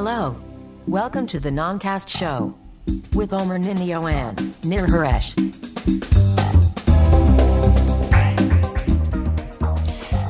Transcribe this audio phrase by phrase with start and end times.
[0.00, 0.36] Hello.
[0.86, 2.54] Welcome to the Noncast Show
[3.18, 5.34] with Omer Ninio and Nir Haresh.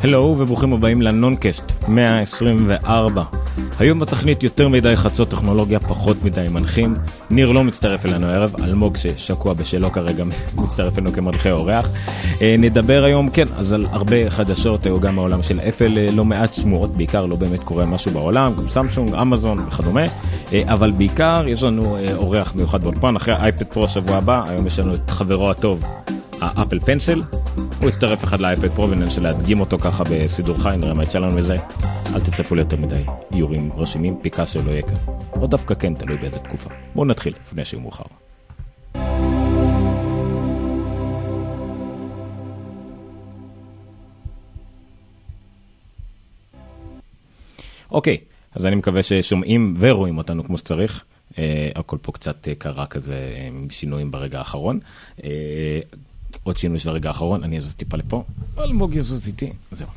[0.03, 3.38] הלו וברוכים הבאים לנונקאסט 124.
[3.79, 6.95] היום בתכנית יותר מדי חצות טכנולוגיה, פחות מדי מנחים.
[7.31, 10.25] ניר לא מצטרף אלינו הערב, אלמוג ששקוע בשלו כרגע
[10.63, 11.91] מצטרף אלינו כמנחה אורח.
[12.41, 16.09] אה, נדבר היום, כן, אז על הרבה חדשות, אה, או גם מהעולם של אפל, אה,
[16.13, 20.05] לא מעט שמועות, בעיקר לא באמת קורה משהו בעולם, גם סמסונג, אמזון וכדומה,
[20.65, 24.95] אבל בעיקר יש לנו אורח מיוחד באולפן, אחרי האייפד פרו שבוע הבא, היום יש לנו
[24.95, 25.83] את חברו הטוב,
[26.41, 27.23] האפל פנסל.
[27.81, 31.37] הוא יצטרף אחד לאייפד פרו וננסה להדגים אותו ככה בסידור חי, נראה מה יצא לנו
[31.37, 31.55] מזה.
[32.15, 33.03] אל תצפו ליותר מדי
[33.33, 34.97] איורים רשימים, פיקאסו לא יהיה כאן.
[35.41, 36.71] או דווקא כן, תלוי באיזה תקופה.
[36.95, 38.05] בואו נתחיל לפני שהוא מאוחר.
[47.91, 48.17] אוקיי,
[48.55, 51.05] אז אני מקווה ששומעים ורואים אותנו כמו שצריך.
[51.31, 51.35] Uh,
[51.75, 54.81] הכל פה קצת uh, קרה כזה עם שינויים ברגע האחרון.
[55.19, 55.23] Uh,
[56.43, 58.25] עוד שינוי של הרגע האחרון, אני אזוז טיפה לפה,
[58.59, 59.89] אלמוג יזוז איתי, זהו.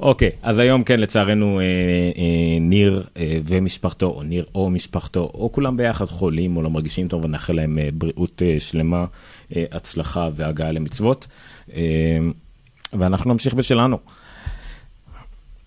[0.00, 5.52] אוקיי, אז היום כן, לצערנו, אה, אה, ניר אה, ומשפחתו, או ניר או משפחתו, או
[5.52, 9.04] כולם ביחד חולים או לא מרגישים טוב, ונאחל להם אה, בריאות אה, שלמה,
[9.56, 11.26] אה, הצלחה והגעה למצוות.
[11.74, 12.18] אה,
[12.92, 13.98] ואנחנו נמשיך בשלנו.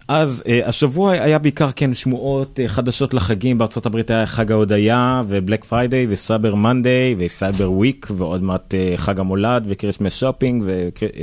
[0.09, 5.21] אז אה, השבוע היה בעיקר כן שמועות אה, חדשות לחגים בארצות הברית היה חג ההודיה
[5.27, 9.72] ו Black Friday ו Cyber Monday ו Cyber Week ועוד מעט אה, חג המולד ו
[9.72, 10.63] Christmas shopping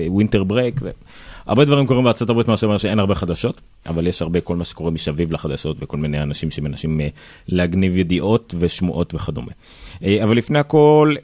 [0.08, 0.80] ו winter break.
[1.46, 4.64] הרבה דברים קורים בארצות הברית מה שאומר שאין הרבה חדשות אבל יש הרבה כל מה
[4.64, 7.00] שקורה מסביב לחדשות וכל מיני אנשים שמנסים
[7.48, 9.52] להגניב ידיעות ושמועות וכדומה.
[10.02, 11.14] אבל לפני הכל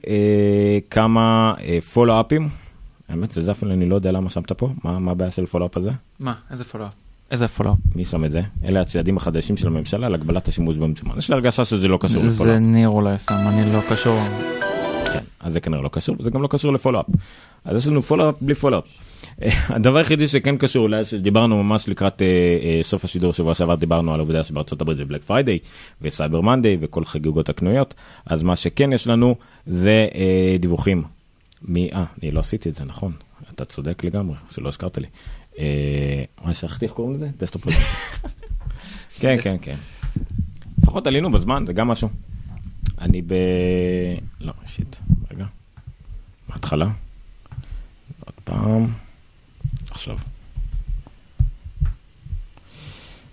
[0.91, 1.55] כמה
[1.95, 2.49] follow-up ים.
[3.09, 5.91] האמת זה אפילו אני לא יודע למה שמת פה מה הבעיה של follow-up הזה?
[6.21, 7.02] מה איזה follow-up?
[7.33, 7.77] איזה follow?
[7.95, 8.41] מי שם את זה?
[8.65, 11.19] אלה הצעדים החדשים של הממשלה להגבלת השימוש במזומן.
[11.19, 12.55] יש לי הרגשה שזה לא קשור ל follow-up.
[12.55, 14.19] זה ניר אולי שם, אני לא קשור.
[15.13, 17.07] כן, אז זה כנראה לא קשור, זה גם לא קשור ל follow-up.
[17.65, 18.85] אז יש לנו follow-up בלי follow-up.
[19.75, 22.27] הדבר היחידי שכן קשור, אולי שדיברנו ממש לקראת אה,
[22.63, 25.59] אה, סוף השידור שבוע שעבר, דיברנו על העובדה שבארצות הברית זה Black Friday
[26.03, 27.95] וסייבר מנדיי וכל חגיגות הקנויות.
[28.27, 29.35] אז מה שכן יש לנו
[29.67, 31.03] זה אה, דיווחים.
[31.63, 33.13] מי, אה, אני לא עשיתי את זה, נכון.
[33.55, 35.07] אתה צודק לגמרי, שלא הזכרת לי.
[35.59, 37.29] אה, מה שכחתי איך קוראים לזה?
[37.39, 37.67] דסטופ
[39.21, 39.77] כן, כן, כן.
[40.83, 42.09] לפחות עלינו בזמן, זה גם משהו.
[43.01, 43.35] אני ב...
[44.41, 44.97] לא, שיט,
[45.31, 45.45] רגע.
[46.49, 46.89] מההתחלה.
[48.21, 48.93] עוד פעם.
[49.91, 50.17] עכשיו.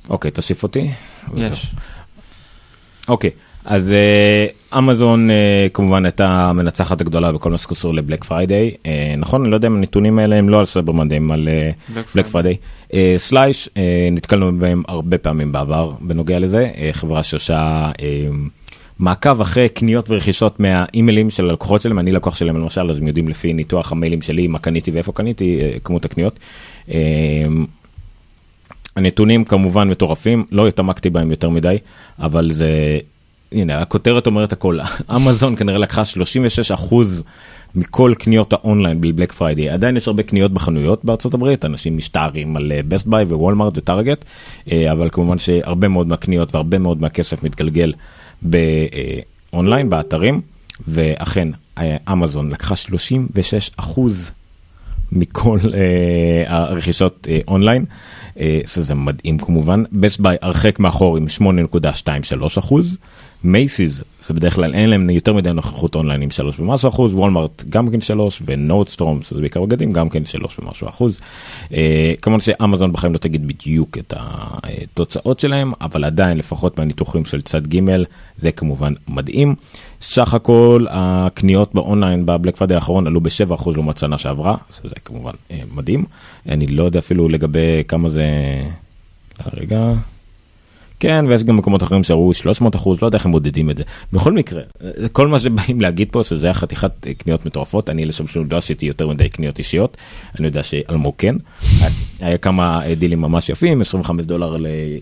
[0.09, 0.91] אוקיי, תוסיף אותי.
[1.35, 1.71] יש.
[3.07, 3.31] אוקיי.
[3.65, 5.33] אז אה, אמזון אה,
[5.73, 8.75] כמובן הייתה המנצחת הגדולה בכל מה שקשור ל Black Friday.
[9.17, 11.49] נכון אני לא יודע אם הנתונים האלה הם לא על Cyber Monday הם על
[12.15, 12.57] Black Friday.
[13.17, 13.77] Slice אה,
[14.11, 16.71] נתקלנו בהם הרבה פעמים בעבר בנוגע לזה.
[16.73, 18.01] אה, חברה שעושה אה,
[18.99, 21.99] מעקב אחרי קניות ורכישות מהאימיילים של הלקוחות שלהם.
[21.99, 25.59] אני לקוח שלהם למשל אז הם יודעים לפי ניתוח המיילים שלי מה קניתי ואיפה קניתי
[25.61, 26.39] אה, כמות הקניות.
[26.87, 26.91] אה,
[28.95, 31.77] הנתונים כמובן מטורפים לא התעמקתי בהם יותר מדי
[32.19, 32.99] אבל זה
[33.51, 34.79] הנה הכותרת אומרת הכל
[35.15, 37.23] אמזון כנראה לקחה 36 אחוז
[37.75, 42.55] מכל קניות האונליין ב Black Friday עדיין יש הרבה קניות בחנויות בארצות הברית אנשים משתערים
[42.55, 44.25] על Best Buy ו Walmart ו Target
[44.91, 47.93] אבל כמובן שהרבה מאוד מהקניות והרבה מאוד מהכסף מתגלגל
[48.41, 50.41] באונליין באתרים
[50.87, 51.47] ואכן
[52.11, 54.31] אמזון לקחה 36 אחוז
[55.11, 55.65] מכל אה,
[56.47, 57.85] הרכישות אה, אונליין,
[58.35, 59.83] אה, שזה מדהים כמובן.
[59.91, 62.97] Best Buy הרחק מאחור עם 8.23 אחוז.
[63.43, 67.21] Macy's זה בדרך כלל אין להם יותר מדי נוכחות אונליין עם 3 ומשהו אחוז ו
[67.21, 71.19] Walmart גם כן 3 ו Nordstrom שזה בעיקר בגדים גם כן 3 ומשהו אחוז.
[71.73, 77.41] אה, כמובן שאמזון בחיים לא תגיד בדיוק את התוצאות שלהם אבל עדיין לפחות מהניתוחים של
[77.41, 77.79] צד ג'
[78.39, 79.55] זה כמובן מדהים.
[80.01, 85.33] סך הכל הקניות באונליין בבלק פריידי האחרון עלו ב-7 אחוז לעומת שנה שעברה זה כמובן
[85.51, 86.05] אה, מדהים
[86.49, 88.25] אני לא יודע אפילו לגבי כמה זה.
[89.53, 89.93] רגע.
[90.99, 93.83] כן ויש גם מקומות אחרים שהראו 300 אחוז לא יודע איך הם מודדים את זה
[94.13, 94.61] בכל מקרה
[95.11, 98.85] כל מה שבאים להגיד פה שזה היה חתיכת קניות מטורפות אני לשם שום דבר שעשיתי
[98.85, 99.97] יותר מדי קניות אישיות
[100.39, 101.35] אני יודע שאלמוג כן
[102.19, 104.57] היה כמה דילים ממש יפים 25 דולר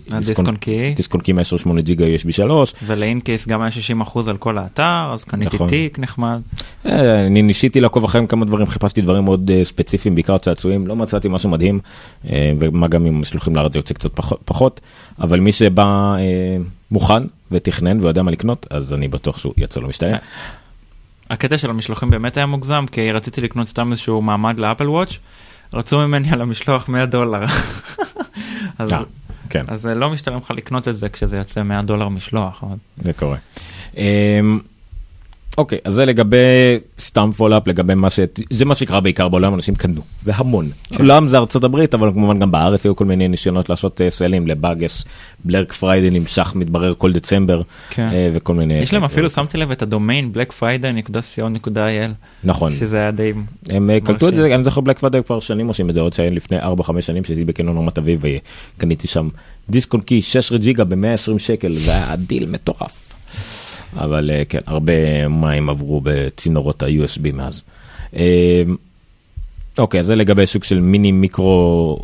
[0.08, 5.56] לדיסקונקי 128 ג'יגה USB 3 ולאינקייס גם היה 60 אחוז על כל האתר אז קניתי
[5.56, 5.68] נכון.
[5.68, 6.42] תיק נחמד.
[6.86, 10.96] אה, אני ניסיתי לעקוב אחריהם כמה דברים חיפשתי דברים מאוד אה, ספציפיים בעיקר צעצועים לא
[10.96, 11.80] מצאתי משהו מדהים
[12.30, 14.10] אה, ומה גם אם משלוחים לארץ יוצא קצת
[14.46, 14.82] פחות
[15.20, 15.87] אבל מי שבא
[16.20, 16.58] אה,
[16.92, 20.18] מוכן ותכנן ויודע מה לקנות אז אני בטוח שהוא יצא לו משתנה.
[21.30, 25.18] הקטע של המשלוחים באמת היה מוגזם כי רציתי לקנות סתם איזשהו מעמד לאפל וואץ'
[25.74, 27.46] רצו ממני על המשלוח 100 דולר.
[28.80, 28.90] אז,
[29.50, 29.66] כן.
[29.68, 32.64] אז זה לא משתלם לך לקנות את זה כשזה יוצא 100 דולר משלוח.
[32.98, 33.38] זה קורה.
[35.58, 36.38] אוקיי, אז זה לגבי
[37.00, 38.20] סתם follow-up, לגבי מה ש...
[38.50, 40.70] זה מה שקרה בעיקר בעולם, אנשים קנו, והמון.
[41.00, 44.35] עולם זה ארצות הברית, אבל כמובן גם בארץ היו כל מיני ניסיונות לעשות אה, sale
[44.35, 45.04] ים לבאגס,
[45.46, 48.10] Black Friday נמשך, מתברר כל דצמבר, כן.
[48.14, 48.74] אה, וכל מיני...
[48.74, 52.12] יש להם אפילו, שמתי לב, את הדומיין blackfriday.co.il.
[52.44, 52.72] נכון.
[52.72, 53.34] שזה היה די...
[53.70, 54.56] הם אה, קלטו את זה.
[54.56, 57.46] אני זוכר Black Friday כבר שנים עושים את זה, עוד שהיה לפני 4-5 שנים שהייתי
[57.46, 58.22] בקניון רמת אביב
[58.78, 59.30] וקניתי שם
[59.70, 63.07] דיסק און קי 16 ג'יגה ב-120 שקל, זה היה דיל מטורף.
[63.98, 67.64] אבל אה, כן, הרבה מים עברו בצינורות ה-USB מאז.
[68.16, 68.64] אה,
[69.78, 72.00] אוקיי, זה לגבי סוג של מיני מיקרו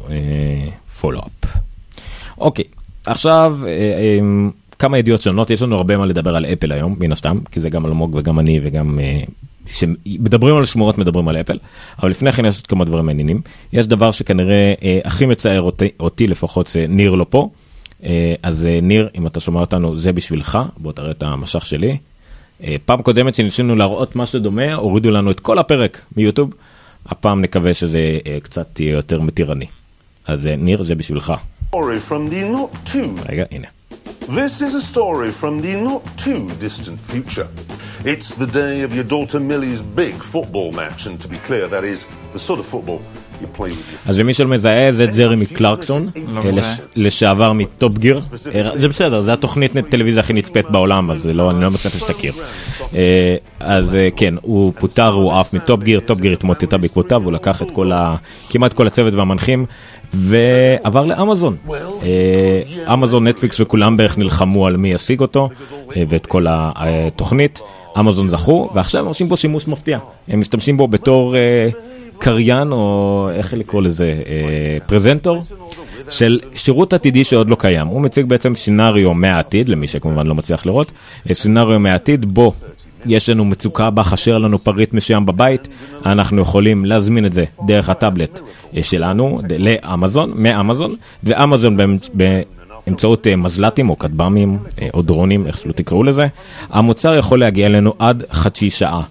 [1.00, 1.58] follow-up.
[2.38, 2.66] אוקיי,
[3.06, 4.20] עכשיו אה, אה,
[4.80, 7.70] כמה ידיעות שונות, יש לנו הרבה מה לדבר על אפל היום, מן הסתם, כי זה
[7.70, 9.00] גם אלמוג וגם אני וגם...
[9.00, 9.24] אה,
[9.68, 11.58] שמדברים על שמורות מדברים על אפל,
[12.00, 13.42] אבל לפני כן יש עוד כמה דברים מעניינים.
[13.74, 17.50] יש דבר שכנראה אה, הכי מצער אותי, אותי לפחות, זה ניר לא פה.
[18.06, 21.98] אה, אז אה, ניר, אם אתה שומע אותנו, זה בשבילך, בוא תראה את המשך שלי.
[22.64, 26.54] אה, פעם קודמת שניסינו להראות משהו דומה, הורידו לנו את כל הפרק מיוטיוב.
[27.06, 28.00] הפעם נקווה שזה
[28.44, 29.66] קצת יהיה יותר מתירני.
[30.28, 31.34] אז ניר, זה בשבילך.
[33.30, 33.68] רגע, הנה.
[34.30, 37.50] This is a story from the not too distant future.
[38.06, 41.84] It's the day of your daughter Millie's big football match, and to be clear, that
[41.84, 43.02] is the sort of football
[44.06, 46.52] אז למי שלא מזהה זה ג'רמי קלרקסון, לא מזהה.
[46.74, 48.20] לש- לשעבר מ Top Gear.
[48.56, 51.98] אה, זה בסדר, זה התוכנית טלוויזיה הכי נצפית בעולם, אז זה לא, אני לא מצפה
[51.98, 52.34] שתכיר.
[52.96, 57.24] אה, אז אה, כן, הוא פוטר, הוא עף מ Top Gear, Top Gear התמוטטה בעקבותיו,
[57.24, 58.16] הוא לקח את כל ה...
[58.50, 59.66] כמעט כל הצוות והמנחים,
[60.14, 61.58] ועבר לאמזון.
[62.94, 65.50] אמזון, נטפליקס וכולם בערך נלחמו על מי ישיג אותו,
[66.10, 67.62] ואת כל התוכנית.
[68.00, 70.00] אמזון זכו, ועכשיו הם עושים בו שימוש מפתיע.
[70.28, 71.70] הם משתמשים בו בתור אה,
[72.24, 75.44] קריין, או איך לקרוא לזה, אה, פרזנטור.
[76.10, 77.88] של שירות עתידי שעוד לא קיים.
[77.88, 80.92] הוא מציג בעצם סינריו מהעתיד, למי שכמובן לא מצליח לראות,
[81.30, 82.54] אה, סינריו מהעתיד בו
[83.06, 85.68] יש לנו מצוקה בה חסר לנו פריט מסוים בבית,
[86.06, 88.42] אנחנו יכולים להזמין את זה דרך הטאבלט
[88.78, 92.10] אה, שלנו לאמזון, מאמזון, ואמזון באמצ-
[92.88, 96.28] באמצעות אה, מזל"טים או כטב"מים אה, או דרונים, איך שלא תקראו לזה,
[96.70, 99.02] המוצר יכול להגיע אלינו עד חצי שעה.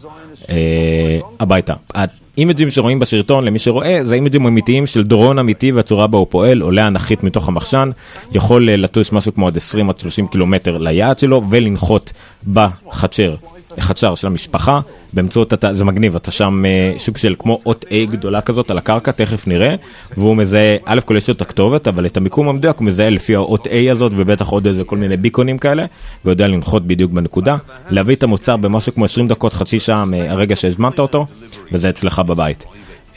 [0.52, 1.75] אה, הביתה.
[1.94, 6.60] האימג'ים שרואים בסרטון, למי שרואה, זה אימג'ים אמיתיים של דרון אמיתי והצורה בה הוא פועל,
[6.60, 7.90] עולה אנכית מתוך המחשן,
[8.32, 12.12] יכול אה, לטוס משהו כמו עד 20 עד 30 קילומטר ליעד שלו ולנחות
[12.52, 13.34] בחצר.
[13.80, 14.80] חצר של המשפחה
[15.12, 18.78] באמצעות, הת- זה מגניב, אתה שם אה, סוג של כמו אות A גדולה כזאת על
[18.78, 19.74] הקרקע, תכף נראה,
[20.16, 23.34] והוא מזהה, א' כל יש לו את הכתובת, אבל את המיקום המדויק הוא מזהה לפי
[23.34, 25.84] האות A הזאת, ובטח עוד איזה כל מיני ביקונים כאלה,
[26.24, 27.56] ויודע לנחות בדיוק בנקודה,
[27.90, 31.26] להביא את המוצר במשהו כמו 20 דקות, חצי שעה מהרגע שהזמנת אותו,
[31.72, 32.64] וזה אצלך בבית.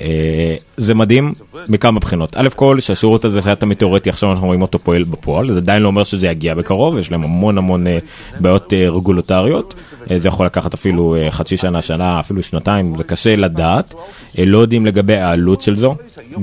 [0.01, 1.33] אה, זה מדהים
[1.69, 2.38] מכמה בחינות.
[2.38, 5.81] א' כל שהשירות הזה שהיה תמיד תיאורטי עכשיו אנחנו רואים אותו פועל בפועל זה עדיין
[5.81, 7.97] לא אומר שזה יגיע בקרוב יש להם המון המון אה,
[8.39, 9.75] בעיות אה, רגולטריות
[10.15, 13.94] זה יכול לקחת אפילו חצי שנה שנה אפילו שנתיים זה קשה לדעת
[14.38, 15.95] לא יודעים לגבי העלות של זו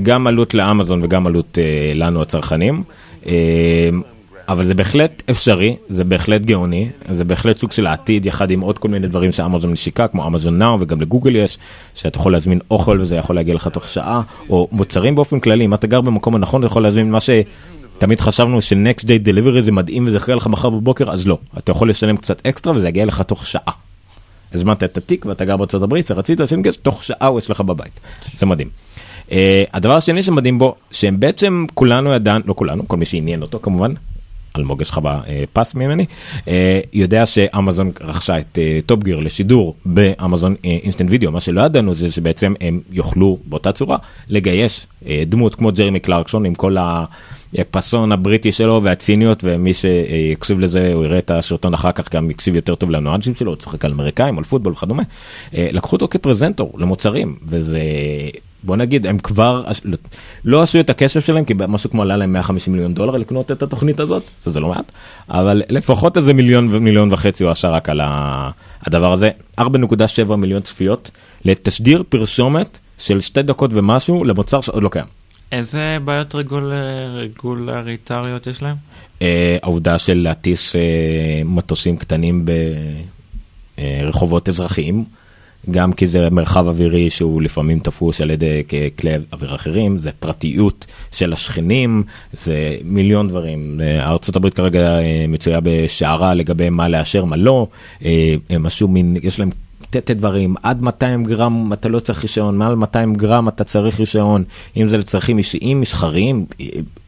[0.03, 1.57] גם עלות לאמזון וגם עלות
[1.95, 2.83] לנו הצרכנים.
[4.47, 8.79] אבל זה בהחלט אפשרי, זה בהחלט גאוני, זה בהחלט סוג של העתיד יחד עם עוד
[8.79, 11.57] כל מיני דברים שאמזון משיקה, כמו אמזון נאו וגם לגוגל יש,
[11.95, 15.73] שאתה יכול להזמין אוכל וזה יכול להגיע לך תוך שעה, או מוצרים באופן כללי, אם
[15.73, 20.07] אתה גר במקום הנכון אתה יכול להזמין מה שתמיד חשבנו ש-next day delivery זה מדהים
[20.07, 23.21] וזה יגיע לך מחר בבוקר, אז לא, אתה יכול לשלם קצת אקסטרה וזה יגיע לך
[23.21, 23.73] תוך שעה.
[24.53, 27.99] הזמנת את התיק ואתה גר בארצות הברית, שרצית שנגש, תוך שעה הוא אצלך בבית,
[28.37, 28.69] זה מדהים.
[29.29, 29.33] Uh,
[29.73, 33.93] הדבר השני שמדהים בו, שהם בעצם כולנו ידענו, לא כולנו, כל מי שעניין אותו כמובן,
[34.57, 36.05] אלמוג יש לך בפס ממני,
[36.47, 41.61] אה, יודע שאמזון רכשה את אה, טופ גיר לשידור באמזון אה, אינסטנט וידאו, מה שלא
[41.61, 43.97] ידענו זה שבעצם הם יוכלו באותה צורה
[44.29, 46.77] לגייס אה, דמות כמו ג'רמי קלרקסון עם כל
[47.57, 52.55] הפאסון הבריטי שלו והציניות ומי שיקשיב לזה הוא יראה את הסרטון אחר כך גם יקשיב
[52.55, 55.03] יותר טוב לנואנג'ים שלו, הוא צוחק על אמריקאים, על פוטבול וכדומה,
[55.53, 57.79] אה, לקחו אותו כפרזנטור למוצרים וזה
[58.63, 59.97] בוא נגיד הם כבר לא-
[60.45, 63.63] לא עשו את הכסף שלהם כי משהו כמו עלה להם 150 מיליון דולר לקנות את
[63.63, 64.91] התוכנית הזאת שזה לא מעט
[65.29, 68.01] אבל לפחות איזה מיליון ומיליון וחצי הוא עשה רק על
[68.85, 69.29] הדבר הזה
[69.59, 71.11] 4.7 מיליון צפיות
[71.45, 75.05] לתשדיר פרשומת של שתי דקות ומשהו למוצר שעוד לא קיים.
[75.51, 76.73] איזה בעיות רגול...
[77.15, 78.75] רגולריטריות יש להם?
[79.21, 80.81] אה, העובדה של להטיס אה,
[81.45, 82.45] מטוסים קטנים
[83.77, 85.05] ברחובות אזרחיים,
[85.71, 88.63] גם כי זה מרחב אווירי שהוא לפעמים תפוס על ידי
[88.99, 92.03] כלי אוויר אחרים, זה פרטיות של השכנים,
[92.33, 93.81] זה מיליון דברים.
[93.83, 97.67] אה, הברית כרגע אה, מצויה בשערה לגבי מה לאשר, מה לא,
[98.05, 99.49] אה, הם משהו מין, יש להם
[99.89, 104.43] תתי דברים, עד 200 גרם אתה לא צריך רישיון, מעל 200 גרם אתה צריך רישיון,
[104.77, 106.45] אם זה לצרכים אישיים, מסחריים,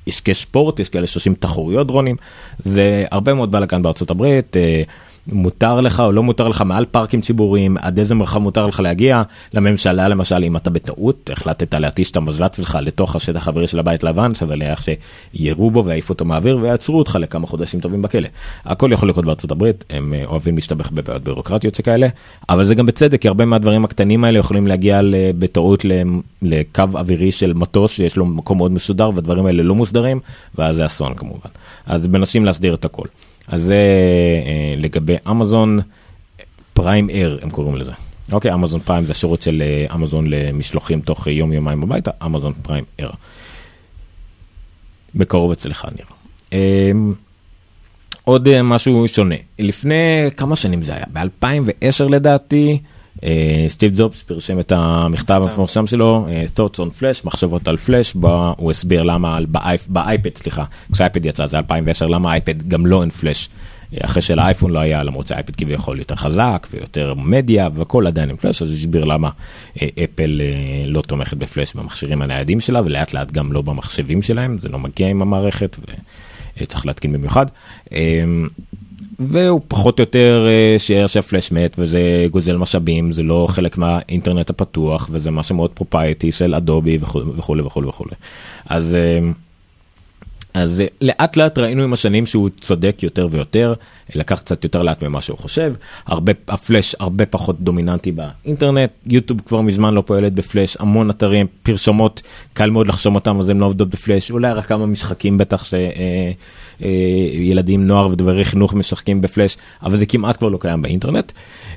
[0.08, 2.16] עסקי ספורט, יש כאלה שעושים תחרויות דרונים,
[2.60, 4.58] זה הרבה מאוד בלאגן בארצות הברית.
[5.28, 9.22] מותר לך או לא מותר לך מעל פארקים ציבוריים, עד איזה מרחב מותר לך להגיע.
[9.54, 14.04] לממשלה למשל, אם אתה בטעות החלטת להתיש את המזל"ט שלך לתוך השטח האווירי של הבית
[14.04, 18.28] לבן, סבל איך שירו בו ויעיפו אותו מהאוויר ויעצרו אותך לכמה חודשים טובים בכלא.
[18.66, 22.08] הכל יכול לקרות בארצות הברית, הם אה, אוהבים להסתבך בבעיות ביורוקרטיות שכאלה,
[22.50, 25.02] אבל זה גם בצדק, כי הרבה מהדברים הקטנים האלה יכולים להגיע
[25.40, 25.86] בטעות
[26.42, 30.20] לקו אווירי של מטוס שיש לו מקום מאוד מסודר והדברים האלה לא מוסדרים,
[30.58, 31.50] ואז זה אסון כמובן.
[31.86, 33.08] אז מנסים להסדיר את הכל.
[33.48, 33.76] אז זה
[34.46, 35.80] אה, לגבי אמזון
[36.74, 37.92] פריים אר הם קוראים לזה.
[38.32, 42.84] אוקיי, אמזון פריים זה שירות של אה, אמזון למשלוחים תוך יום יומיים הביתה, אמזון פריים
[43.00, 43.10] אר.
[45.16, 46.06] בקרוב אצלך ניר.
[46.54, 46.92] אה,
[48.24, 51.06] עוד משהו שונה, לפני כמה שנים זה היה?
[51.14, 52.80] ב-2010 לדעתי.
[53.24, 58.14] אה, סטיב זופס פרשם את המכתב המפורסם שלו, אה, Thoughts on Flash, מחשבות על פלאש,
[58.14, 59.40] בו הוא הסביר למה
[59.88, 63.50] באייפד, סליחה, כשהאייפד יצא זה 2010, למה האייפד גם לא אין פלאש,
[63.94, 68.38] אה, אחרי שלאייפון לא היה, למרות שהאייפד כביכול יותר חזק ויותר מדיה והכל עדיין עם
[68.38, 69.30] פלאש, אז הוא הסביר למה
[69.78, 70.42] אפל
[70.86, 75.08] לא תומכת בפלאש במכשירים הניידים שלה ולאט לאט גם לא במחשבים שלהם, זה לא מגיע
[75.08, 75.78] עם המערכת
[76.62, 77.46] וצריך להתקין במיוחד.
[79.20, 85.10] והוא פחות או יותר אה, שהפלאש מת וזה גוזל משאבים זה לא חלק מהאינטרנט הפתוח
[85.12, 88.16] וזה משהו מאוד proprietary של אדובי וכולי וכולי וכולי
[88.66, 89.20] אז אה,
[90.56, 93.74] אז אה, לאט לאט ראינו עם השנים שהוא צודק יותר ויותר
[94.16, 95.74] לקח קצת יותר לאט ממה שהוא חושב
[96.06, 102.22] הרבה הפלאש הרבה פחות דומיננטי באינטרנט יוטיוב כבר מזמן לא פועלת בפלאש המון אתרים פרסומות
[102.54, 105.64] קל מאוד לחסום אותם אז הם לא עובדות בפלאש אולי רק כמה משחקים בטח
[106.80, 111.32] שילדים נוער ודברי חינוך משחקים בפלאש אבל זה כמעט כבר לא קיים באינטרנט.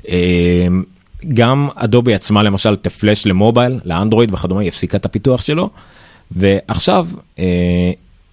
[0.09, 0.67] אה,
[1.33, 5.69] גם אדובי עצמה למשל ת'פלאש למובייל לאנדרואיד וכדומה היא הפסיקה את הפיתוח שלו
[6.31, 7.07] ועכשיו.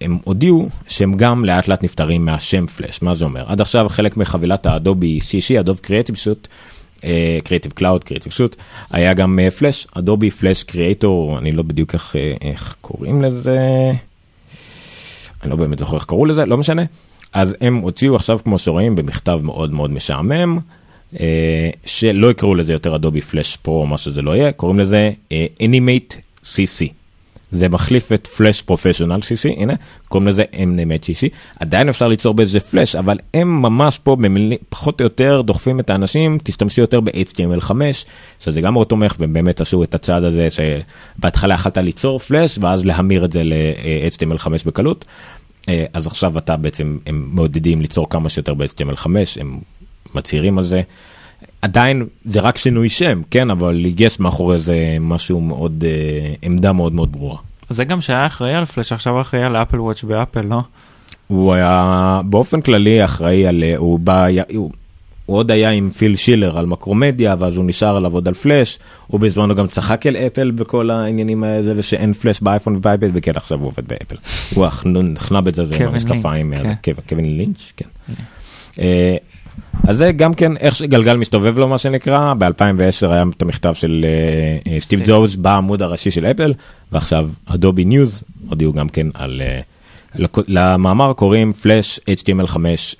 [0.01, 3.43] אה, הם הודיעו שהם גם לאט לאט נפטרים מהשם פלאש מה זה אומר?
[3.47, 6.47] עד עכשיו חלק מחבילת ה Adobe CC Adobe Creative Suite
[7.43, 8.55] Creative Cloud Creative Suite
[8.91, 13.59] היה גם פלאש Adobe Flash Creator אני לא בדיוק איך, אה, איך קוראים לזה.
[15.43, 16.81] אני לא באמת זוכר איך קראו לזה לא משנה.
[17.33, 20.59] אז הם הוציאו עכשיו כמו שרואים במכתב מאוד מאוד משעמם.
[21.13, 21.17] אה,
[21.85, 25.11] שלא יקראו לזה יותר Adobe Flash Pro או מה שזה לא יהיה קוראים לזה
[25.61, 26.85] Animate אה, CC
[27.51, 29.73] זה מחליף את Flash Professional CC, הנה,
[30.07, 31.27] קוראים לזה Animate CC,
[31.59, 35.89] עדיין אפשר ליצור באיזה פלאש, אבל הם ממש פה במילים, פחות או יותר דוחפים את
[35.89, 37.71] האנשים, תשתמשו יותר ב-HTML5,
[38.39, 42.85] שזה גם מאוד תומך, והם באמת עשו את הצעד הזה שבהתחלה יכלת ליצור פלאש, ואז
[42.85, 45.05] להמיר את זה ל-HTML5 בקלות.
[45.69, 49.07] אה, אז עכשיו אתה בעצם, הם מעודדים ליצור כמה שיותר ב-HTML5,
[49.39, 49.59] הם
[50.15, 50.81] מצהירים על זה.
[51.61, 56.93] עדיין זה רק שינוי שם כן אבל יש מאחורי זה משהו מאוד אה, עמדה מאוד
[56.93, 57.37] מאוד ברורה.
[57.69, 60.61] זה גם שהיה אחראי על פלאש עכשיו אחראי על אפל וואץ' באפל לא?
[61.27, 64.71] הוא היה באופן כללי אחראי על הוא בא הוא,
[65.25, 69.19] הוא עוד היה עם פיל שילר על מקרומדיה ואז הוא נשאר לעבוד על פלאש הוא
[69.19, 73.67] בזמנו גם צחק על אפל בכל העניינים האלה שאין פלאש באייפון ובאייפד וכן עכשיו הוא
[73.67, 74.15] עובד באפל.
[74.55, 76.53] הוא החנב את זה עם המשקפיים
[76.83, 76.93] כן.
[77.09, 77.85] קווין לינץ' כן.
[79.87, 84.05] אז זה גם כן איך שגלגל מסתובב לו מה שנקרא ב2010 היה את המכתב של
[84.05, 86.53] אה, סטיב ג'ובס בעמוד הראשי של אפל
[86.91, 89.63] ועכשיו Adobe News הודיעו גם כן על אה,
[90.47, 92.55] למאמר קוראים Flash HTML5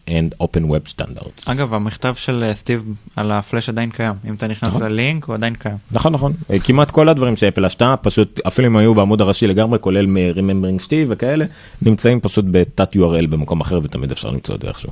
[0.08, 1.52] and open web standards.
[1.52, 4.84] אגב המכתב של סטיב על הפלאש עדיין קיים אם אתה נכנס נכון.
[4.84, 5.78] ללינק הוא עדיין קיים.
[5.92, 6.34] נכון נכון
[6.64, 11.08] כמעט כל הדברים שאפל עשתה פשוט אפילו אם היו בעמוד הראשי לגמרי כולל מ-remembering סטיב
[11.12, 11.46] וכאלה
[11.82, 14.92] נמצאים פסות בתת url במקום אחר ותמיד אפשר למצוא את זה איכשהו.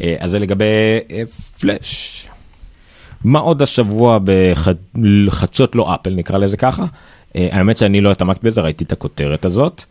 [0.00, 0.64] אה, אז זה לגבי
[1.60, 2.24] פלאש.
[2.26, 2.32] אה,
[3.24, 4.18] מה עוד השבוע
[4.94, 6.84] בחדשות לא אפל נקרא לזה ככה.
[7.36, 9.84] אה, האמת שאני לא התעמקתי בזה ראיתי את הכותרת הזאת.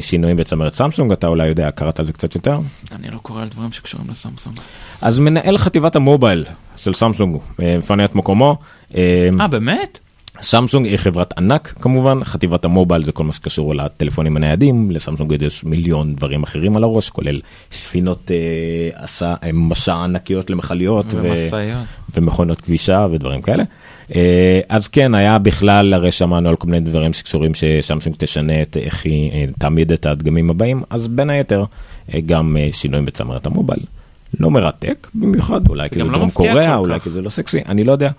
[0.00, 2.58] שינויים בצמרת סמסונג אתה אולי יודע קראת על זה קצת יותר.
[2.92, 4.56] אני לא קורא על דברים שקשורים לסמסונג.
[5.02, 6.44] אז מנהל חטיבת המובייל
[6.76, 8.56] של סמסונג מפנה את מקומו.
[8.94, 9.98] אה באמת?
[10.40, 15.64] סמסונג היא חברת ענק כמובן חטיבת המובייל זה כל מה שקשור לטלפונים הניידים לסמסונג יש
[15.64, 17.40] מיליון דברים אחרים על הראש כולל
[17.72, 23.64] ספינות אה, עשה אה, מסע ענקיות למכליות ומשאיות ומכונות כבישה ודברים כאלה.
[24.14, 28.76] אה, אז כן היה בכלל הרי שמענו על כל מיני דברים שקשורים שסמסונג תשנה את
[28.76, 31.64] איך היא אה, תעמיד את הדגמים הבאים אז בין היתר
[32.14, 33.80] אה, גם אה, שינויים בצמרת המובייל.
[34.40, 37.84] לא מרתק במיוחד אולי כי זה לא דרום קוריאה אולי כי זה לא סקסי אני
[37.84, 38.10] לא יודע.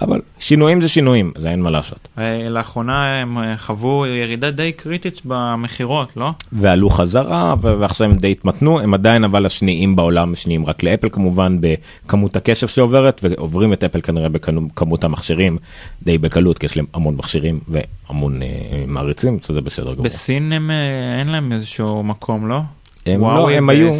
[0.00, 2.08] אבל שינויים זה שינויים, זה אין מה לעשות.
[2.18, 6.30] אה, לאחרונה הם אה, חוו ירידה די קריטית במכירות, לא?
[6.52, 11.58] ועלו חזרה ועכשיו הם די התמתנו הם עדיין אבל השניים בעולם השניים רק לאפל כמובן
[11.60, 15.58] בכמות הקשב שעוברת ועוברים את אפל כנראה בכמות המכשירים
[16.02, 18.48] די בקלות כי יש להם המון מכשירים והמון אה,
[18.86, 20.04] מעריצים שזה בסדר גמור.
[20.04, 20.70] בסין הם,
[21.18, 22.60] אין להם איזשהו מקום, לא?
[23.06, 23.90] הם לא, הם היו.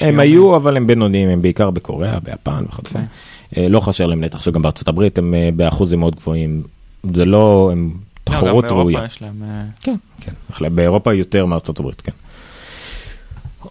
[0.00, 3.04] הם היו אבל הם בינוניים הם בעיקר בקוריאה ביפן וכדומה.
[3.50, 3.60] כן.
[3.60, 6.62] אה, לא חסר להם נתח שגם בארצות הברית הם אה, באחוזים מאוד גבוהים
[7.14, 9.04] זה לא הם לא, גם תחרות באירופה ראויה.
[9.04, 9.42] יש להם...
[9.42, 10.74] אה, כן, כן.
[10.74, 12.12] באירופה יותר מארצות הברית, כן.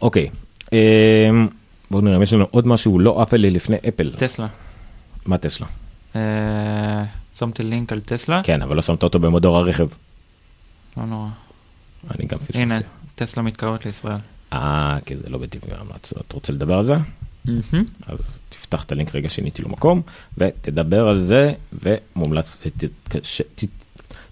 [0.02, 0.30] אוקיי,
[0.74, 1.48] אמ,
[1.92, 4.12] בואו נראה, יש לנו עוד משהו לא אפל לפני אפל.
[4.18, 4.48] טסלה.
[5.26, 5.68] מה טסלה?
[7.36, 8.42] שמתי לינק על טסלה.
[8.44, 9.88] כן, אבל לא שמת אותו במדור הרכב.
[10.98, 11.28] לא נורא.
[12.12, 12.62] אני גם פספסתי.
[12.62, 12.76] הנה,
[13.16, 14.18] טסלה מתקרבת לישראל.
[14.54, 16.24] אה, כי זה לא בטבעי המלצות.
[16.28, 16.94] אתה רוצה לדבר על זה?
[18.08, 20.02] אז תפתח את הלינק רגע שיניתי לו מקום,
[20.38, 22.66] ותדבר על זה, ומומלץ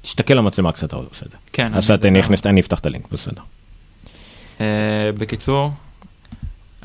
[0.01, 1.38] תסתכל למצלמה כשאתה עושה את זה.
[1.53, 1.74] כן.
[1.74, 2.10] אז מדבר.
[2.10, 3.41] נכנס, אני אפתח את הלינק, בסדר.
[4.62, 4.65] אה,
[5.17, 5.72] בקיצור,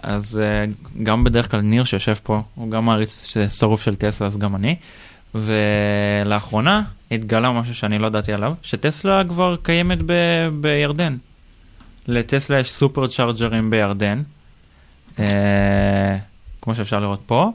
[0.03, 0.65] אז אה,
[1.03, 4.77] גם בדרך כלל ניר שיושב פה, הוא גם מעריץ שרוף של טסלה, אז גם אני.
[5.35, 11.17] ולאחרונה התגלה משהו שאני לא ידעתי עליו, שטסלה כבר קיימת ב- בירדן.
[12.09, 14.23] לטסלה יש סופר צ'ארג'רים בירדן,
[16.63, 17.53] כמו שאפשר לראות פה.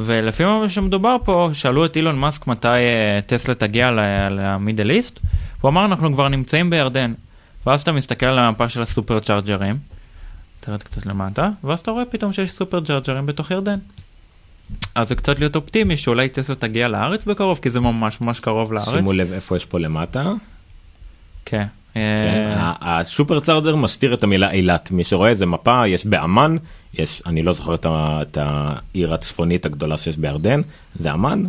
[0.00, 3.90] ולפי מה שמדובר פה, שאלו את אילון מאסק מתי אה, טסלה תגיע
[4.30, 5.18] למידל איסט,
[5.60, 7.12] הוא אמר אנחנו כבר נמצאים בירדן.
[7.66, 9.78] ואז אתה מסתכל על המפה של הסופר צ'ארג'רים,
[10.60, 13.78] תרד קצת למטה, ואז אתה רואה פתאום שיש סופר צ'ארג'רים בתוך ירדן.
[14.94, 18.72] אז זה קצת להיות אופטימי שאולי טסלה תגיע לארץ בקרוב, כי זה ממש ממש קרוב
[18.72, 18.88] לארץ.
[18.88, 20.32] שימו לב איפה יש פה למטה.
[21.44, 21.58] כן.
[21.58, 21.66] אה,
[22.80, 26.56] הסופר צארג'ר מסתיר את המילה אילת מי שרואה איזה מפה יש באמ"ן
[26.94, 27.74] יש אני לא זוכר
[28.22, 30.60] את העיר הצפונית הגדולה שיש בירדן
[30.94, 31.44] זה אמ"ן.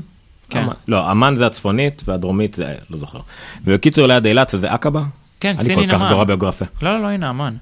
[0.50, 0.60] כן.
[0.64, 3.20] אמ"ן- לא אמ"ן זה הצפונית והדרומית זה לא זוכר.
[3.66, 5.04] ובקיצור ליד אילת זה עקבה.
[5.40, 6.02] כן, אני כל כך.
[6.10, 6.68] גרוע ביוגרפיה.
[6.82, 7.56] לא, לא, לא, הנה אמן.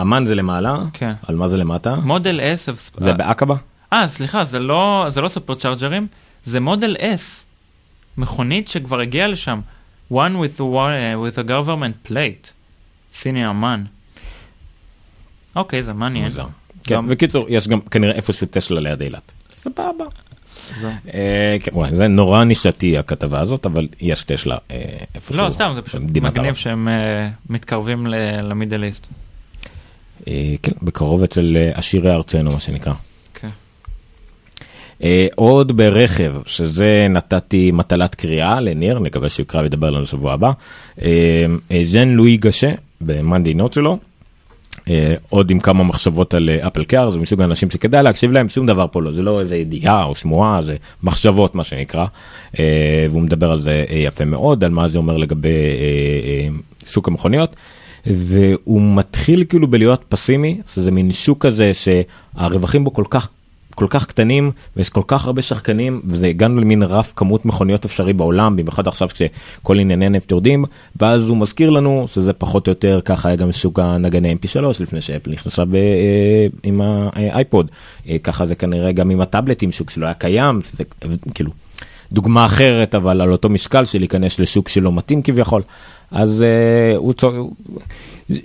[0.00, 1.12] אמ"ן זה למעלה כן.
[1.26, 2.70] על מה זה למטה מודל S.
[2.96, 3.54] זה בעקבה.
[3.92, 6.06] אה, סליחה, זה לא, זה לא סופר צ'ארג'רים,
[6.44, 7.44] זה מודל S.
[8.18, 9.60] מכונית שכבר הגיעה לשם.
[10.12, 10.90] One with a, wa-
[11.24, 12.50] with a government plate.
[13.14, 13.84] סיני אמן.
[15.56, 16.24] אוקיי, זה מעניין.
[16.24, 16.46] מוזר.
[16.84, 19.32] כן, גם- בקיצור יש גם כנראה איפשהו טסלה ליד אילת.
[19.50, 20.04] סבבה.
[20.80, 24.76] זה- אה, כן, זה נורא נישתי הכתבה הזאת אבל יש טסלה אה,
[25.14, 25.36] איפשהו.
[25.44, 26.54] לא, סתם, זה פשוט מגניב.
[26.54, 28.06] שהם אה, מתקרבים
[28.42, 29.06] למידל איסט.
[30.62, 32.92] כן, בקרוב אצל עשירי ארצנו מה שנקרא.
[35.02, 40.50] אה, עוד ברכב, שזה נתתי מטלת קריאה לניר, נקווה שהוא יקרא וידבר לנו שבוע הבא.
[41.02, 43.98] אה, אה, ז'ן לואי גשה במאנדי נוט שלו.
[45.28, 48.86] עוד עם כמה מחשבות על אפל קאר, זה מסוג האנשים שכדאי להקשיב להם, שום דבר
[48.92, 52.06] פה לא, זה לא איזה ידיעה או שמועה, זה מחשבות מה שנקרא.
[53.10, 55.50] והוא מדבר על זה יפה מאוד, על מה זה אומר לגבי
[56.86, 57.56] שוק המכוניות.
[58.06, 63.28] והוא מתחיל כאילו בלהיות פסימי, שזה מין שוק כזה שהרווחים בו כל כך
[63.74, 68.12] כל כך קטנים ויש כל כך הרבה שחקנים וזה הגענו למין רף כמות מכוניות אפשרי
[68.12, 70.64] בעולם במיוחד עכשיו כשכל ענייני נפט יורדים
[71.00, 75.00] ואז הוא מזכיר לנו שזה פחות או יותר ככה היה גם שוק הנגני mp3 לפני
[75.00, 77.70] שאפל נכנסה ב, אה, עם האייפוד
[78.08, 80.84] אה, ככה זה כנראה גם עם הטאבלטים שוק שלא היה קיים שזה
[81.34, 81.50] כאילו
[82.12, 85.62] דוגמה אחרת אבל על אותו משקל של להיכנס לשוק שלא מתאים כביכול
[86.10, 87.54] אז אה, הוא צור...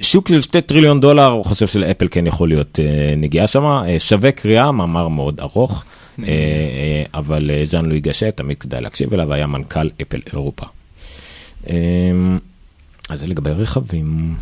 [0.02, 3.96] שוק של שתי טריליון דולר הוא חושב שלאפל כן יכול להיות אה, נגיעה שם אה,
[4.00, 5.84] שווה קריאה מאמר מאוד ארוך
[6.20, 10.66] אה, אה, אבל אה, ז'אן לואי גשה תמיד כדאי להקשיב אליו היה מנכ"ל אפל אירופה.
[11.70, 11.76] אה,
[13.10, 14.36] אז זה לגבי רכבים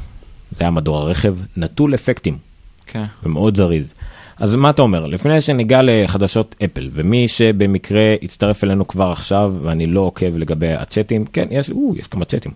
[0.51, 2.37] זה היה מדור הרכב נטול אפקטים
[2.85, 3.03] כן.
[3.23, 3.93] ומאוד זריז.
[4.37, 9.85] אז מה אתה אומר לפני שניגע לחדשות אפל ומי שבמקרה יצטרף אלינו כבר עכשיו ואני
[9.85, 12.51] לא עוקב לגבי הצ'אטים כן יש או, יש כמה צ'אטים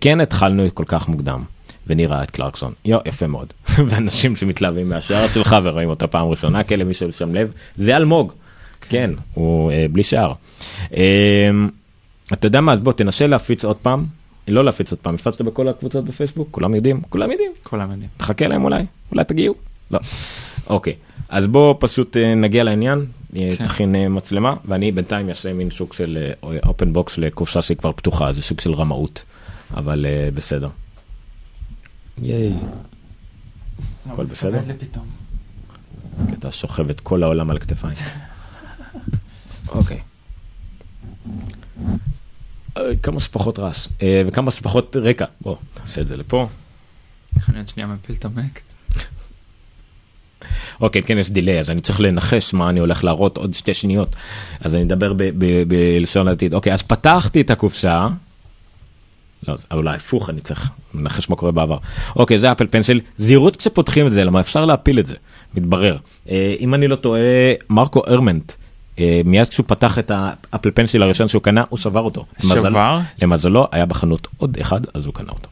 [0.00, 1.42] כן התחלנו כל כך מוקדם
[1.86, 2.72] ונראה את קלרקסון.
[2.84, 3.52] יו יפה מאוד.
[3.88, 8.32] ואנשים שמתלהבים מהשער שלך ורואים אותה פעם ראשונה כאלה מי ששם לב זה אלמוג.
[8.88, 9.10] כן.
[9.34, 10.32] הוא אה, בלי שער.
[10.96, 11.50] אה,
[12.32, 12.76] אתה יודע מה?
[12.76, 14.06] בוא תנסה להפיץ עוד פעם.
[14.48, 15.14] לא להפיץ עוד פעם.
[15.14, 16.48] הפצת בכל הקבוצות בפייסבוק?
[16.50, 17.00] כולם יודעים?
[17.08, 17.52] כולם יודעים.
[17.62, 18.10] כולם יודעים.
[18.16, 19.54] תחכה להם אולי, אולי תגיעו.
[19.90, 19.98] לא.
[20.66, 20.94] אוקיי,
[21.28, 23.64] אז בוא פשוט אה, נגיע לעניין, אה, כן.
[23.64, 26.30] תכין אה, מצלמה, ואני בינתיים אעשה מין סוג של
[26.66, 29.24] open box לקופסה שהיא כבר פתוחה, זה סוג של רמאות,
[29.74, 30.68] אבל אה, בסדר.
[32.22, 32.52] ייי.
[34.06, 34.60] הכל בסדר?
[36.28, 37.96] כי אתה סוחב את כל העולם על כתפיים.
[39.68, 40.00] אוקיי.
[42.76, 46.48] אה, כמה שפחות רעש, אה, וכמה שפחות רקע, בוא, נעשה את זה לפה.
[47.48, 48.60] אני עוד שנייה מפיל את המק.
[50.80, 54.16] אוקיי, כן, יש דיליי, אז אני צריך לנחש מה אני הולך להראות עוד שתי שניות.
[54.60, 55.12] אז אני אדבר
[55.68, 56.54] בלשון העתיד.
[56.54, 58.08] אוקיי, אז פתחתי את הקופסה.
[59.48, 61.78] לא, אולי הפוך, אני צריך לנחש מה קורה בעבר.
[62.16, 63.00] אוקיי, זה אפל פנסיל.
[63.16, 65.14] זהירות כשפותחים את זה, למה אפשר להפיל את זה,
[65.54, 65.96] מתברר.
[66.30, 67.20] אה, אם אני לא טועה,
[67.70, 68.52] מרקו ארמנט,
[68.98, 72.24] אה, מיד כשהוא פתח את האפל פנסיל הראשון שהוא קנה, הוא שבר אותו.
[72.44, 72.98] למזל- שבר?
[73.22, 75.48] למזלו, היה בחנות עוד אחד, אז הוא קנה אותו.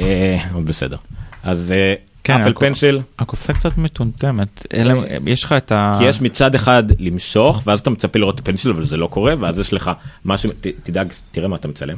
[0.00, 0.96] אה, בסדר.
[1.42, 3.00] אז אה, כן, אפל פנסיל.
[3.18, 4.66] הקופסה קצת מטומטמת.
[4.74, 4.94] אלה-
[5.26, 5.94] יש לך את ה...
[5.98, 9.34] כי יש מצד אחד למשוך ואז אתה מצפה לראות את הפנסיל אבל זה לא קורה
[9.40, 9.90] ואז יש לך
[10.24, 10.50] משהו
[10.82, 11.96] תדאג תראה מה אתה מצלם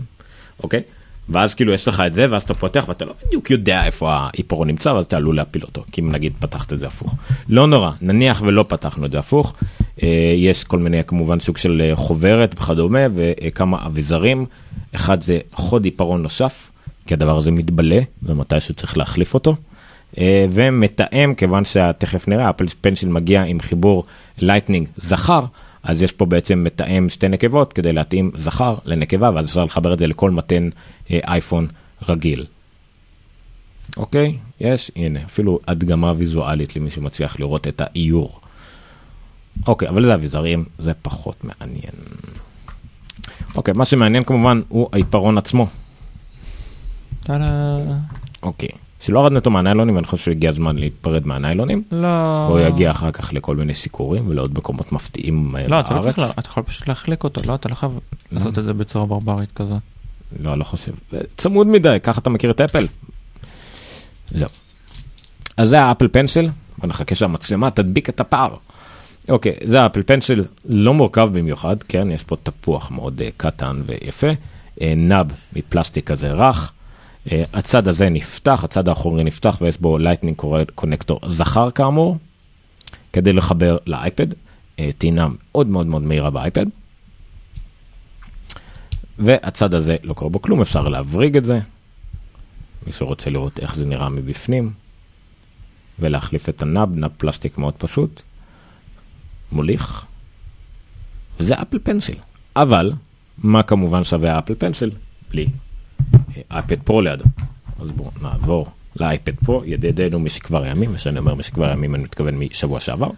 [0.63, 0.81] אוקיי
[1.29, 4.69] ואז כאילו יש לך את זה ואז אתה פותח ואתה לא בדיוק יודע איפה העיפרון
[4.69, 5.85] נמצא ואז אתה עלול להפיל אותו.
[5.93, 7.15] כי אם נגיד פתחת את זה הפוך.
[7.49, 9.55] לא נורא נניח ולא פתחנו את זה הפוך.
[10.03, 14.47] אה, יש כל מיני כמובן סוג של אה, חוברת וכדומה וכמה אביזרים.
[14.95, 16.71] אחד זה חוד עיפרון נוסף
[17.07, 19.57] כי הדבר הזה מתבלה ומתישהו צריך להחליף אותו.
[20.19, 24.05] אה, ומתאם כיוון שתכף נראה Apple Pencil מגיע עם חיבור
[24.39, 25.41] Lightning זכר
[25.83, 29.99] אז יש פה בעצם מתאם שתי נקבות כדי להתאים זכר לנקבה ואז אפשר לחבר את
[29.99, 30.69] זה לכל מטען
[31.11, 31.67] אה, אייפון
[32.09, 32.47] רגיל.
[33.97, 38.41] אוקיי יש הנה אפילו הדגמה ויזואלית למי שמצליח לראות את האיור.
[39.67, 41.93] אוקיי אבל זה אביזרים זה פחות מעניין.
[43.57, 45.67] אוקיי מה שמעניין כמובן הוא העיפרון עצמו.
[47.23, 47.49] טאדה.
[48.43, 48.69] אוקיי.
[49.01, 51.83] שלא הורדנו אותו מהניילונים ואני חושב שהגיע הזמן להיפרד מהניילונים.
[51.93, 52.47] לא.
[52.47, 56.15] או יגיע אחר כך לכל מיני סיקורים ולעוד מקומות מפתיעים אה, לא, אתה לא בארץ.
[56.15, 57.93] צריך, אתה יכול פשוט להחליק אותו, לא, אתה לא חייב
[58.33, 59.79] לעשות את זה בצורה ברברית כזאת.
[60.41, 60.93] לא, לא חושב.
[61.13, 62.87] זה צמוד מדי, ככה אתה מכיר את אפל.
[64.31, 64.49] זהו.
[65.57, 68.57] אז זה האפל פנסיל, בוא נחכה שהמצלמה תדביק את הפער.
[69.29, 73.83] אוקיי, זה ה Apple Pencil, לא מורכב במיוחד, כן, יש פה תפוח מאוד אה, קטן
[73.87, 74.27] ויפה,
[74.81, 76.78] אה, nub מפלסטיק כזה רך, אה,
[77.53, 80.37] הצד הזה נפתח, הצד האחורי נפתח ויש בו Lightning
[80.75, 82.19] connector זכר כאמור,
[83.13, 84.27] כדי לחבר לאייפד,
[84.79, 86.67] אה, טעינה מאוד מאוד מאוד מהירה באייפד.
[89.19, 91.59] והצד הזה לא קורה בו כלום, אפשר להבריג את זה.
[92.87, 94.73] מי שרוצה לראות איך זה נראה מבפנים.
[95.99, 98.23] ולהחליף את ה nub, nub פלסטיק מאוד פשוט.
[99.53, 100.05] מוליך.
[101.39, 102.17] זה Apple Pencil.
[102.57, 102.93] אבל,
[103.39, 104.91] מה כמובן שווה ה Apple Pencil?
[105.31, 105.51] בלי אה,
[106.51, 107.25] iPad Pro לידו.
[107.81, 112.35] אז בואו נעבור ל iPad Pro, ידידנו משכבר הימים, וכשאני אומר משכבר הימים אני מתכוון
[112.35, 113.11] משבוע שעבר.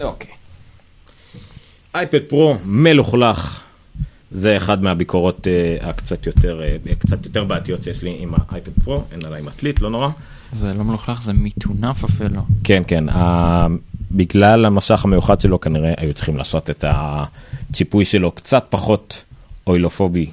[0.00, 0.30] אוקיי.
[1.94, 3.60] iPad Pro מלוכלך.
[4.30, 9.04] זה אחד מהביקורות uh, הקצת יותר, uh, קצת יותר בעייתיות שיש לי עם האייפד פרו,
[9.12, 10.08] אין עליי מקליט, לא נורא.
[10.52, 12.42] זה לא מלוכלך, זה מטונף אפילו.
[12.64, 13.14] כן, כן, uh,
[14.14, 19.24] בגלל המשך המיוחד שלו כנראה היו צריכים לעשות את הציפוי שלו קצת פחות
[19.66, 20.26] אוילופובי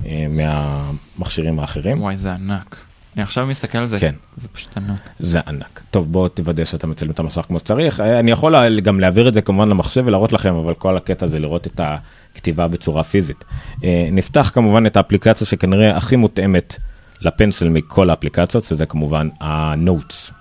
[0.00, 2.02] uh, מהמכשירים האחרים.
[2.02, 2.76] וואי, זה ענק.
[3.16, 4.14] אני עכשיו מסתכל על זה, כן.
[4.36, 5.10] זה פשוט ענק.
[5.20, 5.82] זה ענק.
[5.90, 8.00] טוב בוא תוודא שאתה מצלם את המסך כמו שצריך.
[8.00, 11.38] אה, אני יכול גם להעביר את זה כמובן למחשב ולהראות לכם אבל כל הקטע זה
[11.38, 13.44] לראות את הכתיבה בצורה פיזית.
[13.84, 16.76] אה, נפתח כמובן את האפליקציה שכנראה הכי מותאמת
[17.20, 20.32] לפנסל מכל האפליקציות שזה כמובן ה Notes.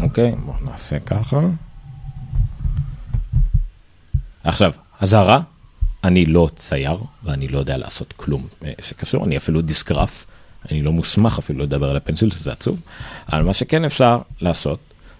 [0.00, 1.40] אוקיי בוא נעשה ככה.
[4.44, 5.40] עכשיו אזהרה
[6.04, 10.26] אני לא צייר ואני לא יודע לעשות כלום אה, שקשור אני אפילו דיסגרף.
[10.70, 12.80] אני לא מוסמך אפילו לדבר על ה Pencil שזה עצוב,
[13.32, 14.78] אבל מה שכן אפשר לעשות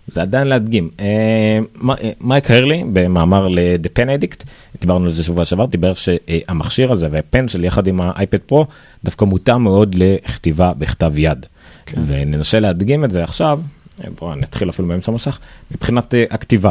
[0.08, 0.90] זה עדיין להדגים.
[1.00, 1.58] אה,
[1.90, 4.44] אה, מייק הרלי במאמר ל-The Pen Addict,
[4.80, 8.66] דיברנו על זה שבוע שעבר, דיבר שהמכשיר הזה והפנסיל יחד עם האייפד פרו
[9.04, 11.46] דווקא מותאם מאוד לכתיבה בכתב יד.
[11.86, 12.02] כן.
[12.06, 13.60] וננסה להדגים את זה עכשיו,
[14.04, 15.38] אה, בואו נתחיל אפילו באמצע המסך,
[15.70, 16.70] מבחינת אה, הכתיבה.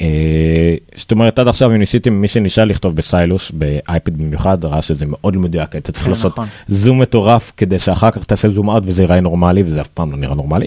[0.00, 5.06] אה, זאת אומרת עד עכשיו אם ניסיתם מי שנשאל לכתוב בסיילוס באייפד במיוחד ראה שזה
[5.06, 6.48] מאוד מדויק אתה צריך כן, לעשות נכון.
[6.68, 10.16] זום מטורף כדי שאחר כך תעשה זום אאוט וזה ייראה נורמלי וזה אף פעם לא
[10.16, 10.66] נראה נורמלי.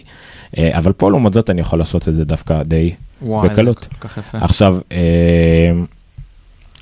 [0.60, 3.88] אבל פה לעומת זאת אני יכול לעשות את זה דווקא די בקלות.
[4.34, 4.78] עכשיו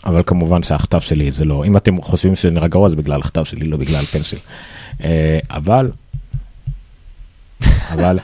[0.05, 3.43] אבל כמובן שהכתב שלי זה לא אם אתם חושבים שזה נראה גרוע זה בגלל הכתב
[3.43, 4.39] שלי לא בגלל פנסיל.
[5.49, 5.91] אבל
[7.91, 8.19] אבל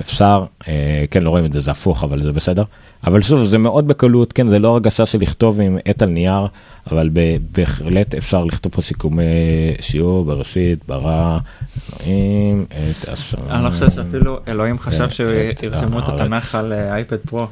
[0.00, 2.62] אפשר אה, כן לא רואים את זה זה הפוך אבל זה בסדר
[3.06, 6.46] אבל שוב זה מאוד בקלות כן זה לא הרגשה של לכתוב עם עט על נייר
[6.90, 7.10] אבל
[7.52, 9.22] בהחלט אפשר לכתוב פה סיכומי
[9.80, 11.38] שיעור בראשית ברא
[12.58, 13.38] אלוהים את השם.
[13.50, 15.08] אני לא חושב שאפילו אלוהים חשב
[15.50, 16.20] את שירשמו את הארץ.
[16.20, 17.46] התנ"ך על אה, אייפד פרו.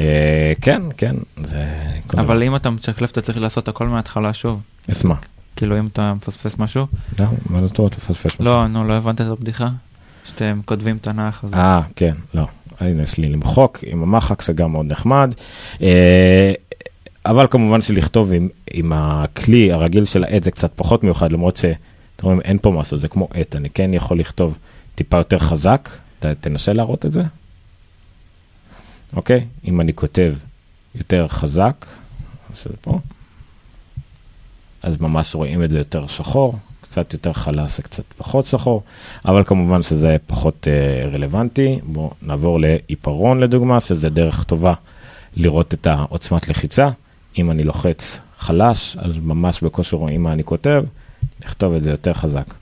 [0.00, 1.64] אה, כן כן זה
[2.14, 4.60] אבל אם אתה משקלף אתה צריך לעשות הכל מההתחלה שוב.
[4.90, 5.14] את מה?
[5.56, 6.86] כאילו אם אתה מפספס משהו.
[7.18, 8.44] לא, מה זאת אומרת לפספס משהו?
[8.44, 9.68] לא, נו, לא הבנת את הבדיחה?
[10.24, 11.44] שאתם כותבים תנ"ך.
[11.54, 12.46] אה, כן, לא.
[12.80, 15.34] הנה, יש לי למחוק עם המחק, זה גם מאוד נחמד.
[15.82, 16.52] אה,
[17.26, 21.76] אבל כמובן שלכתוב עם, עם הכלי הרגיל של העט זה קצת פחות מיוחד, למרות שאתה
[22.16, 24.58] אתם רואים, אין פה משהו, זה כמו עט, אני כן יכול לכתוב
[24.94, 27.22] טיפה יותר חזק, ת, תנסה להראות את זה.
[29.16, 30.34] אוקיי, אם אני כותב
[30.94, 31.86] יותר חזק,
[34.82, 36.58] אז ממש רואים את זה יותר שחור,
[36.90, 38.82] קצת יותר חלש וקצת פחות שחור,
[39.24, 41.78] אבל כמובן שזה פחות uh, רלוונטי.
[41.82, 44.74] בואו נעבור לעיפרון לדוגמה, שזה דרך טובה
[45.36, 46.88] לראות את העוצמת לחיצה.
[47.38, 50.84] אם אני לוחץ חלש, אז ממש בקושי רואים מה אני כותב,
[51.44, 52.54] לכתוב את זה יותר חזק.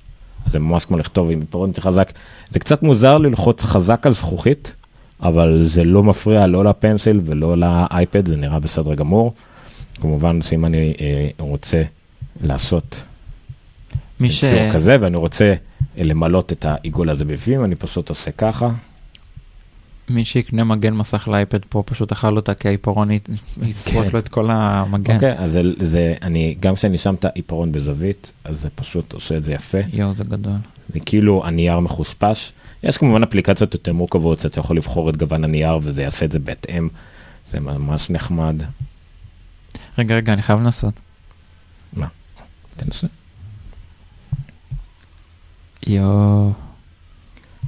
[0.52, 2.12] זה ממש כמו לכתוב עם עיפרון יותר חזק.
[2.48, 4.76] זה קצת מוזר ללחוץ חזק על זכוכית,
[5.22, 9.34] אבל זה לא מפריע לא לפנסיל ולא לאייפד, זה נראה בסדר גמור.
[10.00, 11.82] כמובן שאם אני אה, רוצה
[12.42, 13.04] לעשות
[14.20, 14.44] מי ש...
[14.44, 15.54] ציור כזה ואני רוצה
[15.98, 18.70] אה, למלות את העיגול הזה בפנים, אני פשוט עושה ככה.
[20.08, 23.10] מי שיקנה מגן מסך לאייפד פה פשוט אכל אותה כי העיפרון
[23.62, 24.10] יסרוק כן.
[24.12, 25.14] לו את כל המגן.
[25.14, 29.36] אוקיי, אז זה, זה, אני, גם כשאני שם את העיפרון בזווית, אז זה פשוט עושה
[29.36, 29.78] את זה יפה.
[29.92, 30.56] יואו זה גדול.
[30.94, 32.52] זה כאילו הנייר מחושפש.
[32.82, 36.38] יש כמובן אפליקציות יותר מורכבות, שאתה יכול לבחור את גוון הנייר וזה יעשה את זה
[36.38, 36.88] בהתאם.
[37.52, 38.62] זה ממש נחמד.
[39.98, 40.94] רגע רגע אני חייב לנסות.
[42.78, 43.06] תנסה.
[45.88, 46.50] יואו.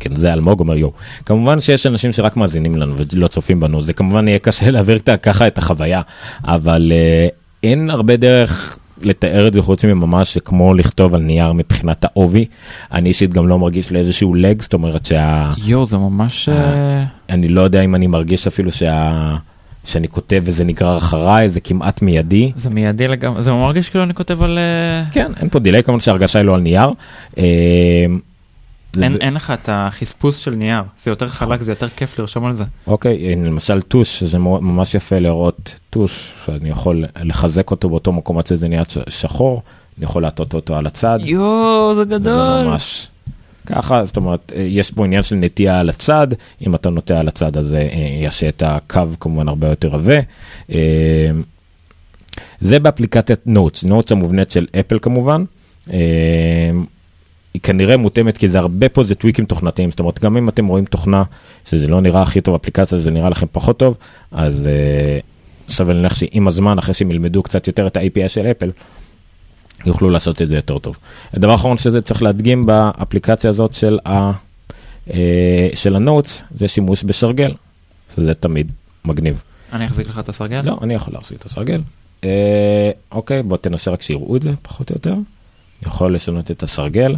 [0.00, 0.92] כן, זה אלמוג אומר יואו.
[1.26, 5.16] כמובן שיש אנשים שרק מאזינים לנו ולא צופים בנו, זה כמובן יהיה קשה להעביר ה-
[5.16, 6.02] ככה את החוויה,
[6.44, 7.28] אבל אה,
[7.62, 12.44] אין הרבה דרך לתאר את זה חוץ מממש כמו לכתוב על נייר מבחינת העובי.
[12.92, 15.52] אני אישית גם לא מרגיש לאיזשהו לג, זאת אומרת שה...
[15.64, 16.48] יואו זה ממש...
[16.48, 19.36] אה, אה, אני לא יודע אם אני מרגיש אפילו שה...
[19.84, 22.52] שאני כותב וזה נגרר אחריי, זה כמעט מיידי.
[22.56, 26.00] זה מיידי לגמרי זה מרגיש כאילו אני כותב על אה, כן, אין פה delay, כמובן
[26.00, 26.90] שההרגשה היא לא על נייר.
[27.38, 27.44] אה,
[28.92, 32.44] זה אין אין לך את החספוס של נייר זה יותר חלק זה יותר כיף לרשום
[32.44, 32.64] על זה.
[32.86, 38.38] אוקיי, הנה, למשל טוש, זה ממש יפה לראות טוש, שאני יכול לחזק אותו באותו מקום
[38.38, 39.62] עד שזה נהיה שחור,
[39.98, 41.18] אני יכול להטות אותו על הצד.
[41.22, 42.64] יואו זה זה גדול.
[42.64, 43.08] ממש
[43.66, 46.28] ככה, זאת אומרת, אה, יש פה עניין של נטייה על הצד,
[46.66, 50.18] אם אתה נוטה על הצד הזה אה, יעשה את הקו כמובן הרבה יותר עבה.
[50.72, 51.30] אה,
[52.60, 55.44] זה באפליקציית Notes, Notes המובנית של אפל כמובן.
[55.92, 56.70] אה,
[57.54, 60.66] היא כנראה מותאמת כי זה הרבה פה זה טוויקים תוכנתיים, זאת אומרת גם אם אתם
[60.66, 61.22] רואים תוכנה
[61.64, 63.96] שזה לא נראה הכי טוב אפליקציה זה נראה לכם פחות טוב,
[64.30, 65.18] אז אה,
[65.68, 68.70] שווה להניח שעם הזמן אחרי שהם ילמדו קצת יותר את ה-API של אפל,
[69.86, 70.98] יוכלו לעשות את זה יותר טוב.
[71.32, 74.30] הדבר האחרון שזה צריך להדגים באפליקציה הזאת של, ה,
[75.12, 77.54] אה, של ה Notes זה שימוש בסרגל,
[78.16, 78.72] שזה תמיד
[79.04, 79.42] מגניב.
[79.72, 80.60] אני אחזיק לך את הסרגל?
[80.64, 81.80] לא, אני יכול להחזיק את הסרגל.
[82.24, 85.12] אה, אוקיי, בוא תנסה רק שיראו את זה פחות או יותר.
[85.12, 85.22] אני
[85.86, 87.16] יכול לשנות את הסרגל,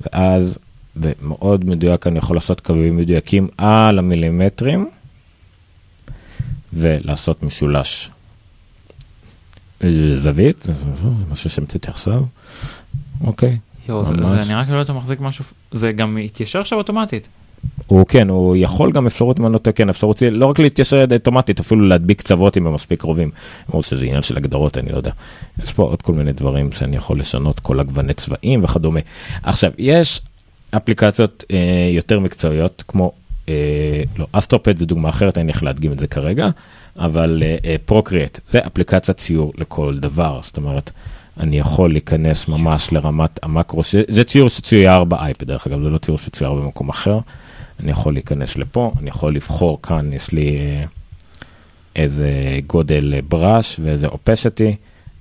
[0.00, 0.58] ואז
[0.96, 4.88] ומאוד מדויק אני יכול לעשות קווים מדויקים על המילימטרים,
[6.72, 8.10] ולעשות משולש.
[10.16, 10.66] זווית,
[11.30, 12.22] משהו שהמצאתי עכשיו.
[13.24, 13.58] אוקיי.
[13.88, 14.12] יואו, זה,
[14.48, 17.28] נראה כאילו אתה מחזיק משהו, זה גם התיישר עכשיו אוטומטית.
[17.86, 21.04] הוא כן, הוא יכול גם אפשרות, אם אני לא טועה, כן, אפשרות לא רק להתיישר
[21.12, 23.30] אוטומטית, אפילו להדביק קצוות אם הם מספיק קרובים.
[23.68, 25.10] למרות שזה עניין של הגדרות, אני לא יודע.
[25.62, 29.00] יש פה עוד כל מיני דברים שאני יכול לשנות, כל הגווני צבעים וכדומה.
[29.42, 30.20] עכשיו, יש
[30.76, 33.12] אפליקציות אה, יותר מקצועיות, כמו,
[34.18, 36.48] לא, אסטרופד זה דוגמה אחרת, אין לי איך להדגים את זה כרגע,
[36.98, 37.42] אבל
[37.84, 40.90] פרוקריאט, זה אפליקציית ציור לכל דבר, זאת אומרת,
[41.40, 46.18] אני יכול להיכנס ממש לרמת המקרו, זה ציור שצויר באייפד, דרך אגב, זה לא ציור
[46.18, 47.18] שצויר במקום אחר.
[47.80, 50.84] אני יכול להיכנס לפה, אני יכול לבחור כאן, יש לי אה,
[51.96, 52.30] איזה
[52.66, 54.76] גודל אה, בראש ואיזה אופשתי,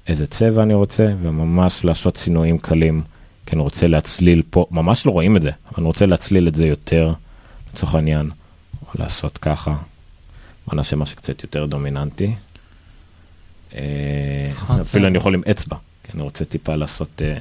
[0.07, 3.01] איזה צבע אני רוצה, וממש לעשות צינויים קלים,
[3.45, 6.55] כי אני רוצה להצליל פה, ממש לא רואים את זה, אבל אני רוצה להצליל את
[6.55, 7.13] זה יותר,
[7.73, 8.29] לצורך העניין,
[8.81, 9.75] או לעשות ככה.
[10.67, 12.33] בוא נעשה משהו קצת יותר דומיננטי.
[13.75, 15.07] אה, אפילו.
[15.07, 17.37] אני יכול עם אצבע, כי אני רוצה טיפה לעשות, אה,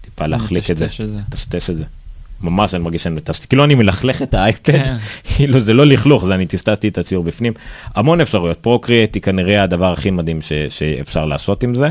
[0.00, 0.86] טיפה להחליק את זה.
[1.28, 1.84] לטשטש את זה.
[2.40, 4.96] ממש אני מרגיש שאני מטשטש, כאילו אני מלכלך את האייפד, כן.
[5.34, 7.52] כאילו זה לא לכלוך, זה אני טשטשתי את הציור בפנים.
[7.94, 11.90] המון אפשרויות, פרוקריאט היא כנראה הדבר הכי מדהים שאפשר לעשות עם זה.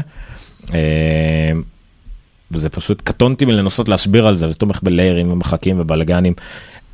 [0.74, 1.52] אה,
[2.52, 6.34] וזה פשוט קטונתי מלנסות להסביר על זה, זה תומך בליירים ומחקים ובלאגנים.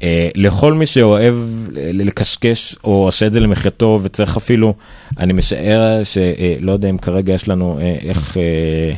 [0.06, 1.36] אה, לכל מי שאוהב
[1.72, 4.74] ל- לקשקש או עושה את זה למחייתו וצריך אפילו,
[5.18, 8.94] אני משער שלא יודע אם כרגע יש לנו אה, איך, אה,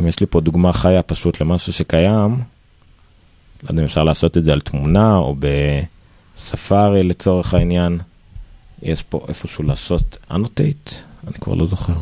[0.00, 2.36] אם יש לי פה דוגמה חיה פשוט למשהו שקיים,
[3.62, 5.36] לא יודע אם אפשר לעשות את זה על תמונה או
[6.36, 7.98] בספארי לצורך העניין.
[8.82, 10.90] יש פה איפשהו לעשות אנוטייט,
[11.26, 11.92] אני כבר לא זוכר.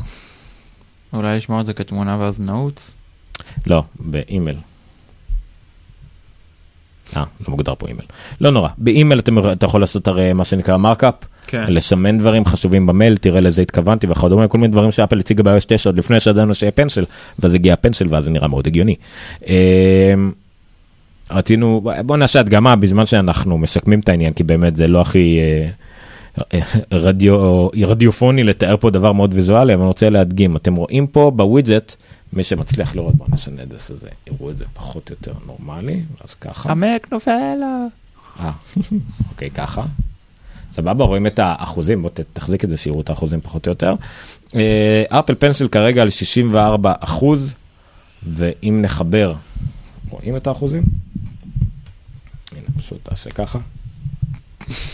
[1.13, 2.91] אולי לשמור את זה כתמונה ואז נעוץ.
[3.67, 4.57] לא, באימייל.
[7.17, 8.07] אה, לא מוגדר פה אימייל.
[8.41, 11.15] לא נורא, באימייל אתם- אתה יכול לעשות הרי מה שנקרא markup,
[11.47, 11.65] כן.
[11.69, 15.91] לסמן דברים חשובים במייל, תראה לזה התכוונתי וכדומה, כל מיני דברים שאפל הציגה ב-iOS 9
[15.91, 17.05] עוד לפני שידענו שיהיה Pencil,
[17.39, 18.95] ואז הגיע ה Pencil ואז זה נראה מאוד הגיוני.
[19.49, 20.15] אה,
[21.31, 25.69] רצינו, בוא נעשה הדגמה בזמן שאנחנו מסכמים את העניין, כי באמת זה לא הכי אה,
[26.55, 26.61] אה,
[26.93, 31.95] רדיו, רדיופוני לתאר פה דבר מאוד ויזואלי, אבל אני רוצה להדגים, אתם רואים פה בווידג'ט,
[32.35, 36.03] מי שמצליח לראות, בוא נשנה את זה, זה, יראו את זה פחות או יותר נורמלי,
[36.25, 36.71] אז ככה.
[36.71, 37.59] עמק נופל.
[38.41, 38.51] אה,
[39.31, 39.85] אוקיי, ככה.
[40.73, 43.95] סבבה, רואים את האחוזים, בוא תחזיק את זה שיראו את האחוזים פחות או יותר.
[45.09, 47.55] אפל פנסל כרגע על 64 אחוז,
[48.23, 49.35] ואם נחבר,
[50.11, 50.83] רואים את האחוזים?
[52.53, 53.59] הנה, פשוט תעשה ככה.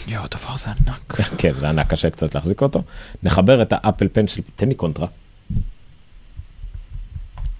[0.08, 1.20] יואו, הדבר הזה ענק.
[1.38, 2.82] כן, זה ענק, קשה קצת להחזיק אותו.
[3.22, 5.06] נחבר את ה Apple Pencil, תן לי קונטרה.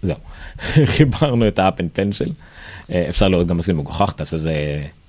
[0.03, 0.17] זהו,
[0.95, 2.29] חיברנו את ה Apple Pencil.
[2.91, 4.55] אה, אפשר לראות גם שזה מגוחך, תעשה איזה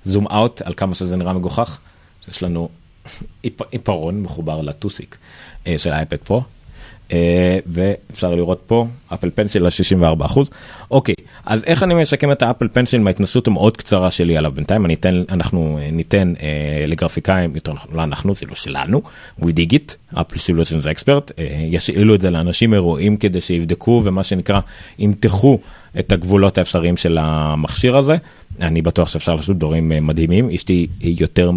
[0.04, 1.78] zoom out על כמה שזה נראה מגוחך.
[2.28, 2.68] יש לנו
[3.46, 5.16] עיפ- עיפרון מחובר לטוסיק
[5.66, 6.42] אה, של ה iPad Pro.
[7.12, 10.50] אה, ואפשר לראות פה Apple Pencil ל-64 אחוז.
[10.90, 11.14] אוקיי,
[11.46, 15.18] אז איך אני משקם את האפל פנסיל מההתנסות המאוד קצרה שלי עליו בינתיים אני אתן
[15.28, 19.02] אנחנו אה, ניתן אה, לגרפיקאים יותר נכון לא אנחנו זה לא שלנו
[19.40, 21.32] we dig it אפל סולושנס אקספרט
[21.70, 24.60] ישאילו את זה לאנשים אירועים כדי שיבדקו ומה שנקרא
[24.98, 25.58] ימתחו
[25.98, 28.16] את הגבולות האפשריים של המכשיר הזה.
[28.60, 31.50] אני בטוח שאפשר לעשות דברים אה, מדהימים אשתי יותר.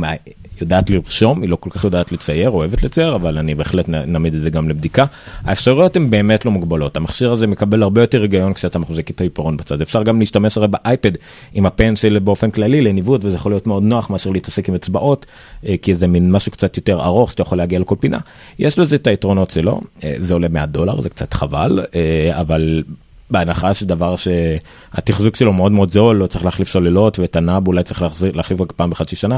[0.61, 4.41] יודעת לרשום, היא לא כל כך יודעת לצייר, אוהבת לצייר, אבל אני בהחלט נעמיד את
[4.41, 5.05] זה גם לבדיקה.
[5.43, 9.57] האפשרויות הן באמת לא מוגבלות, המכשיר הזה מקבל הרבה יותר היגיון כשאתה מחזיק את העיפרון
[9.57, 9.81] בצד.
[9.81, 11.11] אפשר גם להשתמש הרי באייפד
[11.53, 15.25] עם הפנסל באופן כללי לניווט, וזה יכול להיות מאוד נוח מאשר להתעסק עם אצבעות,
[15.65, 18.19] אה, כי זה מין משהו קצת יותר ארוך שאתה יכול להגיע לכל פינה.
[18.59, 22.83] יש לזה את היתרונות שלו, אה, זה עולה 100 דולר, זה קצת חבל, אה, אבל...
[23.29, 28.01] בהנחה שדבר שהתחזוק שלו מאוד מאוד זול, לא צריך להחליף סוללות ואת הנאב אולי צריך
[28.01, 29.37] להחזיר, להחליף רק פעם בחצי שנה,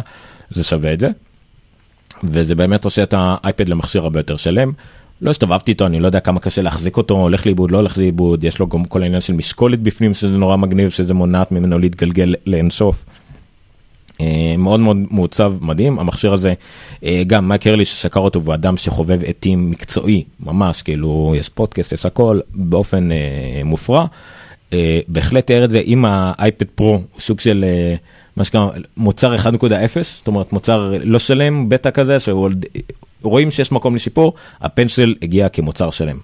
[0.52, 1.10] זה שווה את זה.
[2.23, 4.71] וזה באמת עושה את האייפד למכשיר הרבה יותר שלם.
[5.21, 8.43] לא הסתובבתי איתו, אני לא יודע כמה קשה להחזיק אותו, הולך לאיבוד, לא הולך לאיבוד,
[8.43, 12.36] יש לו גם כל העניין של משקולת בפנים שזה נורא מגניב, שזה מונעת ממנו להתגלגל
[12.45, 13.06] לאינסוף.
[14.22, 16.54] אה, מאוד מאוד מעוצב מדהים המכשיר הזה
[17.04, 21.92] אה, גם מייק הרלי שסקר אותו והוא אדם שחובב עטים מקצועי ממש כאילו יש פודקאסט
[21.92, 24.06] יש הכל באופן אה, מופרע.
[25.08, 27.66] בהחלט תיאר את זה עם האייפד פרו סוג של
[28.36, 29.44] מה שנקרא מוצר 1.0
[30.04, 36.18] זאת אומרת מוצר לא שלם בטא כזה שרואים שיש מקום לשיפור הפנסל הגיע כמוצר שלם.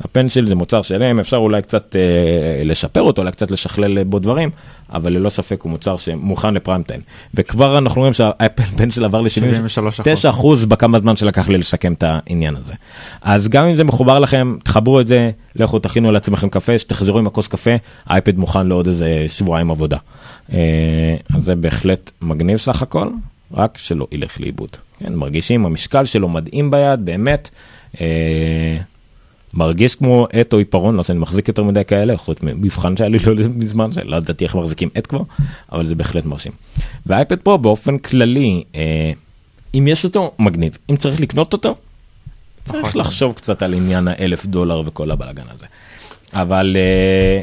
[0.00, 4.50] הפנסל זה מוצר שלם אפשר אולי קצת אה, לשפר אותו אולי קצת לשכלל בו דברים
[4.92, 7.00] אבל ללא ספק הוא מוצר שמוכן לפריים טיים.
[7.34, 12.56] וכבר אנחנו רואים שהאפל פנסל עבר ל-79 אחוז בכמה זמן שלקח לי לסכם את העניין
[12.56, 12.74] הזה.
[13.22, 17.26] אז גם אם זה מחובר לכם תחברו את זה לכו תכינו לעצמכם קפה שתחזרו עם
[17.26, 17.70] הכוס קפה
[18.06, 19.98] האייפד מוכן לעוד איזה שבועיים עבודה.
[20.52, 20.58] אה,
[21.34, 23.08] אז זה בהחלט מגניב סך הכל
[23.54, 24.70] רק שלא ילך לאיבוד.
[24.98, 27.50] כן, מרגישים המשקל שלו מדהים ביד באמת.
[28.00, 28.76] אה,
[29.56, 33.18] מרגיש כמו עט או עיפרון, לא שאני מחזיק יותר מדי כאלה, חוץ ממבחן שהיה לי
[33.18, 35.22] לא מזמן, שלא ידעתי איך מחזיקים עט כבר,
[35.72, 36.52] אבל זה בהחלט מרשים.
[37.06, 39.12] וה iPad Pro באופן כללי, אה,
[39.74, 40.78] אם יש אותו, מגניב.
[40.90, 41.74] אם צריך לקנות אותו,
[42.64, 43.00] צריך נכון.
[43.00, 45.66] לחשוב קצת על עניין האלף דולר וכל הבלאגן הזה.
[46.32, 47.40] אבל אה,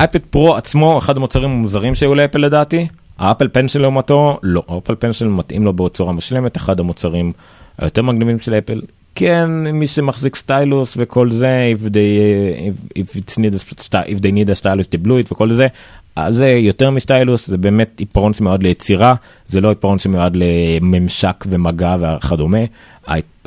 [0.00, 2.86] iPad Pro עצמו, אחד המוצרים המוזרים שהיו לאפל לדעתי,
[3.18, 7.32] ה Apple Pencil לעומתו, לא, ה Apple Pencil מתאים לו בצורה מושלמת, אחד המוצרים
[7.78, 8.82] היותר מגניבים של אפל.
[9.14, 11.94] כן, מי שמחזיק stylus וכל זה, if they,
[12.94, 15.66] if, if, it's need a, if they need a stylus they וכל זה,
[16.16, 19.14] אז זה יותר מסטיילוס, זה באמת עיפרון שמיועד ליצירה,
[19.48, 22.58] זה לא עיפרון שמיועד לממשק ומגע וכדומה.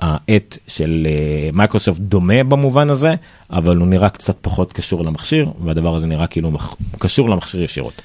[0.01, 3.15] העט של אה, מייקרוסופט דומה במובן הזה,
[3.49, 8.01] אבל הוא נראה קצת פחות קשור למכשיר, והדבר הזה נראה כאילו מח- קשור למכשיר ישירות.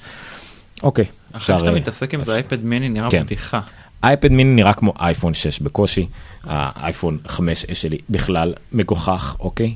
[0.83, 1.05] אוקיי.
[1.31, 3.23] אחרי שאתה אה, מתעסק עם זה אייפד מיני נראה כן.
[3.23, 3.59] בדיחה.
[4.03, 6.07] אייפד מיני נראה כמו אייפון 6 בקושי,
[6.43, 9.73] האייפון 5 שלי בכלל מגוחך, אוקיי?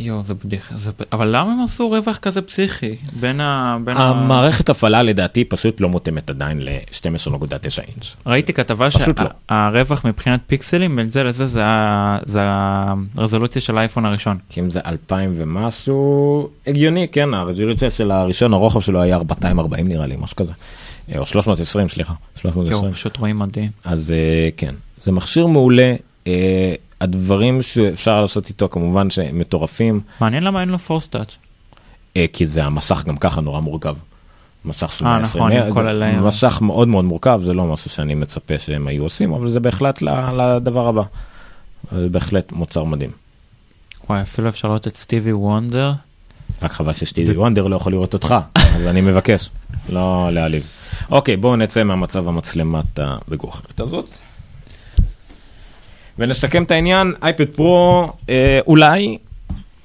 [0.00, 0.90] יואו זה בדיחה זה...
[1.12, 3.76] אבל למה הם עשו רווח כזה פסיכי בין ה...
[3.84, 4.00] בין ה...
[4.08, 7.34] המערכת הפעלה לדעתי פסות לא מותאמת עדיין ל-12.9
[7.88, 8.16] אינץ'.
[8.26, 9.26] ראיתי כתבה פשוט לא.
[9.50, 12.40] שהרווח מבחינת פיקסלים בין זה לזה זה ה- זה
[13.16, 14.38] הרזולוציה של האייפון הראשון.
[14.48, 20.06] כי אם זה 2000 ומשהו הגיוני כן הרזולוציה של הראשון הרוחב שלו היה 240 נראה
[20.06, 20.52] לי משהו כזה.
[21.12, 22.12] אה, או 320 סליחה.
[22.36, 22.82] 320.
[22.82, 23.70] יואו פשוט רואים מדהים.
[23.84, 25.94] אז אה, כן זה מכשיר מעולה.
[26.26, 31.36] אה, הדברים שאפשר לעשות איתו כמובן שהם מטורפים מעניין למה אין לו פורס טאץ'.
[32.32, 33.96] כי זה המסך גם ככה נורא מורכב.
[34.66, 36.26] מסך של אה, 120 נכון, עם זה כל הליירים.
[36.26, 40.02] מסך מאוד מאוד מורכב זה לא משהו שאני מצפה שהם היו עושים אבל זה בהחלט
[40.02, 41.02] לדבר הבא.
[41.92, 43.10] זה בהחלט מוצר מדהים.
[44.10, 45.92] וואי אפילו אפשר לראות את סטיבי וונדר.
[46.62, 49.50] רק חבל שסטיבי וונדר לא יכול לראות אותך אז אני מבקש.
[49.88, 50.66] לא להעליב.
[51.10, 54.06] אוקיי, בואו נצא מהמצב המצלמת המגוחכת הזאת.
[56.18, 59.18] ונסכם את העניין, אייפד פרו, אה, אולי,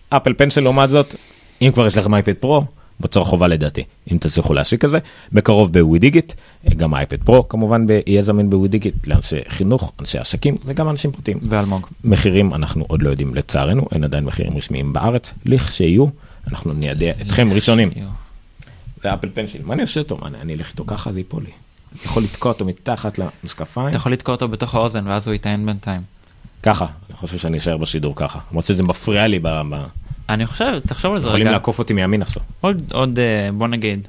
[0.09, 1.15] אפל פנסל לעומת זאת,
[1.61, 2.63] אם כבר יש לכם אייפד פרו,
[2.99, 4.99] מוצר חובה לדעתי, אם תצליחו להשיק את זה,
[5.33, 6.33] בקרוב בווי דיגיט,
[6.67, 11.11] אה, גם אייפד פרו כמובן יהיה זמין בווי דיגיט לאנשי חינוך, אנשי עסקים וגם אנשים
[11.11, 11.39] פרטיים.
[11.43, 11.87] ואלמוג.
[12.03, 16.05] מחירים אנחנו עוד לא יודעים לצערנו, אין עדיין מחירים רשמיים בארץ, לכשיהיו,
[16.47, 17.91] אנחנו ניידע אתכם ראשונים.
[19.03, 20.17] זה אפל פנסיל, מה אני אעשה איתו?
[20.17, 21.49] מה, אני- אני אלך איתו ככה, זה ייפול לי.
[21.91, 25.65] אני יכול לתקוע אותו מתחת למשקפיים, אתה יכול לתקוע אותו בתוך האוזן ואז הוא יטען
[25.65, 26.01] בינתיים.
[26.63, 29.61] ככה, אני חושב שאני אשאר בשידור ככה, למרות שזה מפריע לי, ב-
[30.29, 31.55] אני חושב, תחשוב על זה יכולים רגע.
[31.55, 32.43] לעקוף אותי מימין עכשיו.
[32.61, 34.07] עוד, עוד אה, בוא נגיד,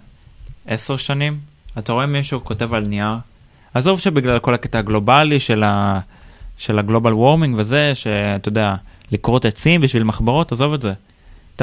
[0.66, 1.38] עשר שנים,
[1.78, 3.14] אתה רואה מישהו כותב על נייר,
[3.74, 6.00] עזוב שבגלל כל הקטע הגלובלי של, ה,
[6.58, 8.74] של הגלובל וורמינג וזה, שאתה יודע,
[9.12, 10.92] לכרות עצים בשביל מחברות, עזוב את זה.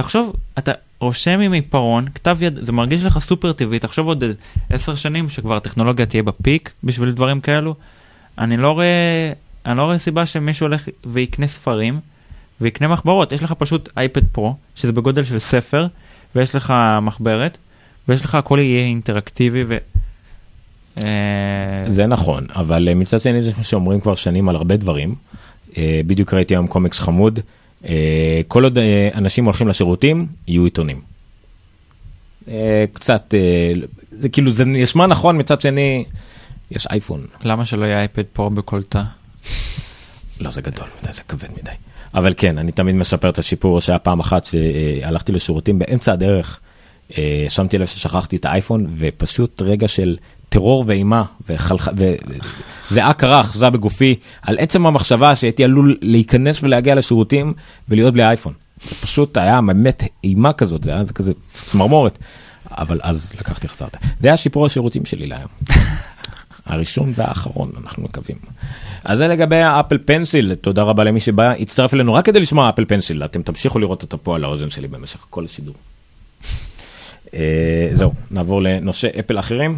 [0.01, 4.23] תחשוב, אתה רושם עם עיפרון, כתב יד, זה מרגיש לך סופר טבעי, תחשוב עוד
[4.69, 7.75] עשר שנים שכבר הטכנולוגיה תהיה בפיק בשביל דברים כאלו.
[8.37, 9.31] אני לא רואה,
[9.65, 11.99] אני לא רואה סיבה שמישהו הולך ויקנה ספרים
[12.61, 15.87] ויקנה מחברות, יש לך פשוט אייפד פרו, שזה בגודל של ספר,
[16.35, 17.57] ויש לך מחברת,
[18.07, 19.77] ויש לך הכל יהיה אינטראקטיבי ו...
[20.97, 25.15] אה, זה נכון, אבל אה, מצד שני זה שאומרים כבר שנים על הרבה דברים.
[25.77, 27.39] אה, בדיוק ראיתי היום קומיקס חמוד,
[28.47, 31.01] כל עוד אה, אנשים הולכים לשירותים, יהיו עיתונים.
[32.47, 33.71] אה, קצת, אה,
[34.11, 36.05] זה כאילו, זה נשמע נכון, מצד שני,
[36.71, 37.25] יש אייפון.
[37.43, 39.03] למה שלא יהיה אייפד פרו בכל תא?
[40.39, 41.71] לא, זה גדול מדי, זה כבד מדי.
[42.13, 46.59] אבל כן, אני תמיד מספר את השיפור שהיה פעם אחת שהלכתי לשירותים באמצע הדרך,
[47.17, 50.17] אה, שמתי לב ששכחתי את האייפון, ופשוט רגע של
[50.49, 51.87] טרור ואימה, וחלח...
[52.91, 57.53] וזיעה קרה, אחזה בגופי, על עצם המחשבה שהייתי עלול להיכנס ולהגיע לשירותים
[57.89, 58.53] ולהיות בלי אייפון.
[58.81, 62.17] זה פשוט היה באמת אימה כזאת, זה היה זה כזה צמרמורת.
[62.71, 63.97] אבל אז לקחתי חזרת.
[64.19, 65.49] זה היה שיפור השירותים שלי להיום.
[66.65, 68.37] הראשון והאחרון אנחנו מקווים.
[69.03, 72.85] אז זה לגבי האפל פנסיל תודה רבה למי שבא הצטרף אלינו רק כדי לשמוע אפל
[72.85, 75.75] פנסיל אתם תמשיכו לראות אותה פה על האוזן שלי במשך כל השידור.
[77.33, 79.77] אה, זהו נעבור לנושא אפל אחרים.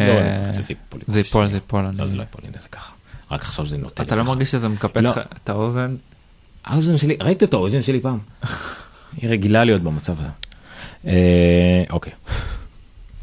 [0.00, 1.00] אה, לא, מפחד שזה ייפול.
[1.06, 1.90] זה ייפול, זה ייפול.
[1.92, 2.92] לא זה לא ייפול הנה זה ככה.
[3.30, 4.02] רק עכשיו זה נוטה.
[4.02, 4.22] אתה לא.
[4.22, 5.10] מרגיש שזה מקפץ לא.
[5.10, 5.96] לך את האוזן?
[6.64, 8.18] האוזן שלי ראית את האוזן שלי פעם.
[9.16, 10.28] היא רגילה להיות במצב הזה.
[11.06, 12.12] אה, אוקיי.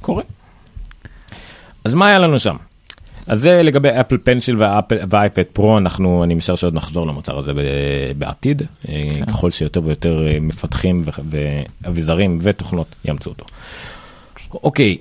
[0.01, 0.23] קורה.
[1.83, 2.55] אז מה היה לנו שם?
[3.27, 4.55] אז זה לגבי אפל פנסיל
[5.09, 7.51] והאייפד פרו אנחנו אני משער שעוד נחזור למוצר הזה
[8.17, 9.25] בעתיד אה, כן.
[9.25, 11.01] ככל שיותר ויותר אה, מפתחים
[11.83, 13.45] ואביזרים ותוכנות יאמצו אותו.
[14.53, 14.97] אוקיי.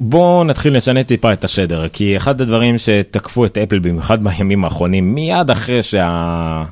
[0.00, 5.14] בואו נתחיל לשנות טיפה את השדר כי אחד הדברים שתקפו את אפל במיוחד בימים האחרונים
[5.14, 6.64] מיד אחרי שה...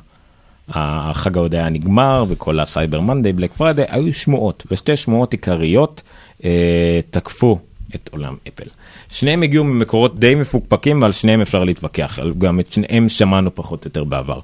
[0.69, 6.03] החג ההודיה נגמר וכל ה Cyber Monday Black Friday היו שמועות ושתי שמועות עיקריות
[6.43, 7.59] אה, תקפו
[7.95, 8.63] את עולם אפל.
[9.11, 13.87] שניהם הגיעו ממקורות די מפוקפקים ועל שניהם אפשר להתווכח גם את שניהם שמענו פחות או
[13.87, 14.39] יותר בעבר.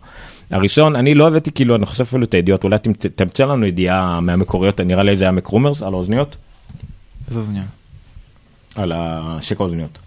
[0.52, 4.20] הראשון אני לא הבאתי כאילו אני חושב אפילו את הידיעות אולי תמצא, תמצא לנו ידיעה
[4.20, 6.36] מהמקוריות נראה לי זה היה מקרומרס על האוזניות
[7.28, 7.64] איזה אוזניה?
[8.76, 10.00] על השק האוזניות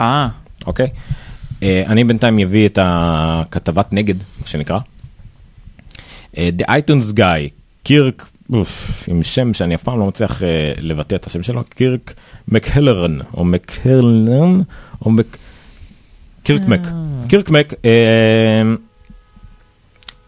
[0.00, 0.28] אה,
[0.66, 0.88] אוקיי.
[1.62, 4.78] אה, אני בינתיים אביא את הכתבת נגד מה שנקרא.
[6.38, 7.48] אה, The iTunes Guy
[7.82, 10.48] קירק אוף, עם שם שאני אף פעם לא מצליח אה,
[10.78, 12.14] לבטא את השם שלו קירק
[12.48, 14.60] מקהלרן או מקהלרן
[15.06, 15.36] או מק...
[16.42, 16.80] קירקמק
[17.28, 17.74] קירקמק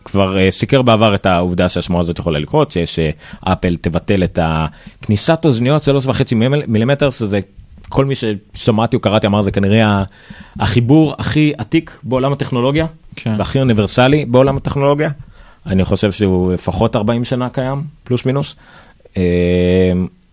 [0.05, 3.11] כבר אה, סיקר בעבר את העובדה שהשמועה הזאת יכולה לקרות שיש אה,
[3.53, 7.41] אפל תבטל את הכניסת אוזניות שלוש וחצי מיל- מילימטר שזה
[7.89, 10.05] כל מי ששמעתי או קראתי אמר זה כנראה
[10.61, 13.35] החיבור הכי עתיק בעולם הטכנולוגיה כן.
[13.39, 15.11] והכי אוניברסלי בעולם הטכנולוגיה.
[15.67, 18.57] אני חושב שהוא לפחות 40 שנה קיים פלוס מינוס
[19.17, 19.23] אה,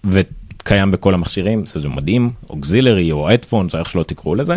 [0.03, 4.55] וקיים בכל המכשירים זה מדהים auxiliary או headphone זה איך שלא תקראו לזה.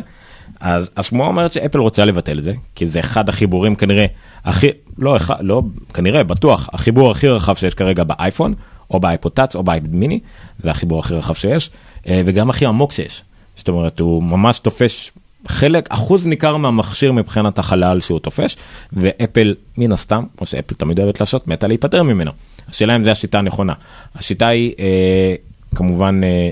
[0.60, 4.06] אז השמועה אומרת שאפל רוצה לבטל את זה כי זה אחד החיבורים כנראה
[4.44, 4.66] הכי
[4.98, 5.62] לא אחד לא
[5.94, 8.54] כנראה בטוח החיבור הכי רחב שיש כרגע באייפון
[8.90, 10.20] או ב iPod Touch או ב iPad mini
[10.58, 11.70] זה החיבור הכי רחב שיש
[12.06, 13.22] וגם הכי עמוק שיש.
[13.56, 15.12] זאת אומרת הוא ממש תופש
[15.48, 18.56] חלק אחוז ניכר מהמכשיר מבחינת החלל שהוא תופש
[18.92, 22.30] ואפל מן הסתם כמו שאפל תמיד אוהבת לעשות מתה להיפטר ממנו.
[22.68, 23.72] השאלה אם זה השיטה הנכונה.
[24.14, 25.34] השיטה היא אה,
[25.74, 26.50] כמובן אה,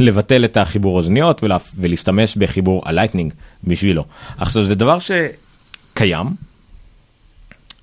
[0.00, 3.32] לבטל את החיבור אוזניות ולה, ולהשתמש בחיבור ה Lightning
[3.64, 4.04] בשבילו.
[4.38, 6.26] עכשיו זה דבר שקיים.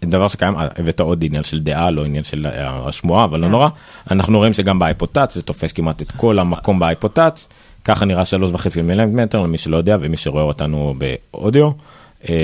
[0.05, 3.69] דבר שקיים הבאת עוד עניין של דעה לא עניין של אה, השמועה אבל לא נורא.
[4.11, 7.47] אנחנו רואים שגם ב iPod Touch זה תופס כמעט את כל המקום ב iPod Touch.
[7.85, 11.71] ככה נראה שלוש וחצי מילימטר למי שלא יודע ומי שרואה אותנו באודיו.
[12.29, 12.35] אה,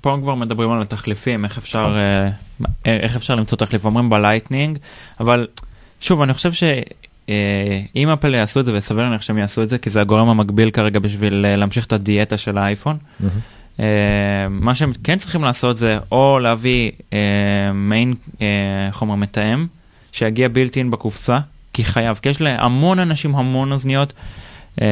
[0.00, 2.30] פה כבר מדברים על התחליפים, איך אפשר, אה,
[2.84, 4.78] איך אפשר למצוא תחליף, אומרים ב Lightning,
[5.20, 5.46] אבל
[6.00, 6.52] שוב, אני חושב
[7.28, 10.28] אה, אם אפל יעשו את זה וסביר להניח שהם יעשו את זה כי זה הגורם
[10.28, 12.96] המגביל כרגע בשביל להמשיך את הדיאטה של האייפון.
[13.24, 13.28] אה,
[14.50, 18.46] מה שהם כן צריכים לעשות זה או להביא אה, מעין אה,
[18.92, 19.66] חומר מתאם
[20.12, 21.38] שיגיע built-in בקופסה
[21.72, 24.12] כי חייב כי יש להמון אנשים המון אוזניות.
[24.82, 24.86] אה,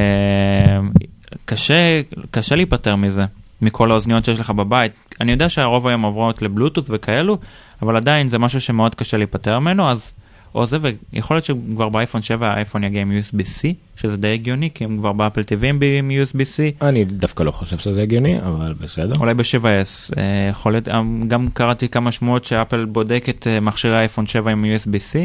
[1.45, 3.24] קשה קשה להיפטר מזה
[3.62, 7.39] מכל האוזניות שיש לך בבית אני יודע שהרוב היום עוברות לבלוטות וכאלו
[7.82, 10.12] אבל עדיין זה משהו שמאוד קשה להיפטר ממנו אז
[10.55, 10.78] או זה
[11.12, 13.62] ויכול להיות שכבר באייפון 7 האייפון יגיע עם USB-C
[13.96, 15.64] שזה די הגיוני כי הם כבר באפל TV
[15.98, 19.14] עם USB-C אני דווקא לא חושב שזה הגיוני, אבל בסדר.
[19.20, 23.96] אולי ב-7S אה, יכול להיות אה, גם קראתי כמה שמועות שאפל בודק את אה, מכשירי
[23.98, 25.16] אייפון 7 עם USB-C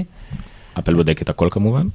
[0.80, 1.88] אפל בודק את הכל כמובן.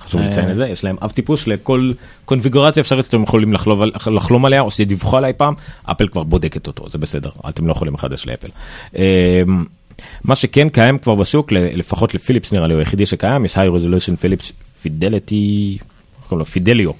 [0.00, 0.26] חשוב אה.
[0.26, 1.92] לציין את זה, יש להם אב טיפוס לכל
[2.24, 5.54] קונפיגורציה אפשרית שאתם יכולים לחלום, על- לחלום עליה או שדיווחו עליו פעם,
[5.84, 8.48] אפל כבר בודקת אותו, זה בסדר, אתם לא יכולים לחדש לאפל.
[10.24, 14.16] מה שכן קיים כבר בשוק, לפחות לפיליפס נראה לי, הוא היחידי שקיים, יש high resolution
[14.16, 14.52] Philips
[14.82, 16.44] Fidelity, איך קוראים לו?
[16.44, 16.90] Fidelio.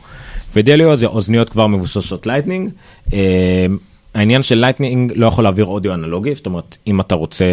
[0.52, 2.70] Fidelio זה אוזניות כבר מבוססות Lightning.
[3.12, 3.66] אה,
[4.14, 7.44] העניין של Lightning לא יכול להעביר אודיו אנלוגי, זאת אומרת אם אתה רוצה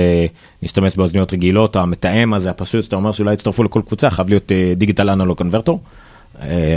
[0.62, 5.10] להשתמש באוזניות רגילות, המתאם הזה הפשוט, שאתה אומר שאולי יצטרפו לכל קבוצה, חייב להיות דיגיטל
[5.10, 5.80] אנלוג קונברטור.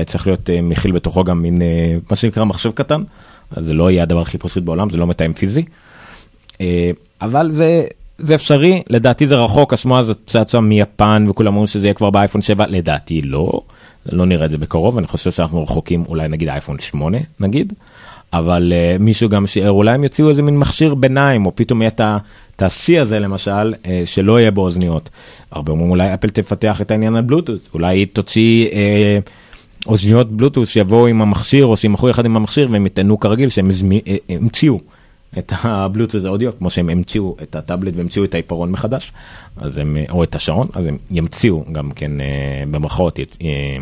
[0.06, 3.02] צריך להיות אה, מכיל בתוכו גם מין אה, מה שנקרא מחשב קטן,
[3.56, 5.64] זה לא יהיה הדבר הכי פשוט בעולם, זה לא מתאם פיזי.
[7.20, 7.84] אבל זה
[8.18, 8.82] זה אפשרי?
[8.90, 13.20] לדעתי זה רחוק השמועה הזאת צצה מיפן וכולם אומרים שזה יהיה כבר באייפון 7 לדעתי
[13.20, 13.60] לא.
[14.12, 14.98] לא נראה את זה בקרוב.
[14.98, 17.72] אני חושב שאנחנו רחוקים אולי נגיד אייפון 8 נגיד.
[18.32, 21.90] אבל uh, מישהו גם שיער אולי הם יוציאו איזה מין מכשיר ביניים או פתאום יהיה
[22.56, 25.10] את השיא הזה למשל uh, שלא יהיה באוזניות.
[25.50, 27.60] הרבה אומרים אולי אפל תפתח את העניין על בלוטות.
[27.74, 28.68] אולי היא תוציא.
[28.68, 28.74] uh,
[29.86, 33.70] אוזניות בלוטוס שיבואו עם המכשיר או שימכרו יחד עם המכשיר והם יטענו כרגיל שהם
[34.28, 34.78] המציאו
[35.38, 39.12] את הבלוטוס האודיו כמו שהם המציאו את הטאבלט והמציאו את העיפרון מחדש
[39.56, 42.26] אז הם או את השעון אז הם ימציאו גם כן אה,
[42.70, 43.76] במרכאות אה,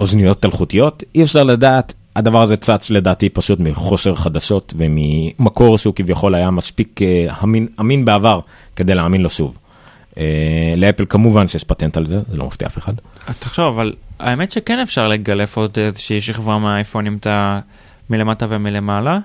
[0.00, 6.34] אוזניות אלחוטיות אי אפשר לדעת הדבר הזה צץ לדעתי פשוט מחוסר חדשות וממקור שהוא כביכול
[6.34, 8.40] היה מספיק אה, אמין, אמין בעבר
[8.76, 9.58] כדי להאמין לו שוב.
[10.18, 12.92] אה, לאפל כמובן שיש פטנט על זה זה לא מפתיע אף אחד.
[13.38, 17.18] תחשוב אבל האמת שכן אפשר לגלף עוד איזושהי שכבה מהאייפונים.
[18.10, 19.18] מלמטה ומלמעלה.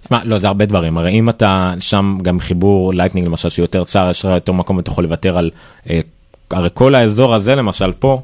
[0.00, 3.84] תשמע, לא זה הרבה דברים הרי אם אתה שם גם חיבור Lightning למשל שהוא יותר
[3.84, 5.50] צר יש לך יותר מקום ואתה יכול לוותר על
[5.90, 6.00] אה,
[6.50, 8.22] הרי כל האזור הזה למשל פה.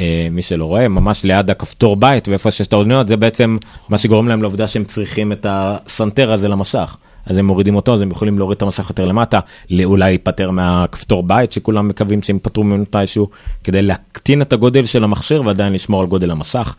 [0.00, 3.56] אה, מי שלא רואה ממש ליד הכפתור בית ואיפה שיש את האוזניות זה בעצם
[3.88, 6.96] מה שגורם להם לעובדה שהם צריכים את הסנטר הזה למסך.
[7.26, 9.40] אז הם מורידים אותו אז הם יכולים להוריד את המסך יותר למטה
[9.70, 13.28] לאולי להיפטר מהכפתור בית שכולם מקווים שהם יפטרו ממנו מתישהו
[13.64, 16.76] כדי להקטין את הגודל של המכשיר ועדיין לשמור על גודל המסך.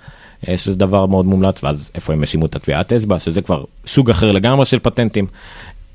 [0.47, 4.09] אה, שזה דבר מאוד מומלץ ואז איפה הם האשימו את הטביעת אצבע שזה כבר סוג
[4.09, 5.27] אחר לגמרי של פטנטים.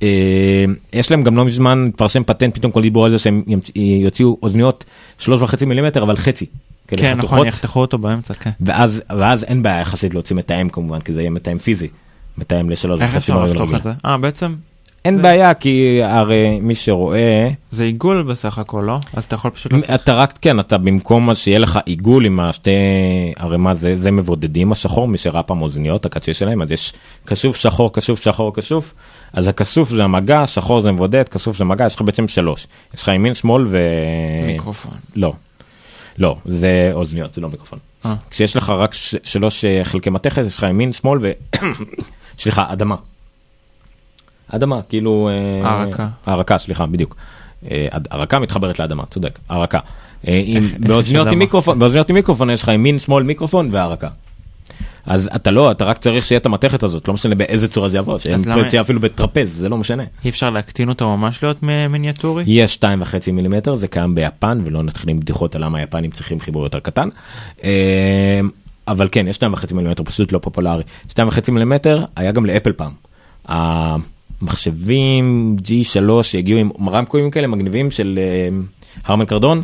[0.02, 3.42] אה, יש להם גם לא מזמן התפרסם פטנט פתאום כל דיבור על זה שהם
[3.76, 4.84] יוציאו אוזניות
[5.18, 6.46] שלוש וחצי מילימטר אבל חצי.
[6.86, 8.50] כן נכון יחתכו אותו באמצע כן.
[8.60, 11.88] ואז ואז אין בעיה יחסית להוציא מתאם כמובן כי זה יהיה מתאם פיזי.
[12.38, 13.76] מתאם לשלוש איך וחצי אפשר מילימטר לחתוך.
[13.76, 13.92] את זה?
[14.04, 14.54] אה בעצם
[15.04, 18.98] אין זה- בעיה כי הרי מי שרואה זה עיגול בסך הכל לא?
[19.14, 19.72] אז אתה יכול פשוט...
[19.94, 22.70] אתה רק כן אתה במקום שיהיה לך עיגול עם השתי
[23.36, 26.92] הרי מה זה זה מבודדים השחור מי שראה פעם אוזניות הקצה שלהם אז יש
[27.26, 28.94] כסוף שחור כסוף שחור כסוף
[29.32, 33.02] אז הכסוף זה המגע שחור זה מבודד כסוף זה מגע יש לך בעצם שלוש יש
[33.02, 33.78] לך ימין שמאל ו...
[34.46, 34.94] מיקרופון.
[35.16, 35.32] לא.
[36.18, 37.78] לא זה אוזניות זה לא מיקרופון.
[38.06, 38.14] אה.
[38.30, 41.32] כשיש לך רק שלוש אה, חלקי מתכת יש לך ימין שמאל ו...
[42.38, 42.96] סליחה אדמה.
[44.54, 46.08] אדמה כאילו אה, הערקה.
[46.26, 47.16] הערקה סליחה בדיוק.
[47.70, 49.78] אה, הרקה מתחברת לאדמה צודק הרקה.
[50.28, 50.42] אה,
[50.78, 52.14] באוזניות עם?
[52.14, 54.08] מיקרופון יש לך ימין שמאל מיקרופון והרקה.
[55.06, 57.98] אז אתה לא אתה רק צריך שיהיה את המתכת הזאת לא משנה באיזה צורה זה
[57.98, 60.02] יבוא שיהיה אפילו בטרפז זה לא משנה.
[60.24, 62.44] אי אפשר להקטין אותו ממש להיות מיניאטורי?
[62.46, 66.62] יש 2.5 מילימטר זה קיים ביפן ולא נתחיל עם בדיחות על למה היפנים צריכים חיבור
[66.62, 67.08] יותר קטן.
[68.88, 72.92] אבל כן יש 2.5 מילימטר פשוט לא פופולרי 2.5 מילימטר היה גם לאפל פעם.
[74.42, 78.58] המחשבים G3 שהגיעו עם רמקויים כאלה מגניבים של אה,
[79.04, 79.62] הרמן קרדון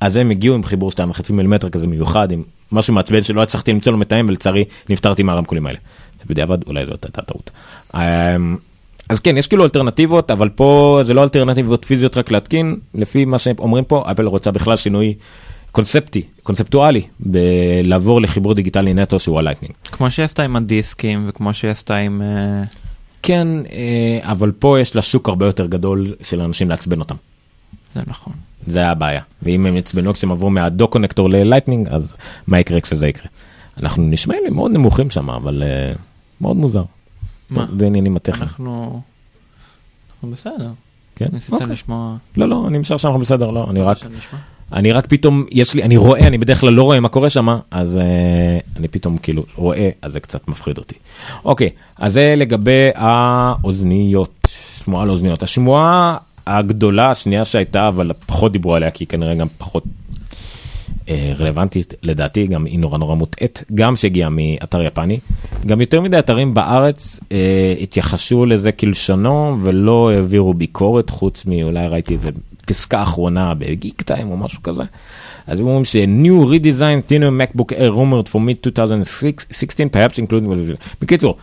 [0.00, 2.42] אז הם הגיעו עם חיבור 2.5 מילימטר כזה מיוחד עם
[2.72, 5.78] משהו מעצבן שלא הצלחתי למצוא לו מתאם ולצערי נפטרתי מהרמקולים האלה.
[6.18, 7.50] זה בדיעבד אולי זאת הייתה טעות.
[7.94, 8.36] אה,
[9.08, 13.38] אז כן יש כאילו אלטרנטיבות אבל פה זה לא אלטרנטיבות פיזיות רק להתקין לפי מה
[13.38, 15.14] שאומרים פה אפל רוצה בכלל שינוי
[15.72, 19.74] קונספטי קונספטואלי בלעבור לחיבור דיגיטלי נטו שהוא ה Lightning.
[19.84, 22.22] כמו שהיא עשתה עם הדיסקים וכמו שהיא עשתה עם...
[22.22, 22.62] אה,
[23.22, 27.14] כן אה, אבל פה יש לה שוק הרבה יותר גדול של אנשים לעצבן אותם.
[27.94, 28.32] זה נכון.
[28.66, 32.14] זה הבעיה ואם הם עצבנו כשהם עברו מה dock connector ל Lightning אז
[32.46, 33.26] מה יקרה כשזה יקרה.
[33.76, 35.92] אנחנו נשמעים לי מאוד נמוכים שם אבל אה,
[36.40, 36.84] מאוד מוזר.
[37.50, 37.66] מה?
[37.78, 38.42] זה עניינים הטכניים.
[38.42, 39.00] אנחנו...
[40.10, 40.70] אנחנו בסדר.
[41.16, 41.26] כן?
[41.32, 41.66] ניסית אוקיי.
[41.66, 42.16] לשמוע...
[42.36, 43.98] לא לא אני משער שאנחנו בסדר לא אני רק?
[44.72, 47.48] אני רק פתאום, יש לי, אני רואה, אני בדרך כלל לא רואה מה קורה שם,
[47.70, 50.94] אז uh, אני פתאום כאילו רואה, אז זה קצת מפחיד אותי.
[51.44, 54.48] אוקיי, אז זה לגבי האוזניות,
[54.84, 55.42] שמועה על אוזניות.
[55.42, 56.16] השמועה
[56.46, 59.84] הגדולה השנייה שהייתה, אבל פחות דיברו עליה, כי כנראה גם פחות
[61.08, 65.18] אה, רלוונטית, לדעתי גם היא נורא נורא מוטעית, גם שהגיעה מאתר יפני.
[65.66, 72.14] גם יותר מדי אתרים בארץ אה, התייחסו לזה כלשונו ולא העבירו ביקורת, חוץ מאולי ראיתי
[72.14, 72.30] איזה
[72.66, 74.82] פסקה אחרונה בגיק טיים או משהו כזה.
[75.46, 81.36] אז הם אומרים ש-New Redesign Thinner MacBook Air rumored for mid 2016 perhaps including, בקיצור,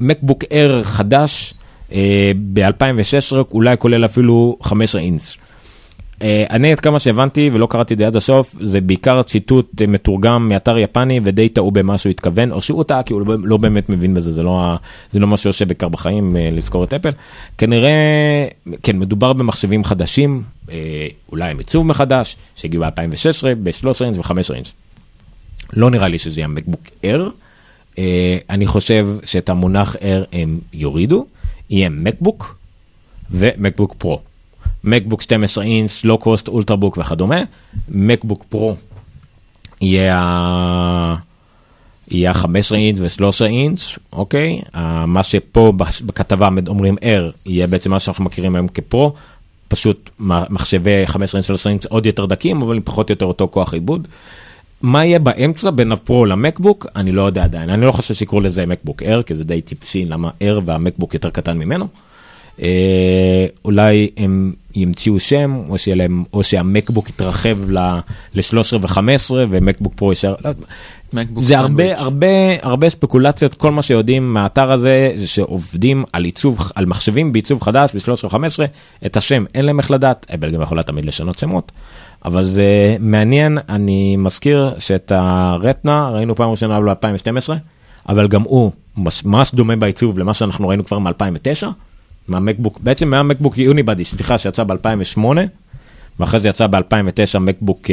[0.00, 1.54] MacBook Air חדש
[1.92, 5.36] אה, ב-2016 אולי כולל אפילו 15 אינץ.
[6.22, 9.86] אה, אני עד כמה שהבנתי ולא קראתי את זה עד הסוף זה בעיקר ציטוט אה,
[9.86, 13.56] מתורגם מאתר יפני ודי טעו במה שהוא התכוון או שהוא טעה כי הוא לא, לא
[13.56, 14.74] באמת מבין בזה זה לא
[15.12, 17.10] זה לא מה שעושה בעיקר בחיים אה, לזכור את אפל
[17.58, 17.92] כנראה
[18.82, 20.42] כן מדובר במחשבים חדשים
[21.32, 24.72] אולי עם עיצוב מחדש שהגיעו ב2016 ב-13 אינץ' ו-15 אינץ'.
[25.72, 27.28] לא נראה לי שזה יהיה מקבוק אר
[28.50, 31.26] אני חושב שאת המונח אר הם יורידו
[31.70, 32.58] יהיה מקבוק
[33.30, 34.20] ומקבוק פרו.
[34.86, 37.42] מקבוק 12 אינס, לא קוסט, אולטרבוק וכדומה,
[37.88, 38.76] מקבוק פרו
[39.80, 41.14] יהיה ה...
[42.10, 44.60] יהיה 15 אינץ ו-13 אינץ, אוקיי?
[45.06, 45.72] מה שפה
[46.06, 49.12] בכתבה אומרים R יהיה בעצם מה שאנחנו מכירים היום כפרו,
[49.68, 50.10] פשוט
[50.50, 53.74] מחשבי 15 אינץ, 13 אינץ עוד יותר דקים, אבל עם פחות או יותר אותו כוח
[53.74, 54.08] עיבוד.
[54.82, 58.66] מה יהיה באמצע בין הפרו למקבוק אני לא יודע עדיין אני לא חושב שיקראו לזה
[58.66, 61.88] מקבוק R כי זה די טיפשי למה R והמקבוק יותר קטן ממנו.
[62.62, 70.10] אה, אולי הם ימציאו שם או שיהיה להם או שהמקבוק יתרחב ל-13 ו-15 ומקבוק פרו
[70.10, 70.34] יישאר.
[70.44, 70.50] לא,
[71.40, 72.26] זה הרבה הרבה
[72.62, 77.90] הרבה ספקולציות כל מה שיודעים מהאתר הזה זה שעובדים על עיצוב על מחשבים בעיצוב חדש
[77.94, 78.36] ב-13 ו-15
[79.06, 81.72] את השם אין להם איך לדעת אפל גם יכולה תמיד לשנות שמות
[82.24, 87.52] אבל זה מעניין אני מזכיר שאת הרטנה ראינו פעם ראשונה ב-2012
[88.08, 91.66] אבל גם הוא ממש דומה בעיצוב למה שאנחנו ראינו כבר מ-2009.
[92.28, 95.20] מהמקבוק, בעצם מהמקבוק יוניבאדי, סליחה, שיצא ב-2008,
[96.20, 97.90] ואחרי זה יצא ב-2009 מקבוק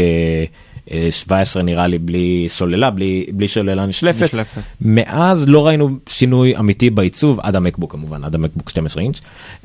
[1.10, 4.24] 17 נראה לי בלי סוללה, בלי, בלי סוללה נשלפת.
[4.24, 4.62] נשלפת.
[4.82, 9.22] מאז לא ראינו שינוי אמיתי בעיצוב, עד המקבוק כמובן, עד המקבוק 12 אינץ',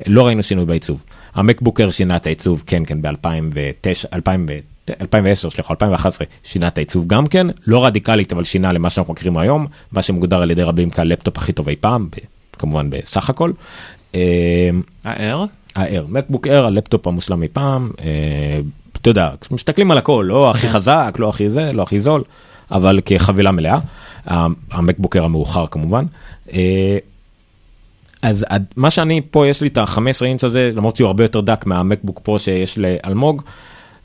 [0.07, 1.03] לא ראינו שינוי בעיצוב.
[1.35, 4.15] המקבוקר שינה את העיצוב, כן, כן, ב-2009,
[5.01, 9.37] 2010, סליחה, 2011, שינה את העיצוב גם כן, לא רדיקלית, אבל שינה למה שאנחנו מכירים
[9.37, 12.09] היום, מה שמוגדר על ידי רבים כלפטופ הכי טוב אי פעם,
[12.53, 13.51] כמובן בסך הכל.
[14.13, 15.47] ה-R?
[15.75, 18.59] ה-R, מקבוק R, הלפטופ המושלם מפעם, אה,
[19.01, 20.73] אתה יודע, מסתכלים על הכל, לא הכי כן.
[20.73, 22.23] חזק, לא הכי זה, לא הכי זול,
[22.71, 23.79] אבל כחבילה מלאה,
[24.71, 26.05] המקבוק R המאוחר כמובן.
[26.53, 26.97] אה,
[28.21, 28.45] אז
[28.75, 32.19] מה שאני פה יש לי את ה-15 אינץ הזה למרות שהוא הרבה יותר דק מהמקבוק
[32.19, 33.41] פרו שיש לאלמוג.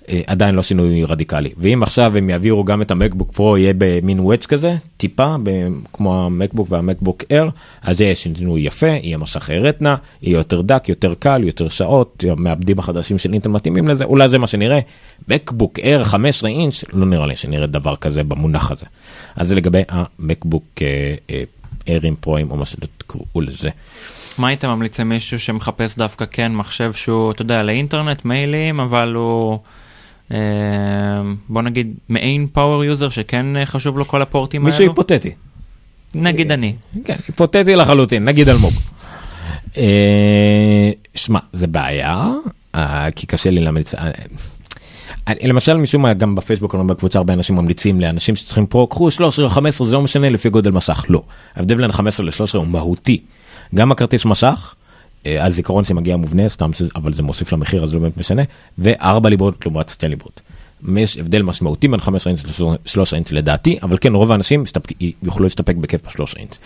[0.09, 4.21] אה, עדיין לא שינוי רדיקלי ואם עכשיו הם יעבירו גם את המקבוק פרו יהיה במין
[4.21, 5.37] וואץ' כזה טיפה
[5.93, 7.49] כמו המקבוק והמקבוק אר
[7.83, 12.79] אז יהיה שינוי יפה יהיה מסך רטנה יהיה יותר דק יותר קל יותר שעות המעבדים
[12.79, 14.81] החדשים של אינטל מתאימים לזה אולי זה מה שנראה
[15.29, 18.87] MacBook Air 15 אינץ' לא נראה לי שנראה דבר כזה במונח הזה
[19.37, 20.65] אז זה לגבי ה MacBook
[21.89, 23.71] Air ים Pro ים או מה שתקראו לזה.
[24.39, 29.59] מה היית ממליץ למישהו שמחפש דווקא כן מחשב שהוא אתה יודע לאינטרנט מיילים אבל הוא.
[30.33, 30.39] אה,
[31.49, 34.73] בוא נגיד מעין power user שכן אה, חשוב לו כל הפורטים האלו.
[34.73, 35.31] מישהו היפותטי.
[36.15, 36.75] נגיד אני.
[37.05, 38.73] כן, היפותטי לחלוטין, נגיד אלמוג.
[39.77, 42.33] אה, שמע, זה בעיה,
[43.17, 43.95] כי קשה לי להמליץ.
[45.43, 49.45] למשל משום מה גם בפייסבוק אני בקבוצה הרבה אנשים ממליצים לאנשים שצריכים פרו קחו 13
[49.45, 51.23] או 15 זה לא משנה לפי גודל מסך לא
[51.57, 53.21] ההבדל בין 15 ל-13 הוא מהותי
[53.75, 54.75] גם הכרטיס מסך
[55.27, 58.43] הזיכרון שמגיע מובנה סתם אבל זה מוסיף למחיר אז לא באמת משנה
[58.79, 60.41] וארבע ליבות לעומת שתי ליבות.
[60.97, 64.65] יש הבדל משמעותי בין 15 אינץ' ל-13 אינץ' לדעתי אבל כן רוב האנשים
[65.23, 66.59] יוכלו להסתפק בכיף ב-13 אינץ'.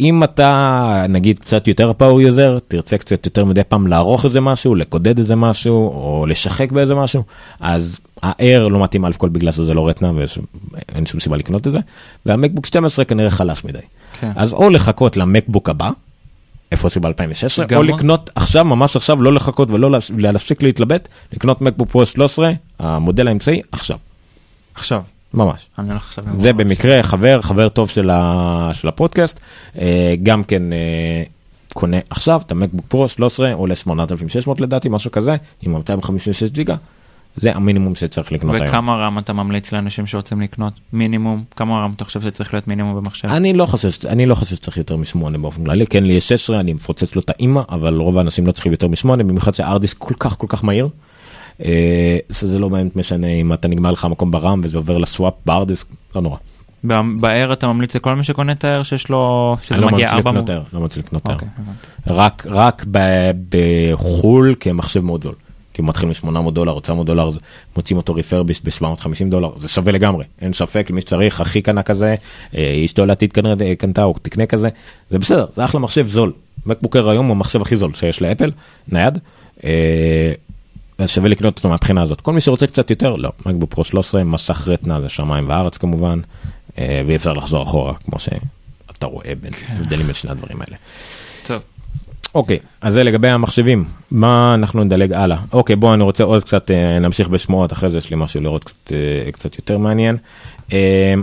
[0.00, 4.74] אם אתה נגיד קצת יותר power user תרצה קצת יותר מדי פעם לערוך איזה משהו
[4.74, 7.22] לקודד איזה משהו או לשחק באיזה משהו
[7.60, 11.72] אז ה-Air לא מתאים אלף כל בגלל שזה לא Retina ואין שום סיבה לקנות את
[11.72, 11.78] זה
[12.26, 13.78] וה MacBook 12 כנראה חלש מדי
[14.20, 14.32] כן.
[14.36, 15.90] אז או לחכות ל MacBook הבא
[16.72, 21.90] איפה שהוא ב-2016 או לקנות עכשיו ממש עכשיו לא לחכות ולא להפסיק להתלבט לקנות MacBook
[21.90, 23.96] Pro 13 המודל האמצעי עכשיו.
[24.74, 25.02] עכשיו.
[25.34, 25.66] ממש.
[26.38, 29.40] זה במקרה חבר חבר טוב של, ה, של הפודקאסט
[29.78, 31.22] אה, גם כן אה,
[31.74, 36.76] קונה עכשיו את המקבוק פרו 13 עולה 8600 לדעתי משהו כזה עם 256 ג'יגה
[37.40, 38.74] זה המינימום שצריך לקנות וכמה היום.
[38.74, 42.96] וכמה רם אתה ממליץ לאנשים שרוצים לקנות מינימום כמה רם אתה חושב שצריך להיות מינימום
[42.96, 43.28] במחשב?
[43.28, 46.60] אני לא חושב אני לא חושב שצריך יותר משמונה באופן כללי כן לי יש 16
[46.60, 50.14] אני מפוצץ לו את האימא אבל רוב האנשים לא צריכים יותר משמונה במיוחד שהארדיסק כל
[50.18, 50.88] כך כל כך מהיר.
[51.64, 55.86] אה, שזה לא באמת משנה אם אתה נגמר לך מקום ברם וזה עובר לסוואפ בארדיסק,
[56.14, 56.36] לא נורא.
[57.20, 60.26] באר אתה ממליץ לכל מי שקונה את האר שיש לו, שזה אני לא מגיע ממליץ
[60.26, 61.34] 4 לקנות אר, לא ממליץ לקנות אר.
[61.34, 61.48] אוקיי.
[62.06, 62.84] רק רק
[63.48, 65.34] בחול כמחשב מאוד זול.
[65.78, 67.30] כי הוא מתחיל מ-800 דולר או 900 דולר,
[67.76, 72.14] מוצאים אותו ריפרביש ב-750 דולר, זה שווה לגמרי, אין ספק, למי שצריך, אחי קנה כזה,
[72.56, 74.68] אה, אשתו לעתיד כנראה אה, קנתה או תקנה כזה,
[75.10, 76.32] זה בסדר, זה אחלה מחשב זול.
[76.66, 78.50] מקבוקר היום הוא המחשב הכי זול שיש לאפל,
[78.88, 79.18] נייד.
[79.64, 80.32] אה,
[80.98, 82.20] אז שווה לקנות אותו מהבחינה הזאת.
[82.20, 83.32] כל מי שרוצה קצת יותר, לא.
[83.46, 86.20] מקבוק פרו 13, מסך רטנה זה שמיים וארץ כמובן,
[86.78, 90.76] אה, ואי אפשר לחזור אחורה, כמו שאתה רואה בין הבדלים בין שני הדברים האלה.
[92.34, 95.38] אוקיי, אז זה לגבי המחשבים, מה אנחנו נדלג הלאה.
[95.52, 98.64] אוקיי, בוא אני רוצה עוד קצת אה, נמשיך בשמועות, אחרי זה יש לי משהו לראות
[98.64, 100.16] קצת, אה, קצת יותר מעניין.
[100.72, 101.14] אה,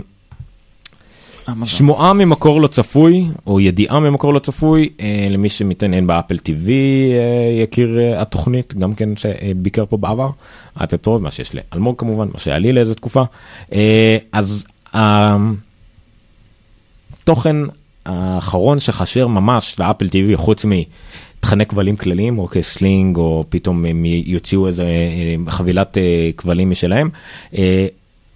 [1.48, 1.66] אמזון.
[1.66, 7.62] שמועה ממקור לא צפוי, או ידיעה ממקור לא צפוי, אה, למי שמתעניין באפל TV אה,
[7.62, 10.30] יכיר אה, התוכנית, גם כן שביקר פה בעבר,
[10.84, 13.22] אפל פרו, מה שיש לאלמוג כמובן, מה שהיה לי לאיזה תקופה.
[13.72, 14.66] אה, אז
[17.22, 17.56] התוכן
[18.06, 24.66] האחרון שחשר ממש לאפל TV, חוץ מתכני כבלים כלליים, או כסלינג, או פתאום הם יוציאו
[24.66, 27.10] איזה אה, חבילת אה, כבלים משלהם.
[27.56, 27.86] אה,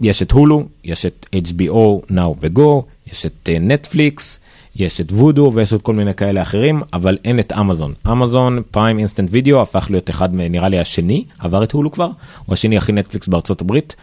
[0.01, 4.41] יש את הולו, יש את HBO Now ו-Go, יש את נטפליקס,
[4.77, 7.95] יש את Vudu ויש עוד כל מיני כאלה אחרים, אבל אין את אמזון.
[8.13, 12.11] Amazon Prime Instant Video הפך להיות אחד, נראה לי השני, עבר את הולו כבר,
[12.47, 13.97] הוא השני הכי נטפליקס בארצות הברית,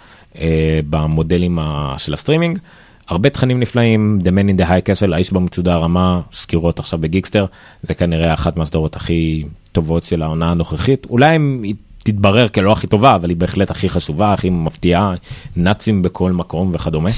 [0.90, 1.60] במודלים
[1.98, 2.60] של הסטרימינג.
[3.08, 7.46] הרבה תכנים נפלאים, The Man in the High Castle, האיש במצודה הרמה, סקירות עכשיו בגיקסטר,
[7.84, 11.08] זה כנראה אחת מהסדרות הכי טובות של העונה הנוכחית.
[11.10, 15.14] אולי אם היא תתברר כלא הכי טובה, אבל היא בהחלט הכי חשובה, הכי מפתיעה,
[15.56, 17.10] נאצים בכל מקום וכדומה.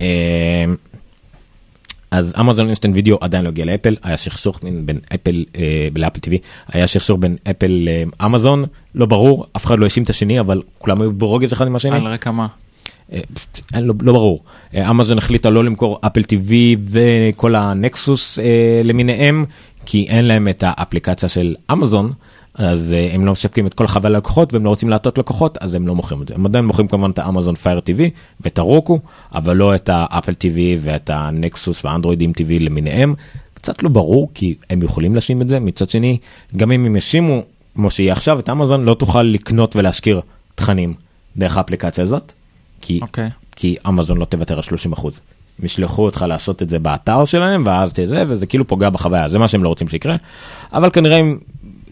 [0.00, 0.64] אה,
[2.10, 6.20] אז Amazon Instant Video עדיין לא הגיע לאפל, היה סכסוך בין אפל אה, ל Apple
[6.20, 6.38] TV,
[6.68, 7.88] היה סכסוך בין אפל
[8.20, 8.64] לאמזון,
[8.94, 11.96] לא ברור, אף אחד לא האשים את השני, אבל כולם היו ברוגז אחד עם השני.
[11.96, 12.46] על רקע מה?
[13.12, 13.20] אה,
[13.74, 14.42] אין, לא, לא ברור.
[14.74, 19.44] אה, אמזון החליטה לא למכור Apple TV וכל ה Nexus אה, למיניהם,
[19.86, 22.12] כי אין להם את האפליקציה של אמזון,
[22.54, 25.74] אז אה, הם לא משקים את כל חוויה ללקוחות והם לא רוצים להטעות לקוחות, אז
[25.74, 26.34] הם לא מוכרים את זה.
[26.34, 28.00] הם עדיין מוכרים כמובן את ה Amazon Fire TV
[28.40, 29.00] ואת ה Roku,
[29.34, 33.14] אבל לא את ה Apple TV ואת ה Nexus והאנדרואידים TV למיניהם.
[33.54, 36.18] קצת לא ברור, כי הם יכולים להשים את זה, מצד שני,
[36.56, 37.42] גם אם הם ישימו,
[37.74, 40.20] כמו שיהיה עכשיו, את אמזון, לא תוכל לקנות ולהשכיר
[40.54, 40.94] תכנים
[41.36, 42.32] דרך האפליקציה הזאת.
[42.80, 43.28] כי אוקיי.
[43.56, 45.20] כי אמזון לא תוותר על 30 אחוז.
[45.58, 49.38] הם ישלחו אותך לעשות את זה באתר שלהם ואז תזה וזה כאילו פוגע בחוויה זה
[49.38, 50.16] מה שהם לא רוצים שיקרה.
[50.72, 51.38] אבל כנראה הם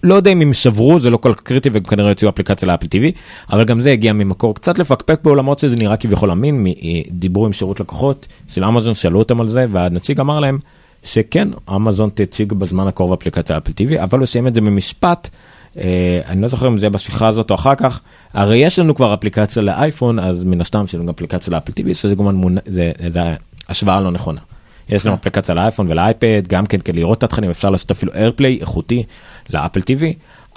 [0.03, 2.71] לא יודע אם הם שברו זה לא כל כך קריטי והם כנראה יוציאו אפליקציה ל
[2.71, 3.12] Apple TV
[3.51, 6.72] אבל גם זה הגיע ממקור קצת לפקפק בעולמות שזה נראה כביכול אמין מ-
[7.11, 10.59] דיברו עם שירות לקוחות של אמזון שאלו אותם על זה והנציג אמר להם
[11.05, 15.30] שכן אמזון תציג בזמן הקרוב אפליקציה לאפל TV אבל הוא סיים את זה במשפט.
[15.76, 18.00] אה, אני לא זוכר אם זה בשיחה הזאת או אחר כך,
[18.34, 21.94] הרי יש לנו כבר אפליקציה לאייפון, אז מן הסתם יש לנו גם אפליקציה לאפל TV,
[21.94, 22.56] שזה כמובן מונ...
[22.66, 23.20] זה, זה
[23.68, 24.40] השוואה לא נכונה.
[24.88, 28.58] יש לנו אפליקציה לאייפון ולאייפד, גם כן כדי לראות את התכנים, אפשר לעשות אפילו איירפליי
[28.60, 29.02] איכותי
[29.51, 30.02] ל Apple TV,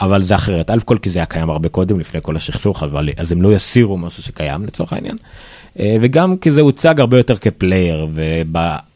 [0.01, 0.69] אבל זה אחרת.
[0.69, 3.53] א' כל כי זה היה קיים הרבה קודם, לפני כל הסכסוך, אבל אז הם לא
[3.53, 5.17] יסירו משהו שקיים לצורך העניין.
[5.79, 8.07] אה, וגם כי זה הוצג הרבה יותר כ player,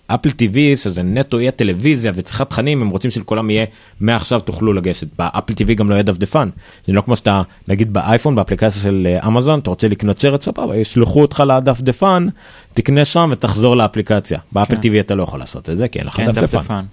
[0.10, 3.66] וב Apple TV, שזה נטו יהיה טלוויזיה וצריכת תכנים, הם רוצים שלכולם יהיה,
[3.99, 5.08] מעכשיו תוכלו לגשת.
[5.18, 6.49] ב Apple TV גם לא יהיה דפדפן.
[6.88, 10.76] זה לא כמו שאתה, נגיד באייפון, באפליקציה של אה, אמזון, אתה רוצה לקנות סרט סבבה,
[10.76, 12.28] ישלחו אותך לדפדפן,
[12.74, 14.39] תקנה שם ותחזור לאפליקציה.
[14.51, 14.89] באפל כן.
[14.89, 16.58] TV אתה לא יכול לעשות את זה, כי אין לך כן, דפדפן.
[16.58, 16.84] דפדפן.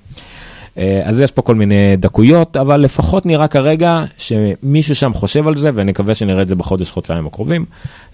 [0.79, 5.57] אה, אז יש פה כל מיני דקויות אבל לפחות נראה כרגע שמישהו שם חושב על
[5.57, 7.65] זה ואני מקווה שנראה את זה בחודש חודשיים הקרובים.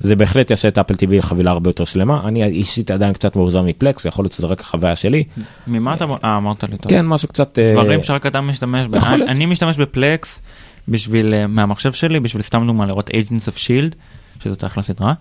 [0.01, 3.63] זה בהחלט יעשה את אפל TV לחבילה הרבה יותר שלמה אני אישית עדיין קצת מאוזר
[3.63, 5.25] מפלקס יכול להיות שזה רק החוויה שלי
[5.67, 6.91] ממה אתה אה, אמרת לי טוב.
[6.91, 9.23] כן משהו קצת אה, דברים שרק אתה משתמש בהם.
[9.23, 10.43] אני משתמש בפלקס
[10.89, 13.95] בשביל אה, מהמחשב שלי בשביל סתם דוגמה לראות agents of shield
[14.45, 15.13] שזאת אחלה סדרה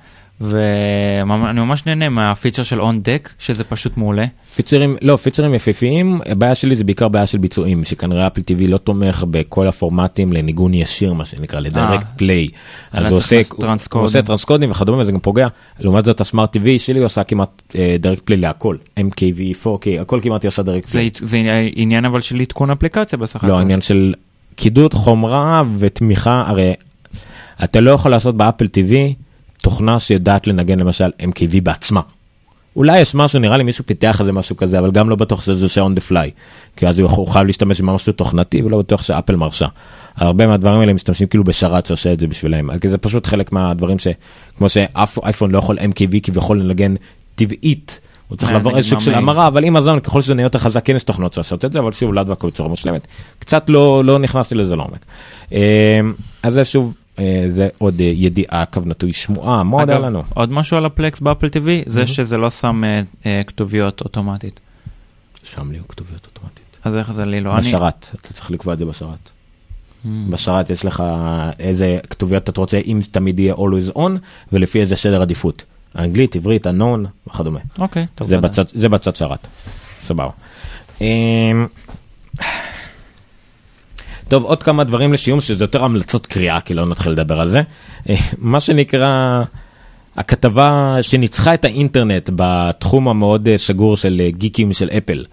[0.42, 4.26] ואני ממש נהנה מהפיצ'ר של on deck שזה פשוט מעולה.
[4.56, 8.78] פיצ'רים לא פיצ'רים יפיפיים הבעיה שלי זה בעיקר בעיה של ביצועים שכנראה Apple TV לא
[8.78, 12.48] תומך בכל הפורמטים לניגון ישיר מה שנקרא ל direct play.
[12.92, 13.66] אז הוא עושה הוא.
[13.92, 15.48] עושה טרנסקודים וכדומה וזה גם פוגע
[15.80, 20.44] לעומת זאת ה smart TV שלי עושה כמעט direct play להכל MKV 4K הכל כמעט
[20.44, 21.10] היא עושה direct זה play.
[21.14, 21.38] זה
[21.76, 23.48] עניין אבל של עדכון אפליקציה בסך הכל.
[23.48, 24.14] לא עניין של
[24.56, 26.74] קידוד חומרה ותמיכה הרי
[27.64, 28.94] אתה לא יכול לעשות ב Apple TV
[29.62, 32.02] תוכנה שיודעת לנגן למשל MKV בעצמה.
[32.78, 35.70] אולי יש משהו נראה לי מישהו פיתח איזה משהו כזה אבל גם לא בטוח שזה
[35.70, 36.32] שעון דה פליי
[36.76, 39.68] כי אז הוא חייב להשתמש במשהו תוכנתי ולא בטוח שאפל מרשה.
[40.16, 43.98] הרבה מהדברים האלה משתמשים כאילו בשרת שעושה את זה בשבילם כי זה פשוט חלק מהדברים
[44.00, 46.96] שכמו שאף אייפון לא יכול MKV כביכול לנגן
[47.36, 48.00] טבעית.
[48.28, 49.14] הוא צריך אה, לעבור איזה סוג של.
[49.14, 51.80] המרה אבל עם הזמן ככל שזה נהיה יותר חזק כן יש תוכנות שעושות את זה
[51.80, 53.08] אבל שוב לאו דווקא בצורה מושלמת
[53.40, 55.06] קצת לא לא נכנסתי לזה לעומק.
[55.54, 56.00] אה,
[56.44, 56.94] אז זה שוב
[57.50, 60.24] זה עוד אה, ידיעה, קו נטוי שמועה, מה עוד היה לנו?
[60.34, 64.60] עוד משהו על הפלקס באפל TV, זה שזה לא שם אה, אה, כתוביות אוטומטית.
[65.44, 66.78] שם לי כתוביות אוטומטית.
[66.84, 67.56] אז איך זה לי לא?
[67.56, 69.30] בשרת, אתה צריך לקבוע את זה בשרת.
[70.06, 70.08] Mm.
[70.30, 71.04] בשרת יש לך
[71.60, 74.12] איזה כתוביות אתה רוצה, אם תמיד יהיה always on,
[74.54, 75.64] ולפי איזה סדר עדיפות.
[75.98, 77.60] אנגלית, עברית, unknown וכדומה.
[77.80, 78.28] אוקיי, טוב.
[78.28, 78.38] זה.
[78.38, 79.48] בצד, זה בצד שרת.
[80.02, 80.30] סבבה.
[84.28, 87.62] טוב, עוד כמה דברים לסיום, שזה יותר המלצות קריאה, כי לא נתחיל לדבר על זה.
[88.10, 89.44] אה, מה שנקרא,
[90.18, 95.26] הכתבה שניצחה את האינטרנט בתחום המאוד אה, סגור של אה, גיקים של אפל.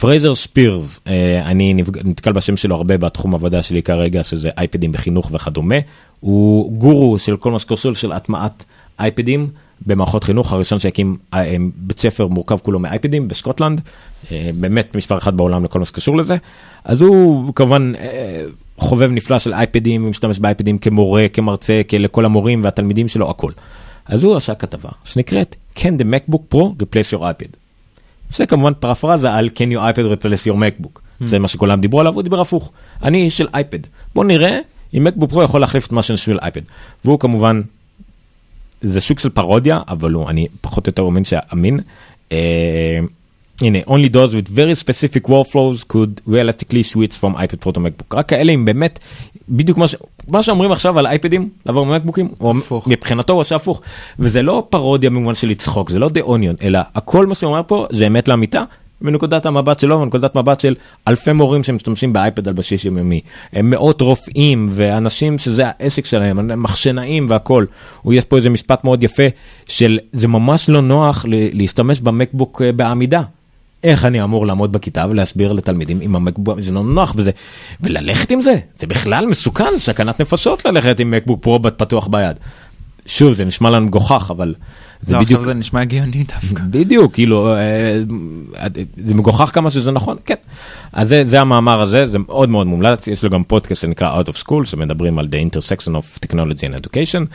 [0.00, 1.74] Fraser Speirs, אה, אני
[2.04, 5.74] נתקל בשם שלו הרבה בתחום העבודה שלי כרגע, שזה אייפדים בחינוך וכדומה.
[6.20, 8.64] הוא גורו של כל מה שקשור של הטמעת
[9.00, 9.48] אייפדים
[9.86, 13.80] במערכות חינוך, הראשון שהקים אה, אה, בית ספר מורכב כולו מאייפדים בסקוטלנד,
[14.32, 16.36] אה, באמת מספר אחד בעולם לכל מה שקשור לזה.
[16.84, 17.92] אז הוא כמובן
[18.78, 23.52] חובב נפלא של אייפדים, משתמש באייפדים כמורה, כמרצה, לכל המורים והתלמידים שלו, הכל.
[24.06, 27.56] אז הוא עשה כתבה שנקראת Can the MacBook Pro replace your iPad?
[28.30, 31.00] זה כמובן פרפרזה על Can your iPad replace your MacBook.
[31.20, 32.72] זה מה שכולם דיברו עליו, הוא דיבר הפוך.
[33.02, 33.78] אני איש של אייפד.
[34.14, 34.58] בוא נראה
[34.94, 36.60] אם MacBook Pro יכול להחליף את מה של אייפד.
[37.04, 37.62] והוא כמובן,
[38.82, 41.80] זה סוג של פרודיה, אבל הוא, אני פחות או יותר מאמין שאמין.
[42.32, 42.98] אה,
[43.60, 48.14] הנה, only those with very specific workflows could realistically switch from iPad to MacBook.
[48.14, 48.98] רק כאלה אם באמת,
[49.48, 49.94] בדיוק מה, ש...
[50.28, 52.88] מה שאומרים עכשיו על אייפדים, לעבור ממקבוקים, או הפוך.
[52.88, 53.80] מבחינתו הוא עושה הפוך.
[54.18, 57.62] וזה לא פרודיה במובן של לצחוק, זה לא The Onion, אלא הכל מה שהוא אומר
[57.66, 58.64] פה זה אמת לאמיתה.
[59.02, 60.74] מנקודת המבט שלו ונקודת מבט של
[61.08, 62.86] אלפי מורים שמשתמשים באייפד על בסיס.
[63.52, 67.64] הם מאות רופאים ואנשים שזה העסק שלהם, מחשנאים והכל.
[68.02, 69.22] הוא יש פה איזה משפט מאוד יפה
[69.66, 73.22] של זה ממש לא נוח להשתמש במקבוק אה, בעמידה.
[73.84, 77.30] איך אני אמור לעמוד בכיתה ולהסביר לתלמידים עם המקבוק, זה לא נוח וזה,
[77.80, 82.36] וללכת עם זה, זה בכלל מסוכן, סכנת נפשות ללכת עם מקבוק פרו פתוח ביד.
[83.06, 84.54] שוב, זה נשמע לנו מגוחך, אבל
[85.02, 86.62] זה לא, בדיוק, עכשיו זה נשמע הגיוני דווקא.
[86.70, 88.00] בדיוק, כאילו, אה,
[89.04, 90.34] זה מגוחך כמה שזה נכון, כן.
[90.92, 94.28] אז זה, זה המאמר הזה, זה מאוד מאוד מומלץ, יש לו גם פודקאסט שנקרא Out
[94.28, 97.26] of School, שמדברים על The Intersection of Technology and Education,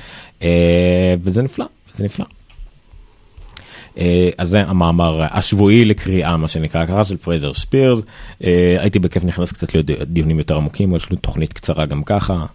[0.42, 2.26] אה, וזה נפלא, זה נפלא.
[3.98, 8.02] אה, אז זה המאמר השבועי לקריאה, מה שנקרא, ככה של Fraser Speirs.
[8.44, 12.46] אה, הייתי בכיף נכנס קצת לדיונים יותר עמוקים, יש לי תוכנית קצרה גם ככה.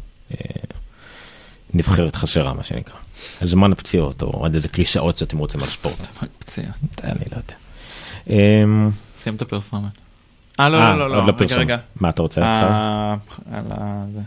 [1.75, 2.95] נבחרת חסרה, מה שנקרא.
[3.43, 6.07] זמן הפציעות, או עוד איזה קלישאות שאתם רוצים על ספורט.
[6.39, 6.65] פציע.
[7.05, 7.55] אני לא יודע.
[8.31, 8.91] אמ,
[9.23, 9.91] שים את הפרסומת.
[10.61, 11.57] אה, לא, אה, לא, לא, לא, רגע.
[11.57, 11.77] רגע.
[12.01, 12.69] מה אתה רוצה עכשיו?
[12.69, 13.15] אה,
[13.59, 14.05] על ה...
[14.13, 14.21] זה.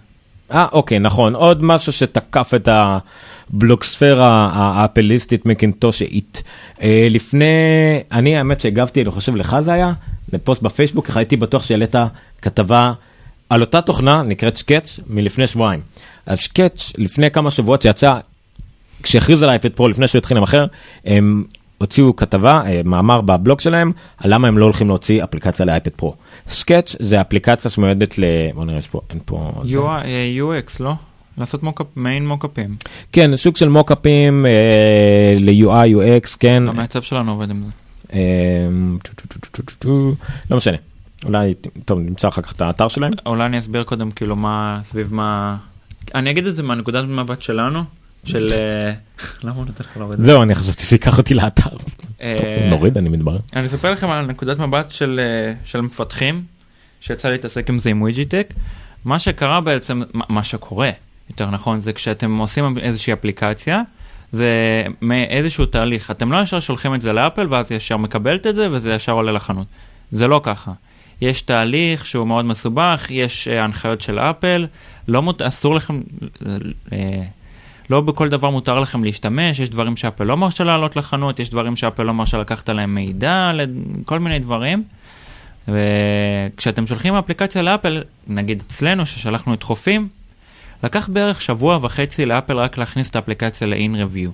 [0.52, 1.36] אה, אוקיי, נכון.
[1.36, 6.44] עוד משהו שתקף את הבלוקספירה האפליסטית מקינטושאית.
[6.82, 7.46] אה, לפני,
[8.12, 9.94] אני האמת שהגבתי, אני חושב לך זה היה,
[10.34, 11.96] לפוסט בפייסבוק, הייתי בטוח שהעלית
[12.42, 12.94] כתבה
[13.50, 15.80] על אותה תוכנה, נקראת שקאץ', מלפני שבועיים.
[16.26, 18.20] אז שקאץ', לפני כמה שבועות שיצא,
[19.04, 20.66] כשהכריז על אייפד פרו לפני שהוא התחיל עם אחר,
[21.06, 21.44] הם
[21.78, 26.16] הוציאו כתבה, אה, מאמר בבלוג שלהם, על למה הם לא הולכים להוציא אפליקציה לאייפד פרו.
[26.48, 28.24] סקאץ' זה אפליקציה שמיועדת ל...
[28.54, 29.52] בוא נראה, יש פה, אין פה...
[29.66, 30.94] UI, אה, UX, לא?
[31.38, 32.76] לעשות מוקאפ, מיין מוקאפים.
[33.12, 36.64] כן, סוג של מוקאפים אה, ל-UI, UX, כן.
[36.68, 37.70] המעצב שלנו עובד עם זה.
[38.14, 38.20] אה.
[40.52, 40.78] לא משנה.
[41.26, 41.54] אולי,
[41.86, 43.12] טוב, נמצא אחר כך את האתר שלהם.
[43.26, 45.58] אולי אני אסביר קודם כאילו מה, סביב מה...
[46.16, 47.84] אני אגיד את זה מהנקודת מבט שלנו,
[48.26, 48.54] של...
[48.54, 48.94] אה,
[49.44, 50.20] למה הוא נותן לך להוריד?
[50.20, 50.32] את זה?
[50.32, 51.70] זהו, אני חשבתי שייקח אותי לאתר.
[52.22, 53.38] אה, נוריד, אני מתברר.
[53.56, 56.44] אני אספר לכם על נקודת מבט של, אה, של מפתחים,
[57.02, 58.54] שיצא להתעסק עם זה עם וויג'יטק.
[59.06, 60.90] מה שקרה בעצם, מה שקורה,
[61.30, 63.82] יותר נכון, זה כשאתם עושים איזושהי אפליקציה,
[64.32, 66.12] זה מאיזשהו תהליך.
[66.12, 69.32] אתם לא ישר שולחים את זה לאפל ואז ישר מקבלת את זה וזה ישר עולה
[69.32, 69.68] לחנות.
[70.12, 70.72] זה לא ככה.
[71.22, 74.68] יש תהליך שהוא מאוד מסובך, יש אה, הנחיות של אפל,
[75.08, 75.42] לא מות...
[75.42, 76.02] אסור לכם,
[76.92, 77.24] אה,
[77.90, 81.76] לא בכל דבר מותר לכם להשתמש, יש דברים שאפל לא מרשה לעלות לחנות, יש דברים
[81.76, 83.52] שאפל לא מרשה לקחת עליהם מידע,
[84.06, 84.84] כל מיני דברים.
[85.68, 90.08] וכשאתם שולחים אפליקציה לאפל, נגיד אצלנו ששלחנו את חופים,
[90.84, 94.30] לקח בערך שבוע וחצי לאפל רק להכניס את האפליקציה ל-in review.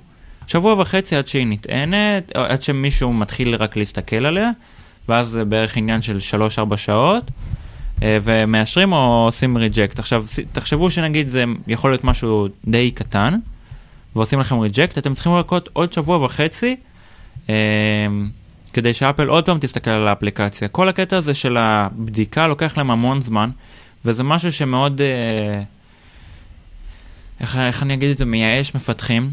[0.48, 4.52] שבוע וחצי עד שהיא נטענת, עד שמישהו מתחיל רק להסתכל עליה,
[5.10, 6.18] ואז זה בערך עניין של
[6.74, 7.32] 3-4 שעות,
[8.04, 10.00] אה, ומאשרים או עושים ריג'קט.
[10.00, 13.40] עכשיו, תחשבו שנגיד זה יכול להיות משהו די קטן,
[14.16, 16.76] ועושים לכם ריג'קט, אתם צריכים לחכות עוד שבוע וחצי,
[17.50, 17.56] אה,
[18.74, 20.68] כדי שאפל עוד פעם תסתכל על האפליקציה.
[20.68, 23.50] כל הקטע הזה של הבדיקה לוקח להם המון זמן,
[24.06, 25.64] וזה משהו שמאוד, אה,
[27.40, 29.32] איך, איך אני אגיד את זה, מייאש מפתחים,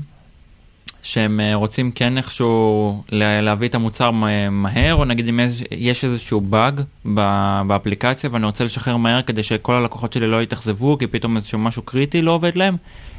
[1.02, 5.62] שהם אה, רוצים כן איכשהו לה- להביא את המוצר מה- מהר, או נגיד אם יש-
[5.70, 6.80] יש איזשהו באג
[7.66, 11.82] באפליקציה ואני רוצה לשחרר מהר כדי שכל הלקוחות שלי לא יתאכזבו, כי פתאום איזשהו משהו
[11.82, 12.76] קריטי לא עובד להם,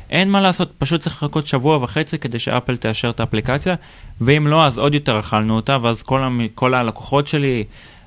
[0.09, 3.75] אין מה לעשות, פשוט צריך לחכות שבוע וחצי כדי שאפל תאשר את האפליקציה,
[4.21, 6.41] ואם לא, אז עוד יותר אכלנו אותה, ואז כל, המ...
[6.55, 7.63] כל הלקוחות שלי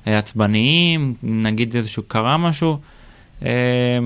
[0.07, 2.77] אה, עצבניים, נגיד איזשהו קרה משהו,
[3.45, 3.97] אה,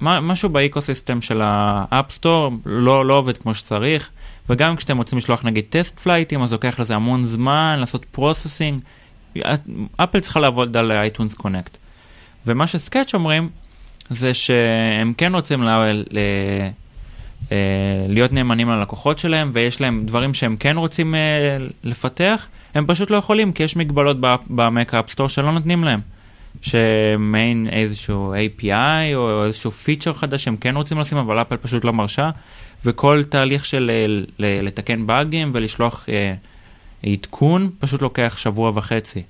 [0.00, 4.10] משהו ב ecosystem של ה App Store לא, לא עובד כמו שצריך,
[4.50, 8.80] וגם כשאתם רוצים לשלוח נגיד TestFlight ים, אז לוקח לזה המון זמן לעשות processing.
[9.96, 11.76] אפל צריכה לעבוד על iTunes Connect.
[12.46, 13.48] ומה ש Sketch אומרים,
[14.10, 15.68] זה שהם כן רוצים ל...
[16.10, 16.18] ל...
[17.52, 17.56] אה,
[18.08, 23.16] להיות נאמנים ללקוחות שלהם, ויש להם דברים שהם כן רוצים אה, לפתח, הם פשוט לא
[23.16, 24.16] יכולים, כי יש מגבלות
[24.50, 26.00] ב Mac App Store שלא נותנים להם.
[26.62, 31.92] שמעין איזשהו API או איזשהו פיצ'ר חדש שהם כן רוצים לשים, אבל אפל פשוט לא
[31.92, 32.30] מרשה,
[32.84, 34.06] וכל תהליך של אה,
[34.62, 36.08] לתקן באגים ולשלוח
[37.06, 39.22] עדכון פשוט לוקח שבוע וחצי.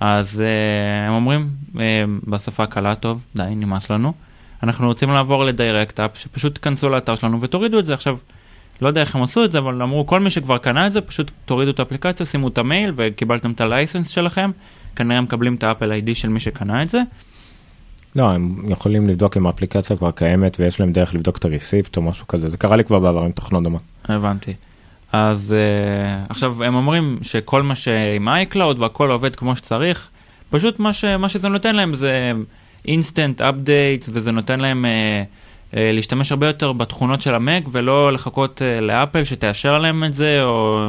[0.00, 0.42] אז
[1.06, 1.50] הם אומרים
[2.24, 4.12] בשפה קלה טוב, די, נמאס לנו.
[4.62, 8.16] אנחנו רוצים לעבור לדיירקט אפ, שפשוט תיכנסו לאתר שלנו ותורידו את זה עכשיו.
[8.82, 11.00] לא יודע איך הם עשו את זה, אבל אמרו כל מי שכבר קנה את זה,
[11.00, 14.50] פשוט תורידו את האפליקציה, שימו את המייל וקיבלתם את הלייסנס שלכם,
[14.96, 17.02] כנראה מקבלים את האפל איי-די של מי שקנה את זה.
[18.16, 22.02] לא, הם יכולים לבדוק אם האפליקציה כבר קיימת ויש להם דרך לבדוק את הריסיפט או
[22.02, 23.82] משהו כזה, זה קרה לי כבר בעבר עם תוכנות דומות.
[24.04, 24.54] הבנתי.
[25.12, 30.08] אז uh, עכשיו הם אומרים שכל מה שעם iCloud והכל עובד כמו שצריך,
[30.50, 32.32] פשוט מה, ש, מה שזה נותן להם זה
[32.88, 38.62] instant updates וזה נותן להם uh, uh, להשתמש הרבה יותר בתכונות של המק ולא לחכות
[38.62, 40.88] uh, לאפל שתאשר להם את זה או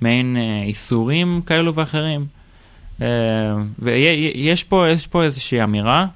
[0.00, 2.26] מעין uh, איסורים כאלו ואחרים.
[2.98, 3.02] Uh,
[3.78, 6.06] ויש פה, פה איזושהי אמירה.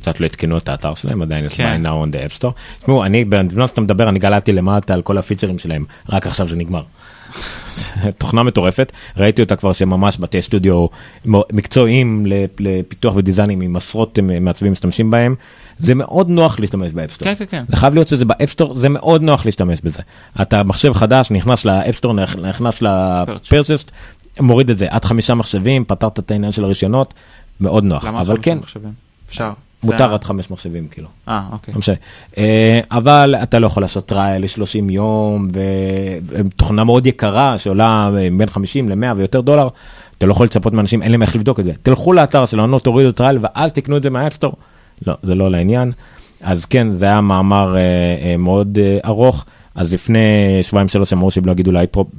[0.00, 1.82] קצת לא עדכנו את האתר שלהם עדיין יש כן.
[1.86, 2.80] now on the app store.
[2.82, 6.56] תשמעו אני בזמן שאתה מדבר אני גללתי למטה על כל הפיצ'רים שלהם רק עכשיו זה
[6.56, 6.82] נגמר.
[8.18, 10.86] תוכנה מטורפת ראיתי אותה כבר שממש בתי סטודיו
[11.26, 12.26] מקצועיים
[12.58, 15.34] לפיתוח ודיזיינים עם עשרות מעצבים משתמשים בהם
[15.78, 17.28] זה מאוד נוח להשתמש ב App Store.
[17.28, 17.64] כן כן כן.
[17.68, 20.02] זה חייב להיות שזה ב App Store זה מאוד נוח להשתמש בזה.
[20.42, 23.90] אתה מחשב חדש נכנס ל App Store נכנס ל purchased
[24.40, 27.14] מוריד את זה עד חמישה מחשבים פתרת את העניין של הרישיונות
[27.60, 28.58] מאוד נוח אבל כן.
[29.28, 29.52] אפשר.
[29.84, 31.08] מותר עד חמש מחשבים כאילו.
[31.28, 31.74] אה אוקיי.
[31.74, 31.94] לא משנה.
[32.38, 35.48] אה, אבל אתה לא יכול לעשות trial ל-30 יום
[36.28, 39.68] ותוכנה מאוד יקרה שעולה אה, בין 50 ל-100 ויותר דולר.
[40.18, 41.72] אתה לא יכול לצפות מאנשים אין להם איך לבדוק את זה.
[41.82, 44.52] תלכו לאתר שלנו תורידו trial ואז תקנו את זה מה App Store.
[45.06, 45.92] לא זה לא לעניין.
[46.40, 49.44] אז כן זה היה מאמר אה, מאוד ארוך.
[49.76, 50.18] אז לפני
[50.62, 51.72] שבועיים שלוש אמרו שהם לא יגיעו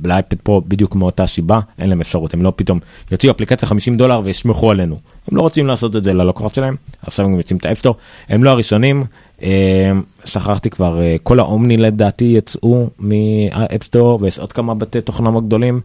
[0.04, 2.80] ל iPad Pro בדיוק מאותה סיבה אין להם אפשרות הם לא פתאום
[3.12, 4.96] יוציאו אפליקציה 50 דולר ויסמכו עלינו
[5.32, 7.96] הם לא רוצים לעשות את זה ללקוחות שלהם עכשיו הם יוצאים את ה App Store
[8.30, 9.04] הם לא הראשונים
[9.44, 9.92] אה,
[10.26, 15.02] שכחתי כבר אה, כל ה Omni לדעתי יצאו מה App Store ויש עוד כמה בתי
[15.02, 15.82] תוכנה גדולים.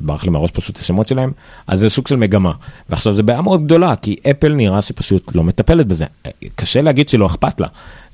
[0.00, 1.32] ברח לי מהראש פשוט השמות שלהם
[1.66, 2.52] אז זה סוג של מגמה.
[2.90, 6.04] ועכשיו זה בעיה מאוד גדולה כי אפל נראה שפשוט לא מטפלת בזה.
[6.56, 7.66] קשה להגיד שלא אכפת לה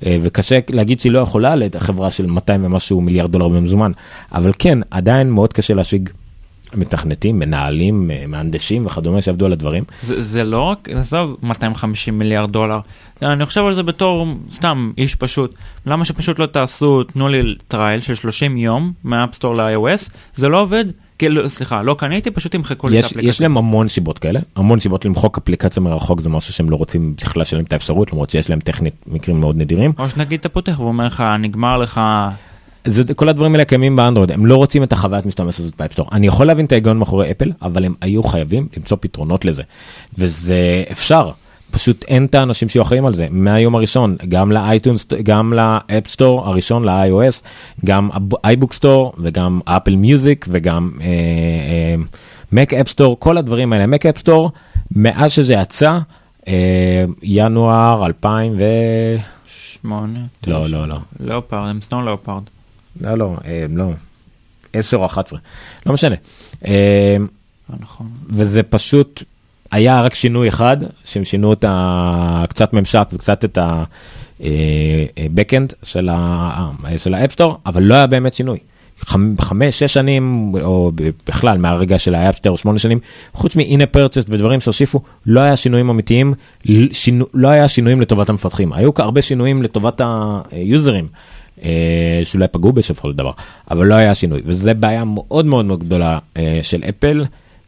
[0.05, 3.91] אה, וקשה להגיד שהיא לא יכולה לחברה של 200 ומשהו מיליארד דולר במזומן.
[4.31, 6.09] אבל כן עדיין מאוד קשה להשיג
[6.73, 9.83] מתכנתים מנהלים אה, מהנדסים וכדומה שעבדו על הדברים.
[10.01, 12.79] זה, זה לא רק עזוב 250 מיליארד דולר.
[13.21, 15.55] אני חושב על זה בתור סתם איש פשוט.
[15.85, 20.09] למה שפשוט לא תעשו תנו לי trial של 30 יום מ App Store ל-iOS?
[20.35, 20.85] זה לא עובד
[21.19, 23.29] כאילו, סליחה, לא קניתי, פשוט תמחקו לי את האפליקציה.
[23.29, 27.15] יש להם המון סיבות כאלה, המון סיבות למחוק אפליקציה מרחוק זה משהו שהם לא רוצים
[27.21, 29.93] בכלל לשלם את האפשרות, למרות שיש להם טכנית מקרים מאוד נדירים.
[29.99, 32.01] או שנגיד אתה פותח ואומר לך, נגמר לך...
[32.87, 35.91] זה, כל הדברים האלה קיימים באנדרואיד, הם לא רוצים את החוויית משתמש הזאת ב App
[35.91, 36.09] Store.
[36.11, 39.63] אני יכול להבין את ההיגיון מאחורי אפל, אבל הם היו חייבים למצוא פתרונות לזה.
[40.17, 41.31] וזה אפשר.
[41.71, 45.63] פשוט אין את האנשים שיהיו אחראים על זה מהיום הראשון גם ל iTunes גם ל
[45.63, 47.41] App Store הראשון ל-iOS
[47.85, 48.09] גם
[48.43, 50.91] iBook Store וגם Apple Music וגם
[52.51, 54.51] Mac App Store כל הדברים האלה Mac App Store
[54.91, 55.99] מאז שזה יצא
[56.47, 62.43] אה, ינואר 2008 לא לא לא Leopard הם Snow Leopard.
[63.01, 63.91] לא לא אה, לא
[64.73, 65.39] 10 או 11
[65.85, 66.15] לא משנה.
[66.67, 67.17] אה,
[67.79, 68.09] נכון.
[68.29, 69.23] וזה פשוט
[69.71, 72.43] היה רק שינוי אחד שהם שינו את ה...
[72.49, 76.69] קצת ממשק וקצת את ה Backend של, ה...
[76.97, 78.57] של ה App Store אבל לא היה באמת שינוי.
[79.39, 80.91] חמש שש שנים או
[81.27, 82.99] בכלל מהרגע של ה App Store שמונה שנים
[83.33, 86.33] חוץ מ-in purchase ודברים שהוסיפו לא היה שינויים אמיתיים
[86.91, 90.01] שינו, לא היה שינויים לטובת המפתחים היו הרבה שינויים לטובת
[90.51, 91.07] ה user ים.
[91.63, 93.31] אה, שאולי פגעו בסופו של דבר
[93.71, 97.25] אבל לא היה שינוי וזה בעיה מאוד מאוד מאוד גדולה אה, של אפל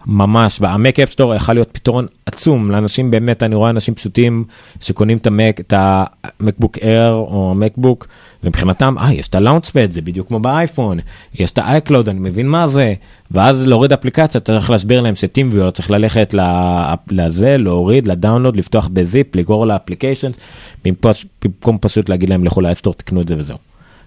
[0.10, 4.44] ממש, ה Mac App Store יכול להיות פתרון עצום לאנשים באמת, אני רואה אנשים פשוטים
[4.80, 8.08] שקונים את המק, את ה MacBook Air או ה MacBook,
[8.44, 11.00] ומבחינתם, אה, יש את ה Launchpad, זה בדיוק כמו באייפון,
[11.36, 12.94] יש את ה iCloud, אני מבין מה זה,
[13.32, 16.34] ואז להוריד אפליקציה, אתה צריך להסביר להם שטימוויר צריך ללכת
[17.12, 20.32] לזה, להוריד, ל download, לפתוח ב zip, לגרור ל application,
[20.86, 23.58] במקום פשוט להגיד להם לכו ל App Store, תקנו את זה וזהו.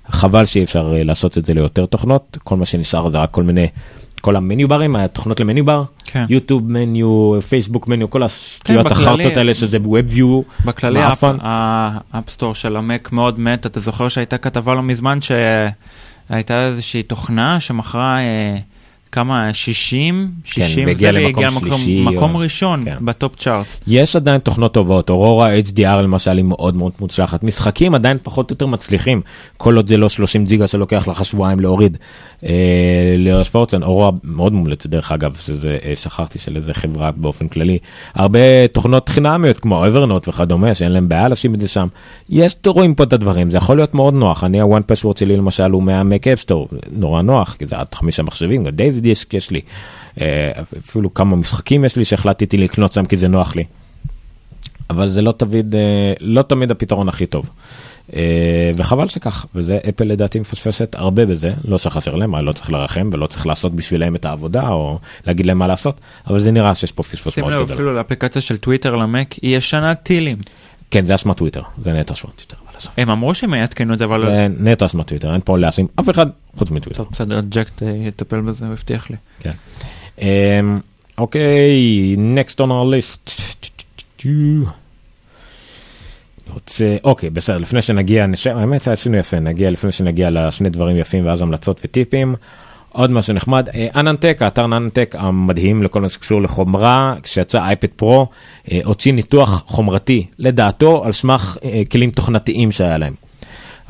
[0.08, 3.42] חבל שאי אפשר אה, לעשות את זה ליותר תוכנות, כל מה שנשאר זה רק כל
[3.42, 3.66] מיני
[4.20, 6.24] כל ה menu bar ים, התוכנות ל menu bar, כן.
[6.28, 11.36] יוטיוב menu, פייסבוק menu, כל השטויות כן, החרטות האלה שזה WebView, בכללי מעפן.
[12.12, 17.02] ה App Store של המק מאוד מת, אתה זוכר שהייתה כתבה לא מזמן שהייתה איזושהי
[17.02, 18.56] תוכנה שמכרה אה,
[19.12, 22.96] כמה 60, 60, והגיע זה למקום והגיע שלישי, מקום או- ראשון כן.
[23.00, 23.80] ב top charts.
[23.86, 28.54] יש עדיין תוכנות טובות, אורורה HDR למשל היא מאוד מאוד מוצלחת, משחקים עדיין פחות או
[28.54, 29.20] יותר מצליחים,
[29.56, 31.96] כל עוד זה לא 30 ג'יגה שלוקח לך שבועיים להוריד.
[32.44, 37.78] אה, להשוואותן, אורורה מאוד מומלצת דרך אגב, שזה, אה, שכחתי של איזה חברה באופן כללי,
[38.14, 41.88] הרבה תוכנות חינמיות כמו Evernote וכדומה שאין להם בעיה לשים את זה שם.
[42.28, 45.70] יש, רואים פה את הדברים, זה יכול להיות מאוד נוח, אני ה 1Password שלי למשל
[45.70, 49.60] הוא מה Mac App Store, נורא נוח, כי זה עד חמישה מחשבים, DaisyDisk יש לי,
[50.20, 53.64] אה, אפילו כמה משחקים יש לי שהחלטתי לקנות שם כי זה נוח לי.
[54.90, 57.50] אבל זה לא תמיד, אה, לא תמיד הפתרון הכי טוב.
[58.16, 63.10] אה, וחבל שכך, וזה אפל לדעתי מפספסת הרבה בזה, לא שחסר להם, לא צריך לרחם
[63.12, 66.92] ולא צריך לעשות בשבילם את העבודה או להגיד להם מה לעשות, אבל זה נראה שיש
[66.92, 67.74] פה פספוס שים מאוד לב גדול.
[67.74, 70.36] אפילו לאפליקציה של טוויטר למק היא ישנה טילים.
[70.90, 72.56] כן, זה אשמת טוויטר, זה נטו אשמת טוויטר.
[72.80, 72.92] עזוב.
[72.96, 76.26] הם אמרו שהם יעדכנו את זה אבל נטו אשמת טוויטר, אין פה להאשים אף אחד
[76.56, 77.04] חוץ מטוויטר.
[77.04, 79.16] טוב בסדר ג'קט אה, יטפל בזה הוא הבטיח לי.
[79.40, 79.50] כן.
[80.18, 80.80] אמ,
[81.18, 83.30] אוקיי, next on our list.
[86.48, 91.42] רוצה, אוקיי, בסדר, לפני שנגיע, האמת שעשינו יפה, נגיע לפני שנגיע לשני דברים יפים ואז
[91.42, 92.34] המלצות וטיפים.
[92.92, 98.26] עוד משהו נחמד, אה, אננטק, האתר אננטק המדהים לכל מה שקשור לחומרה, כשיצא אייפד פרו,
[98.72, 103.14] אה, הוציא ניתוח חומרתי, לדעתו, על סמך אה, כלים תוכנתיים שהיה להם.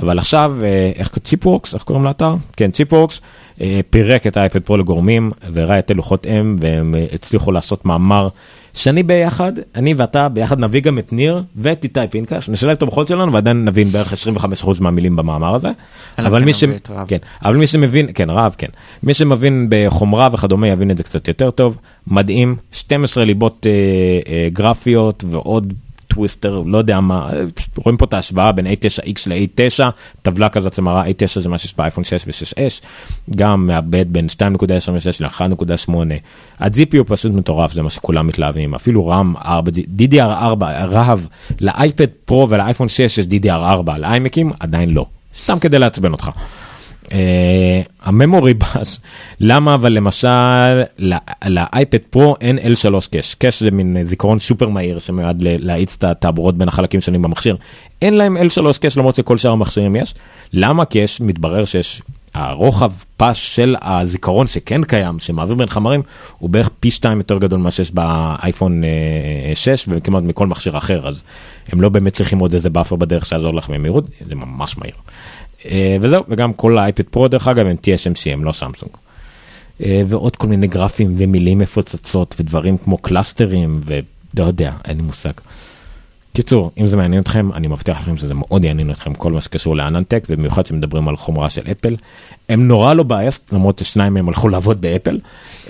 [0.02, 2.34] אבל עכשיו, אה, איך ציפוורקס, איך קוראים לאתר?
[2.56, 3.20] כן, ציפוורקס,
[3.60, 8.28] אה, פירק את האייפד פרו לגורמים והראה את הלוחות אם והם אה, הצליחו לעשות מאמר
[8.74, 13.08] שאני ביחד, אני ואתה ביחד נביא גם את ניר ואת איתי פינקש, נשלב את המוחות
[13.08, 15.68] שלנו ועדיין נבין בערך 25% מהמילים במאמר הזה.
[16.18, 16.64] אבל מי, ש...
[17.08, 18.68] כן, אבל מי שמבין, כן רב, כן,
[19.02, 23.72] מי שמבין בחומרה וכדומה יבין את זה קצת יותר טוב, מדהים, 12 ליבות אה,
[24.32, 25.72] אה, גרפיות ועוד
[26.14, 27.30] טוויסטר, לא יודע מה,
[27.76, 29.84] רואים פה את ההשוואה בין A9X ל-A9,
[30.22, 32.84] טבלה כזאת שמראה A9 זה מה שיש באייפון 6 ו-6S,
[33.36, 34.40] גם מאבד בין 2.26
[35.20, 35.94] ל-1.8,
[36.58, 41.20] ה-GPU פשוט מטורף, זה מה שכולם מתלהבים, אפילו רם 4, DDR4, רהב,
[41.60, 45.06] לאייפד פרו ולאייפון 6 יש DDR4, לאיימקים עדיין לא,
[45.44, 46.30] סתם כדי לעצבן אותך.
[47.10, 47.12] Uh,
[48.02, 49.00] הממורי בס,
[49.40, 50.28] למה אבל למשל
[50.98, 55.96] לא- ל iPad Pro אין L3 cache, cache זה מין זיכרון סופר מהיר שמיועד להאיץ
[55.98, 57.56] את התעבורות בין החלקים שונים במכשיר,
[58.02, 60.14] אין להם L3 cache למרות שכל שאר המכשירים יש,
[60.52, 60.84] למה?
[60.94, 62.02] יש, מתברר שיש,
[62.34, 66.02] הרוחב פס של הזיכרון שכן קיים, שמעביר בין חומרים,
[66.38, 71.08] הוא בערך פי שתיים יותר גדול ממה שיש באייפון אה, 6 וכמעט מכל מכשיר אחר,
[71.08, 71.22] אז
[71.72, 74.94] הם לא באמת צריכים עוד איזה buffer בדרך שיעזור לך במהירות, זה ממש מהיר.
[75.66, 78.92] אה, וזהו, וגם כל ה iPad Pro דרך אגב הם TSMC הם לא סמסונג.
[79.84, 85.02] אה, ועוד כל מיני גרפים ומילים מפוצצות ודברים כמו cluster ים ולא יודע, אין לי
[85.02, 85.32] מושג.
[86.32, 89.76] קיצור, אם זה מעניין אתכם, אני מבטיח לכם שזה מאוד יעניין אתכם כל מה שקשור
[89.76, 91.96] ל AnandTech, ובמיוחד שמדברים על חומרה של אפל.
[92.48, 95.18] הם נורא לא biased, למרות ששניים מהם הלכו לעבוד באפל.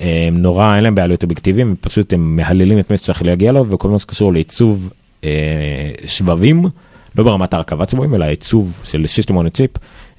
[0.00, 3.88] הם נורא, אין להם בעלויות אובייקטיביים, פשוט הם מהללים את מי שצריך להגיע לו, וכל
[3.88, 4.90] מה שקשור לעיצוב
[5.24, 5.30] אה,
[6.06, 6.64] שבבים,
[7.16, 9.70] לא ברמת הרכבת שבבים, אלא עיצוב של system on chip,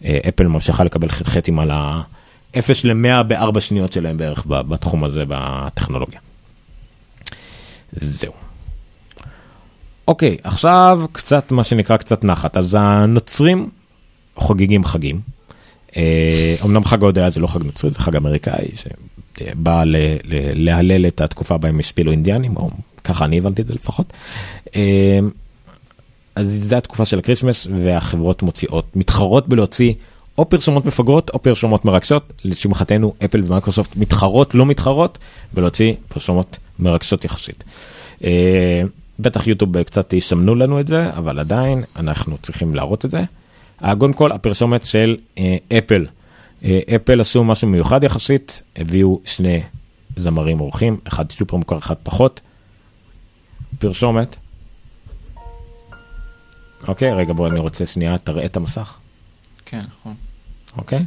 [0.06, 6.20] אה, אפל ממשיכה לקבל חטחטים על ה-0 ל-100 בארבע שניות שלהם בערך בתחום הזה בטכנולוגיה.
[7.94, 8.34] זהו.
[10.08, 12.58] אוקיי, עכשיו קצת מה שנקרא קצת נחת.
[12.58, 13.70] אז הנוצרים
[14.36, 15.22] חוגגים חגים.
[15.96, 19.84] אה, אמנם חג ההודיה זה לא חג נוצרי, זה חג אמריקאי שבא
[20.56, 22.70] להלל את התקופה בהם השפילו אינדיאנים, או
[23.04, 24.14] ככה אני הבנתי את זה לפחות.
[26.36, 29.94] אז זה התקופה של ה Christmas והחברות מוציאות, מתחרות בלהוציא
[30.38, 32.34] או פרסומות מפגרות או פרסומות מרגשות.
[32.44, 35.18] לשמחתנו אפל ומייקרוסופט מתחרות לא מתחרות
[35.54, 37.64] ולהוציא פרסומות מרגשות יחסית.
[38.24, 38.82] אה,
[39.20, 43.24] בטח יוטיוב קצת יסמנו לנו את זה אבל עדיין אנחנו צריכים להראות את זה.
[43.84, 46.06] אה, קודם כל הפרסומת של אה, אפל.
[46.96, 49.62] אפל עשו משהו מיוחד יחסית הביאו שני
[50.16, 52.42] זמרים אורחים אחד סופר מוכר אחד פחות.
[53.80, 54.36] פרסומת.
[56.88, 58.98] אוקיי רגע בוא אני רוצה שנייה תראה את המסך.
[59.66, 60.14] כן נכון.
[60.78, 61.06] אוקיי?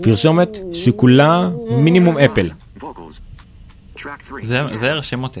[0.00, 2.50] פרסומת שכולה מינימום אפל.
[2.78, 3.20] Vocals.
[4.42, 5.40] זה זה הרשים אותי.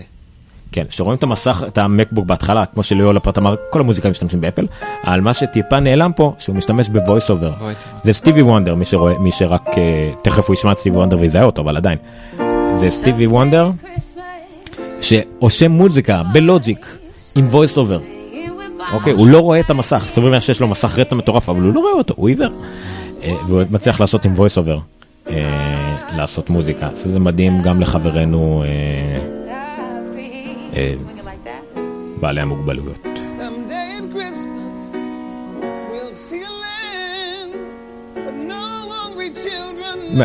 [0.72, 4.40] כן, שרואים את המסך, את ה MacBook בהתחלה, כמו שליאור לפרט אמר, כל המוזיקאים משתמשים
[4.40, 4.66] באפל,
[5.02, 7.52] אלא מה שטיפה נעלם פה, שהוא משתמש ב VoiceOver.
[8.02, 11.44] זה סטיבי וונדר, מי שרואה, מי שרק, אה, תכף הוא ישמע את סטיבי וונדר ויזהה
[11.44, 11.98] אותו, אבל עדיין.
[12.76, 13.70] זה סטיבי וונדר,
[15.02, 16.98] שעושה מוזיקה ב Logic,
[17.36, 18.00] עם VoiceOver.
[18.92, 21.74] אוקיי, הוא לא רואה את המסך, זוכרים מה שיש לו מסך רטינה מטורף, אבל הוא
[21.74, 22.50] לא רואה אותו, הוא עיוור.
[23.22, 24.78] אה, והוא מצליח לעשות עם VoiceOver,
[26.16, 26.88] לעשות מוזיקה.
[26.92, 29.48] זה מדהים גם לחברינו אה,
[30.76, 30.92] אה,
[32.20, 33.17] בעלי המוגבלויות.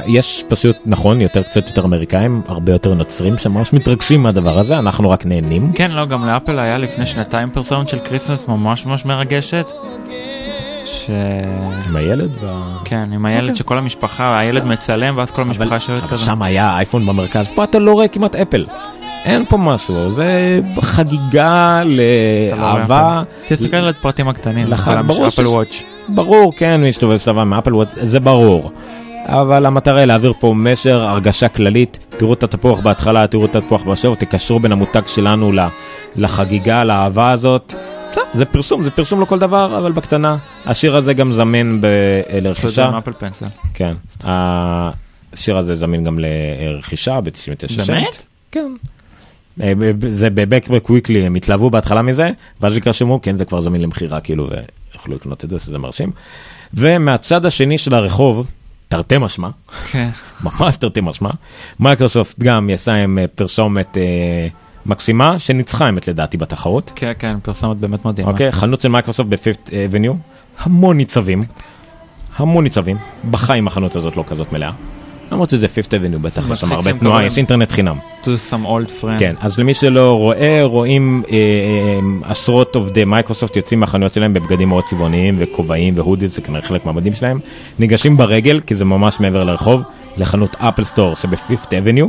[0.07, 5.09] יש פשוט, נכון, יותר קצת יותר אמריקאים, הרבה יותר נוצרים שממש מתרגשים מהדבר הזה, אנחנו
[5.09, 5.71] רק נהנים.
[5.75, 9.65] כן, לא, גם לאפל היה לפני שנתיים פרסומת של כריסמס ממש ממש מרגשת.
[10.85, 11.09] ש...
[11.89, 12.77] עם הילד וה...
[12.85, 13.55] כן, עם הילד אוקיי.
[13.55, 16.25] שכל המשפחה, הילד מצלם ואז כל המשפחה אבל כזה.
[16.25, 18.65] שם היה אייפון במרכז, פה אתה לא רואה כמעט אפל.
[19.25, 21.95] אין פה משהו, זה חגיגה לא
[22.57, 23.23] לאהבה.
[23.47, 24.67] תסתכל על הפרטים הקטנים,
[25.07, 25.27] ברור.
[26.09, 28.71] ברור, כן, מסתובב סבבה מאפל וואט, זה ברור.
[29.25, 33.83] אבל המטרה היא להעביר פה מסר, הרגשה כללית, תראו את התפוח בהתחלה, תראו את התפוח
[33.83, 35.51] בשבוע, תקשרו בין המותג שלנו
[36.15, 37.73] לחגיגה, לאהבה הזאת.
[38.33, 40.37] זה פרסום, זה פרסום לכל דבר, אבל בקטנה.
[40.65, 41.81] השיר הזה גם זמין
[42.41, 42.89] לרכישה.
[43.73, 43.93] כן.
[44.23, 48.23] השיר הזה זמין גם לרכישה ב-99 באמת?
[48.51, 48.71] כן.
[49.61, 49.73] אה,
[50.07, 52.31] זה בבקבק וויקלי, הם התלהבו בהתחלה מזה,
[52.61, 54.49] ואז לקראת שמעו, כן, זה כבר זמין למכירה, כאילו,
[54.93, 56.11] ויכולו לקנות את זה, שזה מרשים.
[56.73, 58.47] ומהצד השני של הרחוב,
[58.93, 59.49] תרתי משמע,
[59.91, 60.09] כן.
[60.45, 61.29] ממש תרתי משמע,
[61.79, 64.47] מייקרוסופט גם יצא עם אה, פרסומת אה,
[64.85, 66.91] מקסימה, שניצחה האמת לדעתי בתחרות.
[66.95, 68.31] כן, כן, פרסומת באמת מדהימה.
[68.31, 70.13] אוקיי, חנות של מייקרוסופט ב Fifth Avenue,
[70.59, 71.43] המון ניצבים,
[72.35, 72.97] המון ניצבים,
[73.31, 74.71] בחיים החנות הזאת לא כזאת מלאה.
[75.33, 77.97] למרות שזה Fifth Avenue, בטח יש שם הרבה תנועה, יש אינטרנט חינם.
[78.23, 79.19] To some old friend.
[79.19, 84.69] כן, אז למי שלא רואה, רואים אה, אה, עשרות עובדי מייקרוסופט יוצאים מהחנויות שלהם בבגדים
[84.69, 87.39] מאוד צבעוניים וכובעים ו hoodies, זה כנראה חלק מהמדים שלהם,
[87.79, 89.81] ניגשים ברגל, כי זה ממש מעבר לרחוב,
[90.17, 92.07] לחנות Apple Store שב Fifth Avenue,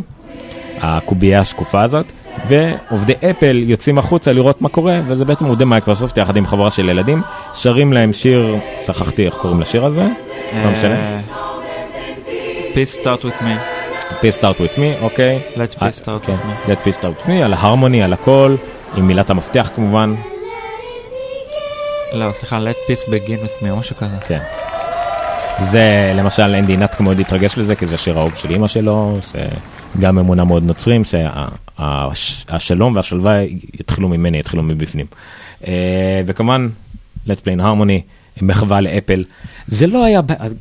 [0.81, 2.07] הקובייה השקופה הזאת,
[2.49, 6.89] ועובדי אפל יוצאים החוצה לראות מה קורה, וזה בעצם עובדי מייקרוסופט יחד עם חבורה של
[6.89, 7.23] ילדים,
[7.55, 8.57] שרים להם שיר,
[8.87, 10.07] שכחתי איך קוראים לשיר הזה,
[10.65, 11.21] לא משנה, אה,
[12.75, 13.57] Peace start with me.
[14.21, 15.41] Peace start with me, אוקיי.
[15.55, 16.71] Let's אה, peace start כן, with me.
[16.71, 18.57] Let's peace start with me, על ההרמוני, על הכל,
[18.97, 20.15] עם מילת המפתח כמובן,
[22.13, 24.17] לא, סליחה, let peace begin with me או משהו כזה.
[24.27, 24.39] כן.
[25.61, 29.19] זה למשל אנדי נתק מאוד התרגש לזה כי זה השיר האהוב של אמא שלו,
[29.97, 31.03] שגם אמונה מאוד נוצרים
[31.79, 33.43] שהשלום והשלווה
[33.81, 35.07] יתחילו ממני, יתחילו מבפנים.
[35.67, 36.69] אה, וכמובן,
[37.27, 38.01] Let's Play in Harmony,
[38.43, 39.25] מחווה לאפל.
[39.67, 40.21] זה לא היה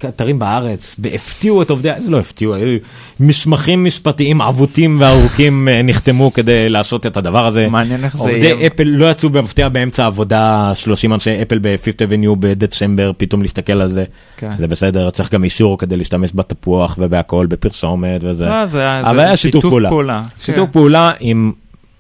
[0.10, 2.78] אתרים בארץ, הפתיעו את עובדי, זה לא הפתיעו, היו
[3.20, 7.68] מסמכים משפטיים עבותים וארוכים אה, נחתמו כדי לעשות את הדבר הזה.
[7.68, 8.68] מעניין איך זה עובדי יהיה.
[8.68, 13.90] אפל לא יצאו במפתיע באמצע העבודה 30 אנשי אפל בפיפט אבניו בדצמבר פתאום להסתכל על
[13.90, 14.04] זה
[14.38, 14.52] כן.
[14.58, 19.22] זה בסדר צריך גם אישור כדי להשתמש בתפוח ובהכל בפרסומת וזה לא, זה אבל זה
[19.22, 20.72] היה שיתוף פעולה שיתוף כן.
[20.72, 21.52] פעולה עם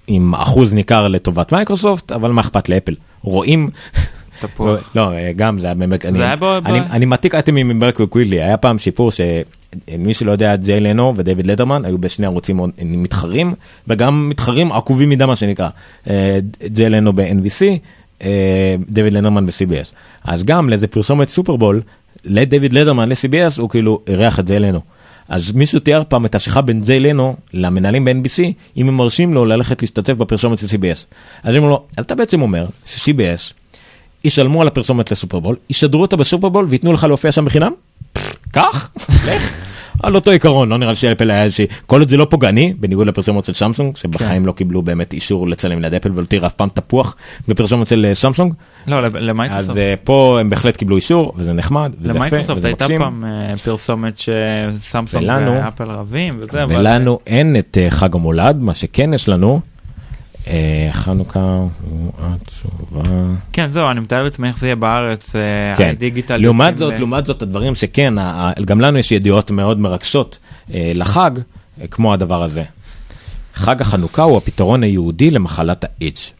[0.07, 3.69] עם אחוז ניכר לטובת מייקרוסופט אבל מה אכפת לאפל רואים.
[4.47, 4.91] תפוח.
[4.95, 8.57] לא גם זה היה באמת אני, היה בו- אני, אני מעתיק אייטמים מברק וקווידלי היה
[8.57, 13.53] פעם שיפור שמי שלא יודע ג'יי לנו ודייוויד לדרמן היו בשני ערוצים מתחרים
[13.87, 15.69] וגם מתחרים עקובים מדם מה שנקרא
[16.09, 17.63] אה, ג'יי לנו ב-NVC
[18.23, 19.93] אה, דיוויד לדרמן ב-CBS
[20.23, 21.81] אז גם לאיזה פרסומת סופרבול
[22.25, 24.79] לדיוויד לדרמן ל-CBS הוא כאילו אירח את ג'יי לנו.
[25.29, 28.43] אז מישהו תיאר פעם את השיחה בין ג'יי לנו למנהלים ב-NBC
[28.77, 31.05] אם הם מרשים לו ללכת להשתתף בפרסומת של CBS.
[31.43, 33.53] אז הם אמרו לו אתה בעצם אומר ש-CBS
[34.23, 37.71] ישלמו על הפרסומת לסופרבול, ישדרו אותה בסופרבול וייתנו לך להופיע שם בחינם?
[38.51, 38.91] קח,
[39.27, 39.53] לך.
[40.03, 43.07] על אותו עיקרון, לא נראה לי שאפל היה איזושהי, כל עוד זה לא פוגעני, בניגוד
[43.07, 46.69] לפרסומות של סמסונג, שבחיים לא קיבלו באמת אישור לצלם ליד אפל ולא תראה אף פעם
[46.73, 47.15] תפוח
[47.47, 48.53] בפרסומות של אה, סמסונג,
[48.87, 49.77] לא, ל- אז למייקרוסופט.
[49.77, 52.99] אה, פה הם בהחלט קיבלו אישור, וזה נחמד, וזה יפה, למייקרוסופט וזה הייתה מקסים.
[53.01, 56.75] פעם אה, פרסומת שסמסונג ולנו- ואפל רבים וזה, אבל...
[56.77, 59.59] ולנו אין את חג המולד, מה שכן יש לנו,
[60.91, 61.39] חנוכה
[61.89, 63.01] הוא התשובה.
[63.53, 65.89] כן, זהו, אני מתאר לעצמי איך זה יהיה בארץ, אה, כן.
[65.89, 68.13] הדיגיטל לעומת זאת, ל- לעומת זאת הדברים שכן,
[68.65, 70.39] גם לנו יש ידיעות מאוד מרגשות
[70.73, 71.31] אה, לחג,
[71.81, 72.63] אה, כמו הדבר הזה.
[73.55, 76.31] חג החנוכה הוא הפתרון היהודי למחלת האיידס.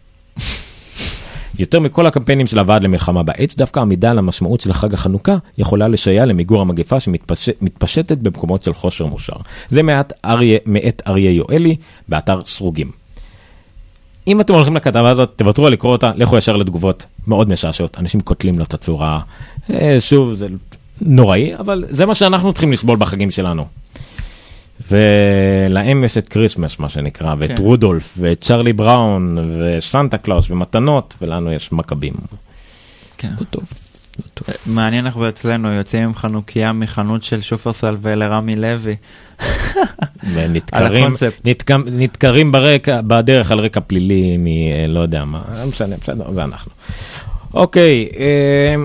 [1.60, 5.88] יותר מכל הקמפיינים של הוועד למלחמה באיידס, דווקא עמידה על המשמעות של חג החנוכה יכולה
[5.88, 9.34] לסייע למיגור המגפה שמתפשטת במקומות של חושר מושר.
[9.68, 11.76] זה מאת אריה, מאת אריה יואלי
[12.10, 13.03] באתר סרוגים.
[14.28, 18.22] אם אתם הולכים לכתבה הזאת, תוותרו על לקרוא אותה, לכו ישר לתגובות מאוד משעשעות, אנשים
[18.22, 19.20] קוטלים לו את הצורה,
[19.70, 20.48] אה, שוב, זה
[21.02, 23.66] נוראי, אבל זה מה שאנחנו צריכים לסבול בחגים שלנו.
[24.92, 27.58] ולהם יש את כריסמס מה שנקרא, ואת כן.
[27.58, 32.14] רודולף, ואת צ'רלי בראון, וסנטה קלאוס, ומתנות, ולנו יש מכבים.
[33.18, 33.32] כן.
[33.40, 33.64] לא טוב.
[34.34, 34.48] טוב.
[34.66, 38.94] מעניין איך זה אצלנו, יוצאים עם חנוכיה מחנות של שופרסל ולרמי לוי.
[38.94, 38.98] על
[40.34, 41.48] ונדקרים הקונספט.
[41.48, 44.48] נדק- נדקרים ברקע, בדרך על רקע פלילי מ...
[44.48, 46.72] אה, לא יודע מה, לא משנה, בסדר, זה אנחנו.
[47.54, 48.76] אוקיי, אה,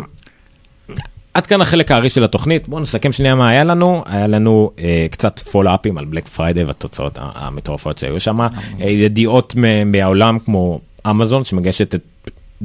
[1.34, 5.06] עד כאן החלק הארי של התוכנית, בואו נסכם שנייה מה היה לנו, היה לנו אה,
[5.10, 8.48] קצת follow-ups על Black Friday והתוצאות המטורפות שהיו שם, אה,
[8.80, 9.55] ידיעות
[9.86, 10.80] מהעולם כמו
[11.10, 12.00] אמזון שמגשת את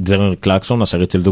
[0.06, 1.22] ג'רמי קלרקסון אשר אצל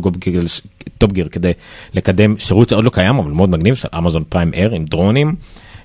[0.98, 1.52] Top Gear כדי
[1.94, 5.34] לקדם שירות שעוד לא קיים אבל מאוד מגניב של Amazon Prime Air עם דרונים,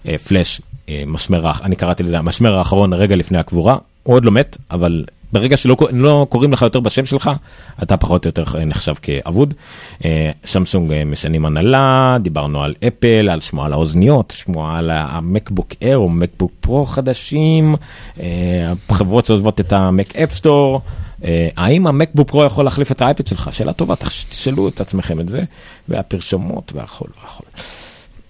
[0.08, 4.32] אה, פלאש, אה, משמר, אני קראתי לזה המשמר האחרון רגע לפני הקבורה, הוא עוד לא
[4.32, 7.32] מת אבל ברגע שלא לא קוראים לך יותר בשם שלך
[7.84, 9.54] אתה פחות או יותר נחשב כאבוד.
[10.46, 15.98] סמסונג אה, משנים הנהלה, דיברנו על אפל, על שמועה על האוזניות, שמועה על המקבוק אייר
[15.98, 17.76] או מקבוק פרו חדשים,
[18.92, 20.82] חברות שעוזבות את המק אפסטור.
[21.24, 23.50] אה, האם המקבוק פרו יכול להחליף את האייפד שלך?
[23.54, 25.42] שאלה טובה, תש- תשאלו את עצמכם את זה,
[25.90, 27.44] והפרסומות והכל והכל.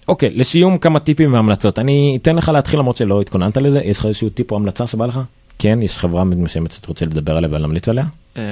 [0.08, 1.78] אוקיי, לסיום כמה טיפים והמלצות.
[1.78, 5.06] אני אתן לך להתחיל למרות שלא התכוננת לזה, יש לך איזשהו טיפ או המלצה שבא
[5.06, 5.20] לך?
[5.58, 8.04] כן, יש חברה מסוימת שאתה רוצה לדבר עליה ולהמליץ עליה?
[8.36, 8.42] אה,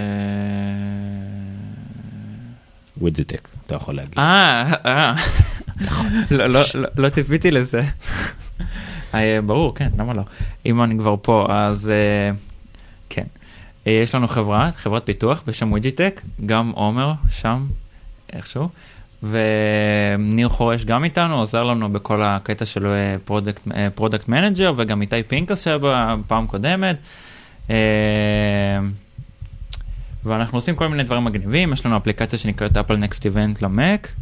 [3.00, 4.18] וויג'יטק, אתה יכול להגיד.
[4.18, 5.14] אה, אה,
[6.30, 7.82] לא, לא, לא- לא ציפיתי לזה.
[9.14, 10.22] אה, ברור, כן, למה לא?
[10.66, 12.30] אם אני כבר פה, אז אה,
[13.10, 13.24] כן.
[13.86, 17.66] אה, יש לנו חברה, חברת פיתוח בשם וויג'יטק, גם עומר שם,
[18.32, 18.68] איכשהו,
[19.22, 22.86] וניר חורש גם איתנו, עוזר לנו בכל הקטע של
[23.94, 26.96] product manager, וגם איתי פינקס שהיה בפעם קודמת.
[27.70, 27.76] אה,
[30.24, 34.12] ואנחנו עושים כל מיני דברים מגניבים, יש לנו אפליקציה שנקראת Apple Next Event ל Mac,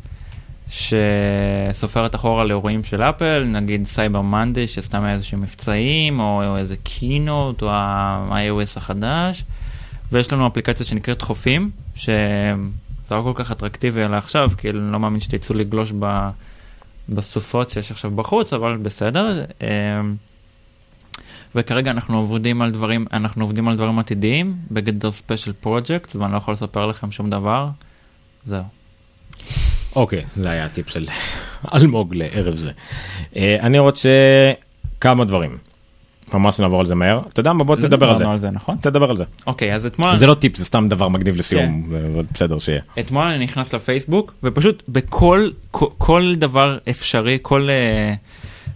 [0.75, 7.63] שסופרת אחורה לאירועים של אפל, נגיד Cyber Monday, שסתם היה איזשהם מבצעים, או, איזה keynote,
[7.63, 9.45] או ה-iOS החדש,
[10.13, 12.15] ויש לנו אפליקציה שנקראת חופים, שזה
[13.11, 16.29] לא כל כך אטרקטיבי על עכשיו, כי אני לא מאמין שתצאו לגלוש ב...
[17.09, 19.45] בסופות שיש עכשיו בחוץ, אבל בסדר.
[19.61, 20.15] אמ,
[21.55, 26.37] וכרגע אנחנו עובדים על דברים, אנחנו עובדים על דברים עתידיים בגדר ספיישל פרויקט, ואני לא
[26.37, 27.69] יכול לספר לכם שום דבר.
[28.45, 28.65] זהו.
[29.97, 31.09] אוקיי, זה היה הטיפ של
[31.75, 32.71] אלמוג לערב זה.
[33.37, 34.11] אה, אני רוצה
[35.01, 35.57] כמה דברים.
[36.33, 37.21] ממש נעבור על זה מהר.
[37.33, 37.65] אתה יודע מה?
[37.65, 38.29] בוא לא תדבר על זה.
[38.29, 38.77] על זה, נכון?
[38.81, 39.25] תדבר על זה.
[39.47, 40.19] אוקיי, אז אתמול...
[40.19, 41.97] זה לא טיפ, זה סתם דבר מגניב לסיום, כן.
[42.15, 42.81] אבל בסדר שיהיה.
[42.99, 48.15] אתמול אני נכנס לפייסבוק ופשוט בכל כל, כל דבר אפשרי כל אה,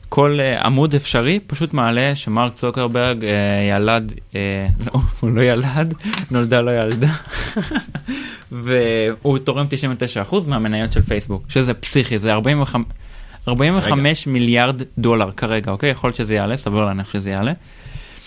[0.08, 5.94] כל אה, עמוד אפשרי פשוט מעלה שמרק צוקרברג אה, ילד אה, לא, הוא לא ילד
[6.30, 7.12] נולדה לו ילדה
[8.52, 9.66] והוא תורם
[10.30, 12.86] 99% מהמניות של פייסבוק שזה פסיכי זה 45.
[13.48, 17.52] 45 מיליארד דולר כרגע אוקיי יכול להיות שזה יעלה סביר להניח שזה יעלה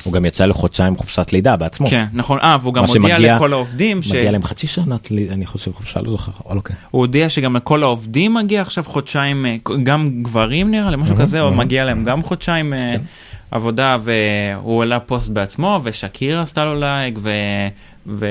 [0.03, 1.87] הוא גם יצא לחודשיים חופשת לידה בעצמו.
[1.89, 4.07] כן נכון אה והוא גם הודיע שמגיע- לכל העובדים ש...
[4.11, 4.95] מגיע להם חצי שנה,
[5.31, 6.75] אני חושב חופשה, לא זוכר, אבל אוקיי.
[6.91, 11.41] הוא הודיע שגם לכל העובדים מגיע עכשיו חודשיים, אה, גם גברים נראה לי, משהו כזה,
[11.41, 12.95] או מגיע להם גם חודשיים אה,
[13.51, 17.15] עבודה, והוא העלה פוסט בעצמו, ושקירה עשתה לו לייק,
[18.07, 18.25] ו...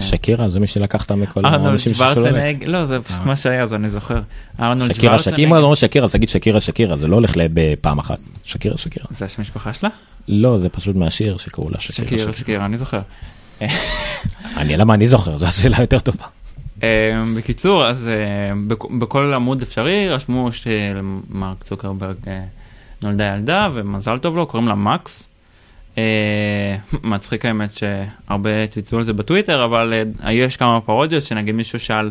[0.00, 1.94] שקירה זה מי שלקחת מכל האנשים.
[1.94, 4.20] שוורצנג, לא זה פשוט מה שהיה אז אני זוכר.
[4.60, 8.18] ארנולד שקירה, שקירה, אומר שקירה אז תגיד שקירה, שקירה, זה לא הולך בפעם אחת.
[8.44, 9.06] שקירה, שקירה.
[9.10, 9.88] זה השם המשפחה שלה?
[10.28, 12.08] לא, זה פשוט מהשיר שקראו לה שקירה.
[12.08, 13.00] שקירה, שקירה, אני זוכר.
[14.56, 15.36] אני, למה אני זוכר?
[15.36, 16.24] זו השאלה יותר טובה.
[16.82, 18.14] אה, בקיצור אז אה,
[18.68, 22.40] בכ- בכל עמוד אפשרי רשמו שלמרק צוקרברג אה,
[23.02, 25.24] נולדה ילדה ומזל טוב לו קוראים לה מקס.
[25.98, 29.92] אה, מצחיק האמת שהרבה צייצו על זה בטוויטר אבל
[30.24, 32.10] אה, יש כמה פרודיות שנגיד מישהו שאל.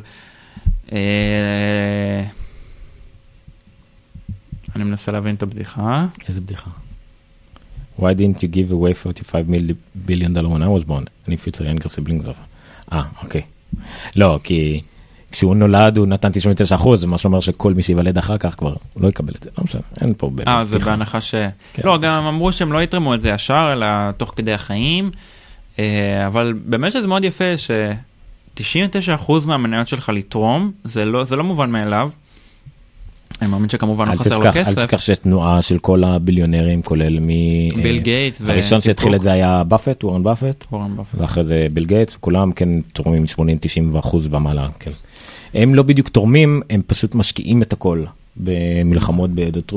[0.91, 2.23] אה,
[4.75, 6.05] אני מנסה להבין את הבדיחה.
[6.27, 6.69] איזה בדיחה.
[7.99, 9.75] Why didn't you give away 45 mil-
[10.07, 11.05] billion dollar when I was born?
[11.27, 12.35] אני younger siblings of...
[12.91, 13.41] אה, אוקיי.
[14.15, 14.81] לא, כי
[15.31, 19.07] כשהוא נולד הוא נתן 99 אחוז, מה שאומר שכל מי שייוולד אחר כך כבר לא
[19.07, 19.49] יקבל את זה.
[19.57, 20.79] לא משנה, אין פה באמת אה, זה.
[20.79, 21.35] בהנחה ש...
[21.73, 21.81] כן.
[21.85, 23.85] לא, גם הם אמרו שהם לא יתרמו את זה ישר, אלא
[24.17, 25.11] תוך כדי החיים.
[25.79, 31.71] אה, אבל באמת שזה מאוד יפה ש-99% מהמניות שלך לתרום, זה לא, זה לא מובן
[31.71, 32.09] מאליו.
[33.41, 34.85] אני מאמין שכמובן לא חסר לו תשכח, אל כסף.
[34.85, 37.27] תשכח שיש תנועה של כל הביליונרים כולל מ...
[37.83, 39.15] ביל אה, גייטס הראשון שהתחיל.
[39.15, 41.15] את זה היה באפט, וורן באפט, וורן באפט.
[41.17, 43.23] ואחרי זה ביל גייטס, כולם כן תורמים
[43.95, 44.91] 80-90 אחוז ומעלה, כן.
[45.53, 48.03] הם לא בדיוק תורמים, הם פשוט משקיעים את הכל
[48.37, 49.29] במלחמות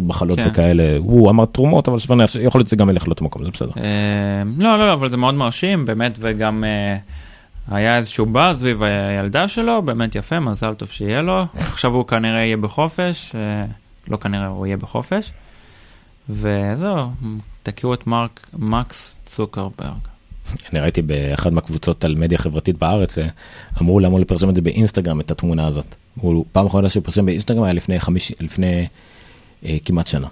[0.06, 0.48] בחלות כן.
[0.48, 0.96] וכאלה.
[0.98, 3.70] הוא אמר תרומות, אבל שווה, יכול להיות שזה גם ילך לאותו מקום, זה בסדר.
[3.76, 6.96] אה, לא, לא, לא, אבל זה מאוד מרשים, באמת, וגם אה,
[7.70, 11.46] היה איזשהו באז סביב הילדה שלו, באמת יפה, מזל טוב שיהיה לו.
[11.54, 13.64] עכשיו הוא כנראה יהיה בחופש, אה,
[14.08, 15.32] לא כנראה, הוא יהיה בחופש.
[16.28, 17.10] וזהו,
[17.62, 20.11] תכירו את מרק, מקס צוקרברג.
[20.72, 23.28] אני ראיתי באחד מהקבוצות על מדיה חברתית בארץ, אה,
[23.80, 25.86] אמרו למה הוא לפרסם את זה באינסטגרם, את התמונה הזאת.
[26.20, 28.86] הוא פעם אחרונה שהוא פרסם באינסטגרם היה לפני חמיש, לפני
[29.64, 30.28] אה, כמעט שנה.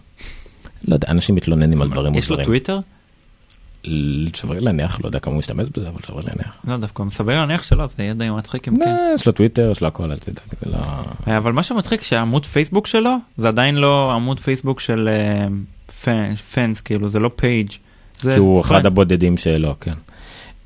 [0.85, 2.47] לא יודע, אנשים מתלוננים על דברים יש לו מוזרים.
[2.47, 2.81] טוויטר?
[4.35, 6.57] שווה להניח, לא יודע כמה הוא משתמש בזה, אבל שווה להניח.
[6.69, 8.81] לא, דווקא מסביר להניח שלא, זה יהיה די מצחיק אם כן.
[8.81, 10.79] לא, יש לו טוויטר, יש לו הכל, אל תדאג, זה לא...
[11.29, 15.09] אה, אבל מה שמצחיק שהעמוד פייסבוק שלו זה עדיין לא עמוד פייסבוק של
[16.55, 17.71] fans כאילו זה לא page.
[18.21, 18.87] זה כי הוא אחד.
[18.87, 19.95] הבודדים שלו, כן.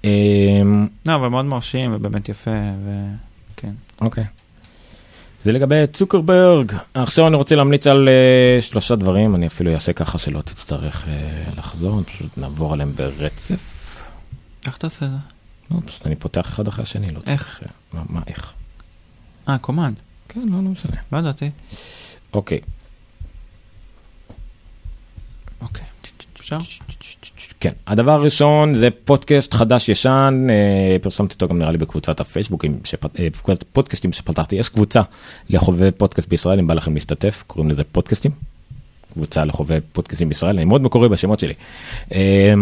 [0.05, 2.51] אמ, לא אבל מאוד מרשים ובאמת יפה
[2.85, 3.72] וכן.
[4.01, 4.24] אוקיי.
[5.44, 6.72] זה לגבי צוקרברג.
[6.94, 11.59] עכשיו אני רוצה להמליץ על uh, שלושה דברים, אני אפילו אעשה ככה שלא תצטרך uh,
[11.59, 13.97] לחזור, פשוט נעבור עליהם ברצף.
[14.66, 15.16] איך אתה עושה את זה?
[15.70, 17.43] לא, פשוט אני פותח אחד אחרי השני, לא איך?
[17.43, 17.62] צריך...
[17.62, 18.52] אה, מה, מה, איך?
[19.48, 19.94] אה קומנד.
[20.28, 20.97] כן, לא, לא משנה.
[21.12, 21.51] לא ידעתי.
[22.32, 22.60] אוקיי.
[25.60, 25.85] אוקיי.
[26.40, 26.59] אפשר?
[27.61, 32.79] כן, הדבר הראשון זה פודקאסט חדש ישן, אה, פרסמתי אותו גם נראה לי בקבוצת הפייסבוקים,
[33.19, 35.03] אה, בקבוצת פודקאסטים שפתחתי, יש קבוצה
[35.51, 38.31] לחובבי פודקאסט בישראל, אם בא לכם להשתתף, קוראים לזה פודקאסטים.
[39.12, 41.55] קבוצה לחובבי פודקאסטים בישראל, אני מאוד מקורי בשמות שלי.
[42.15, 42.55] אה,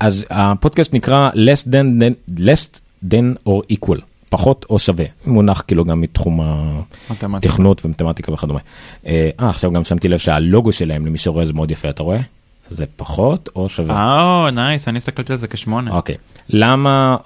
[0.00, 2.80] אז הפודקאסט נקרא less than, than, less
[3.10, 6.80] than or equal, פחות או שווה, מונח כאילו גם מתחום ה...
[7.10, 7.54] מתמטיקה.
[7.54, 8.60] תכנות ומתמטיקה וכדומה.
[9.06, 12.20] אה, אה, עכשיו גם שמתי לב שהלוגו שלהם למי שרואה זה מאוד יפה, אתה רואה?
[12.70, 13.96] זה פחות או שווה?
[13.96, 15.90] אה נייס אני הסתכלתי על זה כשמונה.
[15.90, 16.16] אוקיי.
[16.48, 17.16] למה,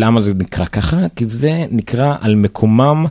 [0.00, 0.96] למה זה נקרא ככה?
[1.16, 3.06] כי זה נקרא על מקומם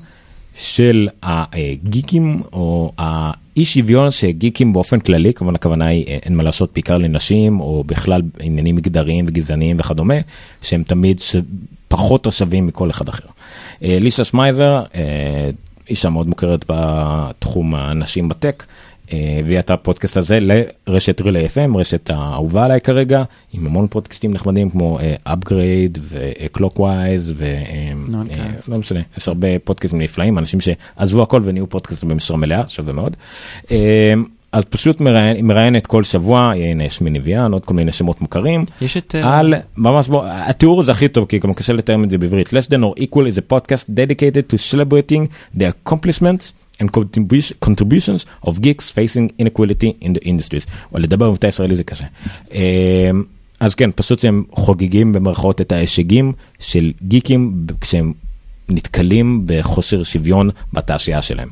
[0.57, 6.73] של הגיקים או האי שוויון שגיקים באופן כללי, כמובן הכוונה היא אה, אין מה לעשות
[6.73, 10.17] בעיקר לנשים או בכלל עניינים מגדריים וגזעניים וכדומה,
[10.61, 11.35] שהם תמיד ש...
[11.87, 13.27] פחות או שווים מכל אחד אחר.
[13.83, 14.83] אה, לישה שמייזר,
[15.89, 18.63] אישה מאוד מוכרת בתחום הנשים בטק,
[19.39, 20.39] הביאה את הפודקאסט הזה
[20.87, 23.23] לרשת רילי FM, רשת האהובה עליי כרגע,
[23.53, 26.79] עם המון פודקאסטים נחמדים כמו upgrade ו-clockwise
[27.37, 27.43] ו...
[27.43, 27.91] אה,
[28.67, 33.15] לא משנה, יש הרבה פודקאסטים נפלאים, אנשים שעזבו הכל ונהיו פודקאסטים במשרה מלאה, שווה מאוד.
[33.71, 34.13] אה,
[34.51, 38.65] אז פשוט מראיין- מראיינת כל שבוע, הנה יש מניביאן, עוד כל מיני שמות מוכרים.
[38.81, 39.15] יש את...
[39.15, 42.47] אה, על ממש בוא התיאור זה הכי טוב כי גם קשה לתאם את זה בעברית
[42.47, 45.25] less than or equal is a podcast dedicated to celebrating
[45.59, 50.65] the accomplishments and contribu- contributions of geeks facing inequality in the industries.
[50.93, 52.05] או לדבר במבטא ישראלי זה קשה.
[52.51, 52.59] אמ,
[53.59, 58.13] אז כן פשוט שהם חוגגים במרכאות את ההישגים של גיקים כשהם
[58.69, 61.49] נתקלים בחוסר שוויון בתעשייה שלהם.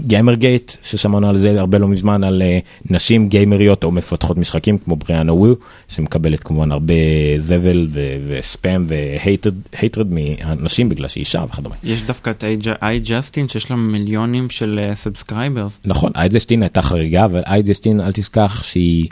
[0.00, 2.58] אה, גיימרגייט ששמענו על זה הרבה לא מזמן על אה,
[2.90, 5.54] נשים גיימריות או מפתחות משחקים כמו בריאנה וו
[5.88, 6.94] שמקבלת כמובן הרבה
[7.38, 11.74] זבל ו- וספאם ו hatred מהנשים בגלל שהיא אישה וכדומה.
[11.84, 12.44] יש דווקא את
[12.82, 15.80] iJustine שיש לה מיליונים של subscribers.
[15.84, 19.08] נכון iJustine הייתה חריגה אבל iJustine אל תשכח שהיא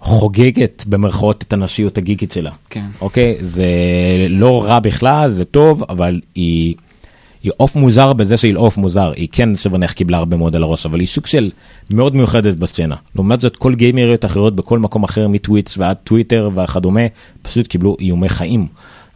[0.00, 2.50] חוגגת במרכאות את הנשיות הגיקית שלה.
[2.70, 2.84] כן.
[3.00, 3.64] אוקיי זה
[4.28, 6.74] לא רע בכלל זה טוב אבל היא.
[7.42, 10.86] היא עוף מוזר בזה שהיא עוף מוזר היא כן נניח קיבלה הרבה מאוד על הראש
[10.86, 11.50] אבל היא סוג של
[11.90, 17.00] מאוד מיוחדת בסצנה לעומת זאת כל גיימריות אחרות בכל מקום אחר מטוויץ ועד טוויטר וכדומה
[17.42, 18.66] פשוט קיבלו איומי חיים.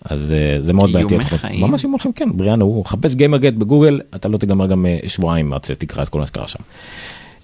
[0.04, 1.14] אז אה, זה מאוד בעייתי.
[1.14, 1.24] איומי.
[1.24, 1.60] חיים?
[1.60, 5.52] ממש איומי חיים כן בריאנו הוא חפש גיימרגט בגוגל אתה לא תגמר גם אה, שבועיים
[5.52, 6.58] עד שתקרא את כל מה שקרה שם.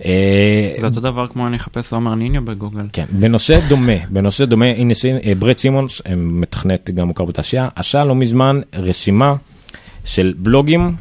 [0.05, 2.87] אה, זה אותו דבר כמו אני אחפש עומר ניניו בגוגל.
[2.93, 4.95] כן, בנושא דומה, בנושא דומה, הנה
[5.39, 9.35] ברד סימונס, מתכנת גם מוכר בתעשייה, עשה לא מזמן רשימה
[10.05, 10.97] של בלוגים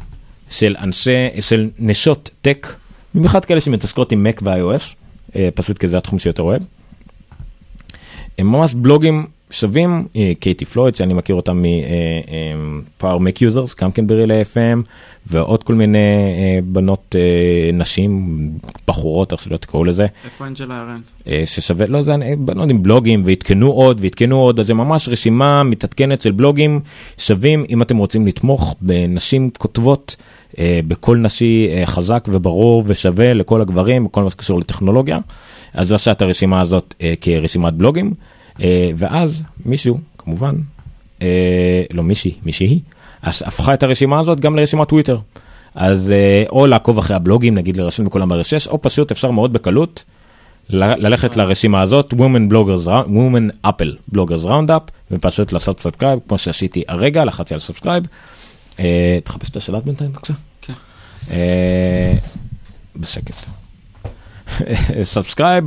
[0.50, 2.74] של אנשי, של נשות tech,
[3.14, 4.94] במיוחד כאלה שמתעסקות עם Mac ו-iOS,
[5.36, 6.62] אה, פשוט כי זה התחום שיותר אוהב.
[8.38, 13.92] הם ממש בלוגים שווים, אה, קייטי פלויד שאני מכיר אותם מ Mac Power Users, גם
[13.92, 14.88] כן ב Relay FM,
[15.26, 18.38] ועוד כל מיני אה, בנות אה, נשים,
[18.88, 20.06] בחורות, איך שלא תקראו לזה.
[20.24, 21.14] איפה אנג'לה ארנדטס?
[21.44, 22.16] ששווה, לא זה,
[22.54, 26.80] לא יודע, בלוגים ועדכנו עוד ועדכנו עוד, אז זה ממש רשימה מתעדכנת של בלוגים
[27.18, 30.16] שווים אם אתם רוצים לתמוך בנשים כותבות,
[30.60, 35.18] בקול נשי חזק וברור ושווה לכל הגברים, בכל מה שקשור לטכנולוגיה.
[35.74, 38.14] אז הוא עשה את הרשימה הזאת כרשימת בלוגים,
[38.96, 40.54] ואז מישהו, כמובן,
[41.22, 42.80] אה, לא מישהי, מישהי,
[43.22, 45.18] הפכה את הרשימה הזאת גם לרשימת טוויטר.
[45.74, 49.52] אז אה, או לעקוב אחרי הבלוגים, נגיד להירשם בכולם ה RSS, או פשוט אפשר מאוד
[49.52, 50.04] בקלות
[50.72, 57.24] ללכת לרשימה הזאת women bloggers women apple bloggers roundup ופשוט לעשות subscribe כמו שעשיתי הרגע
[57.24, 58.04] לחצתי על subscribe.
[58.78, 60.34] אה, תחפש את השלט בינתיים בבקשה.
[60.62, 60.72] כן.
[61.30, 62.14] אה,
[62.96, 63.59] בשקט.
[65.02, 65.64] subscribe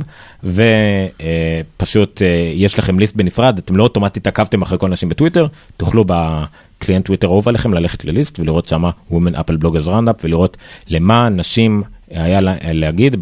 [1.76, 5.46] ופשוט אה, יש לכם list בנפרד אתם לא אוטומטית עקבתם אחרי כל אנשים בטוויטר
[5.76, 10.20] תוכלו ב client טוויטר אהוב עליכם ללכת ל list ולראות שמה women apple bloggers roundup
[10.24, 10.56] ולראות
[10.88, 13.16] למה נשים היה לה- להגיד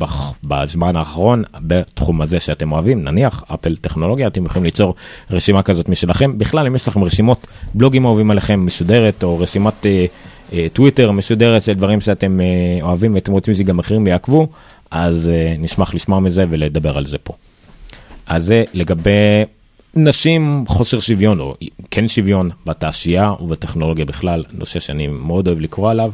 [0.44, 4.94] בזמן האחרון בתחום הזה שאתם אוהבים, נניח אפל טכנולוגיה, אתם יכולים ליצור
[5.30, 6.38] רשימה כזאת משלכם.
[6.38, 10.06] בכלל, אם יש לכם רשימות בלוגים אוהבים עליכם משודרת, או רשימת אה,
[10.52, 12.40] אה, טוויטר משודרת של דברים שאתם
[12.82, 14.48] אוהבים ואתם רוצים שגם אחרים יעקבו,
[14.92, 17.32] אז אה, נשמח לשמוע מזה ולדבר על זה פה.
[18.26, 19.44] אז זה לגבי
[19.94, 21.54] נשים חוסר שוויון או
[21.90, 26.12] כן שוויון בתעשייה ובטכנולוגיה בכלל, נושא שאני מאוד אוהב לקרוא עליו.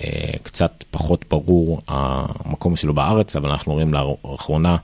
[0.00, 0.04] אה,
[0.42, 4.76] קצת פחות ברור המקום שלו בארץ, אבל אנחנו רואים לאחרונה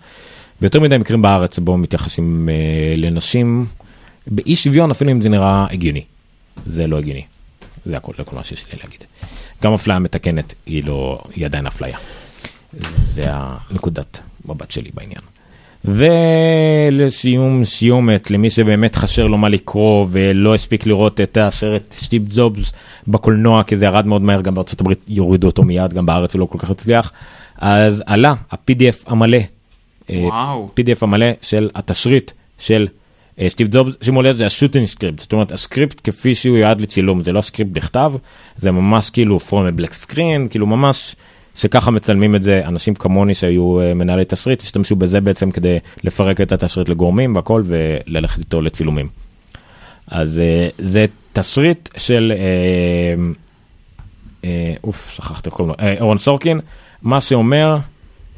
[0.61, 3.66] ביותר מדי מקרים בארץ בו מתייחסים אה, לנשים
[4.27, 6.05] באי שוויון אפילו אם זה נראה הגיוני.
[6.66, 7.24] זה לא הגיוני.
[7.86, 9.05] זה הכל, זה כל מה שיש לי להגיד.
[9.62, 11.98] גם אפליה מתקנת היא לא, היא עדיין אפליה.
[13.09, 15.20] זה הנקודת מבט שלי בעניין.
[15.86, 22.73] ולסיום סיומת למי שבאמת חסר לו מה לקרוא ולא הספיק לראות את הסרט סטיב ג'ובס
[23.09, 26.40] בקולנוע כי זה ירד מאוד מהר גם בארצות הברית יורידו אותו מיד גם בארץ הוא
[26.40, 27.12] לא כל כך הצליח
[27.59, 29.39] אז עלה ה-PDF המלא.
[30.11, 30.70] אה, וואו.
[30.81, 32.89] PDF המלא של התשריט של
[33.40, 36.57] אה, סטיב ג'ובס שימו לב זה ה shooting script זאת אומרת ה script כפי שהוא
[36.57, 38.12] יועד לצילום זה לא script בכתב
[38.59, 41.16] זה ממש כאילו from a black screen כאילו ממש
[41.57, 46.41] שככה מצלמים את זה אנשים כמוני שהיו אה, מנהלי תסריט השתמשו בזה בעצם כדי לפרק
[46.41, 49.09] את התסריט לגורמים והכל וללכת איתו לצילומים.
[50.09, 52.33] אז אה, זה תסריט של
[54.45, 56.61] אה, אוף שכחתי קוראים לו אהרון סורקין
[57.03, 57.78] מה שאומר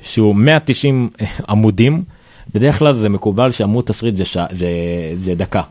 [0.02, 1.10] שהוא 190
[1.48, 2.02] עמודים
[2.54, 4.68] בדרך כלל זה מקובל שעמוד תסריט זה, שע, זה,
[5.22, 5.62] זה דקה.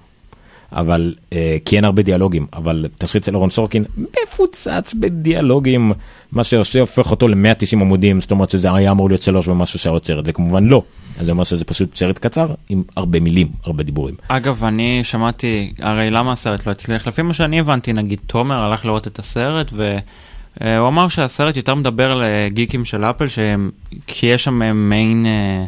[0.71, 5.91] אבל אה, כי אין הרבה דיאלוגים אבל תסריט של אהרון סורקין מפוצץ בדיאלוגים
[6.31, 10.05] מה שעושה הופך אותו ל-190 עמודים זאת אומרת שזה היה אמור להיות שלוש ומשהו שעות
[10.05, 10.83] סרט זה כמובן לא
[11.21, 14.15] זה אומר שזה פשוט סרט קצר עם הרבה מילים הרבה דיבורים.
[14.27, 17.07] אגב, אני שמעתי, הרי למה הסרט לא הצליח?
[17.07, 22.21] לפי מה שאני הבנתי, נגיד תומר הלך לראות את הסרט והוא אמר שהסרט יותר מדבר
[22.21, 23.71] לגיקים של אפל, שהם,
[24.07, 25.65] כי יש שם מיין אה,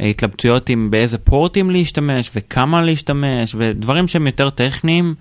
[0.00, 5.14] התלבטויות עם באיזה פורטים להשתמש וכמה להשתמש ודברים שהם יותר טכניים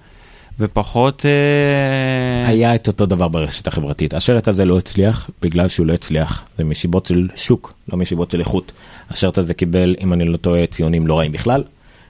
[0.60, 1.26] ופחות...
[1.26, 4.14] אה, היה את אותו דבר ברשת החברתית.
[4.14, 6.44] השרט הזה לא הצליח בגלל שהוא לא הצליח.
[6.58, 8.72] זה מסיבות של שוק לא מסיבות של איכות.
[9.10, 11.64] השרט הזה קיבל אם אני לא טועה ציונים לא רעים בכלל.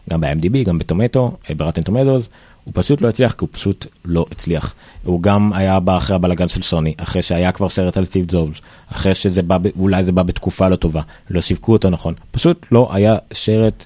[0.09, 2.29] גם ב-MDB גם בטומטו ברטן טומטוס
[2.63, 4.73] הוא פשוט לא הצליח כי הוא פשוט לא הצליח.
[5.03, 8.61] הוא גם היה בא אחרי הבלאגן של סוני אחרי שהיה כבר סרט על סטיב ג'ובס
[8.91, 12.89] אחרי שזה בא אולי זה בא בתקופה לא טובה לא שיווקו אותו נכון פשוט לא
[12.91, 13.85] היה שרט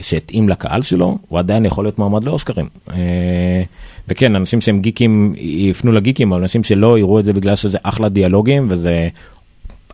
[0.00, 2.68] שהתאים לקהל שלו הוא עדיין יכול להיות מועמד לאוסקרים.
[2.90, 3.62] אה,
[4.08, 8.08] וכן אנשים שהם גיקים יפנו לגיקים אבל אנשים שלא יראו את זה בגלל שזה אחלה
[8.08, 9.08] דיאלוגים וזה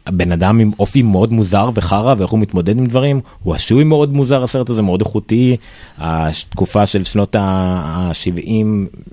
[0.08, 4.12] בן אדם עם אופי מאוד מוזר וחרא ואיך הוא מתמודד עם דברים הוא עשוי מאוד
[4.12, 5.56] מוזר הסרט הזה מאוד איכותי
[5.98, 8.66] התקופה של שנות ה-70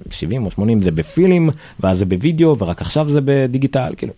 [0.09, 1.49] 70 או 80 זה בפילם
[1.79, 4.13] ואז זה בווידאו ורק עכשיו זה ב digital כאילו.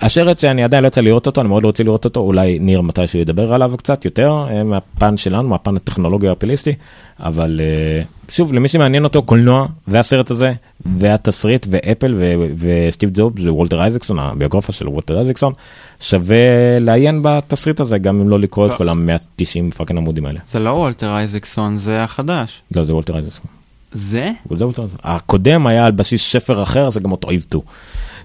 [0.00, 3.18] הסרט שאני עדיין לא יצא לראות אותו אני מאוד רוצה לראות אותו אולי ניר מתישהו
[3.18, 6.74] ידבר עליו קצת יותר אה, מהפן שלנו מהפן הטכנולוגי האפליסטי
[7.20, 10.52] אבל אה, שוב למי שמעניין אותו קולנוע והסרט הזה
[10.86, 12.14] והתסריט ואפל
[12.56, 15.52] וסטיב ג'ובס ווולטר אייזקסון הביוגרפיה של וולטר אייזקסון
[16.00, 18.76] שווה לעיין בתסריט הזה גם אם לא לקרוא את לא.
[18.76, 20.40] כל ה-190 fucking עמודים האלה.
[20.50, 22.62] זה לא וולטר אייזקסון, זה החדש.
[22.76, 23.46] לא זה וולטר אייזקסון.
[23.92, 24.30] זה?
[24.56, 25.00] זה וולטר אייזקסון.
[25.02, 27.62] הקודם היה על בסיס ספר אחר זה גם אותו עיבדו.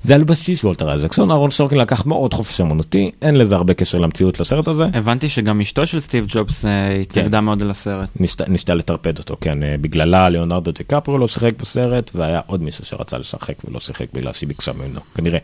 [0.04, 4.00] זה על בסיס וולטר אייזקסון אהרון סורקין לקח מאוד חופש אמנותי אין לזה הרבה קשר
[4.00, 4.84] למציאות לסרט הזה.
[4.94, 8.10] הבנתי שגם אשתו של סטיב ג'ובס אה, התנגדה מאוד על הסרט.
[8.48, 13.18] ניסתה, לטרפד אותו, כן, אה, בגללה ליאונרדו דיקפרו לא שיחק בסרט, והיה עוד מישהו שרצה
[13.18, 15.40] לשחק ולא שיחק בגלל שהיא ביקשה ממנו, כנראה.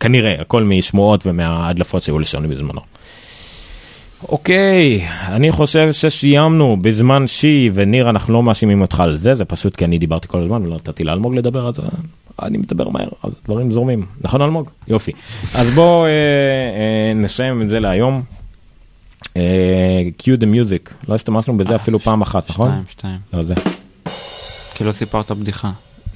[0.00, 2.80] כנראה, הכל משמועות ומההדלפות שהיו לסוני בזמנו.
[4.28, 9.76] אוקיי, אני חושב שסיימנו בזמן שי, וניר, אנחנו לא מאשימים אותך על זה, זה פשוט
[9.76, 11.84] כי אני דיברתי כל הזמן ולא נתתי לאלמוג לדבר, אז אה,
[12.42, 14.06] אני מדבר מהר, אז דברים זורמים.
[14.20, 14.70] נכון אלמוג?
[14.88, 15.12] יופי.
[15.54, 18.22] אז בואו אה, אה, נסיים עם זה להיום.
[19.36, 22.68] אה, cue the music, לא השתמשנו בזה אפילו פעם אחת, נכון?
[22.70, 23.18] שתיים, שתיים.
[23.32, 23.54] לא זה.
[24.74, 25.70] כי לא סיפרת בדיחה.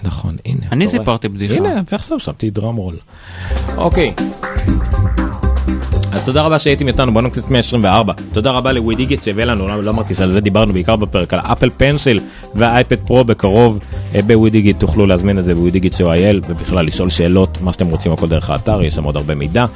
[0.05, 0.67] נכון, הנה.
[0.73, 0.89] אני?
[0.89, 1.55] סיפרתי בדיחה.
[1.55, 2.97] הנה, ועכשיו שמתי דראם רול.
[3.77, 4.15] אוקיי.
[6.13, 10.15] אז תודה רבה שהייתם איתנו בנונקאסט 124 תודה רבה לווידיגיט שהביא לנו לא, לא אמרתי
[10.15, 12.21] שעל זה דיברנו בעיקר בפרק על Apple Pencil
[12.55, 13.79] וה iPad Pro בקרוב
[14.15, 18.29] אה, בווידיגיט תוכלו להזמין את זה בווידיגיט co.il ובכלל לשאול שאלות מה שאתם רוצים הכל
[18.29, 19.67] דרך האתר יש שם עוד הרבה מידע.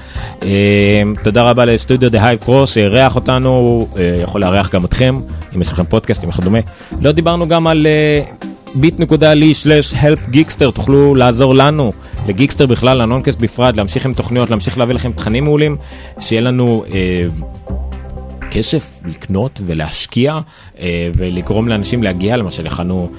[0.43, 5.17] אה, תודה רבה לסטודיו The Hive Pro שאירח אותנו אה, יכול לארח גם אתכם
[5.57, 6.59] אם יש לכם פודקאסטים וכדומה
[7.01, 7.87] לא דיברנו גם על
[8.83, 11.93] bit.ly/helpgeekster תוכלו לעזור לנו
[12.29, 15.77] לגיקסטר בכלל לנונקאסט בפרט להמשיך עם תוכניות להמשיך להביא לכם תכנים מעולים
[16.21, 17.27] שיהיה לנו אה,
[18.51, 20.39] כסף לקנות ולהשקיע
[20.79, 23.11] אה, ולגרום לאנשים להגיע למשל יכלנו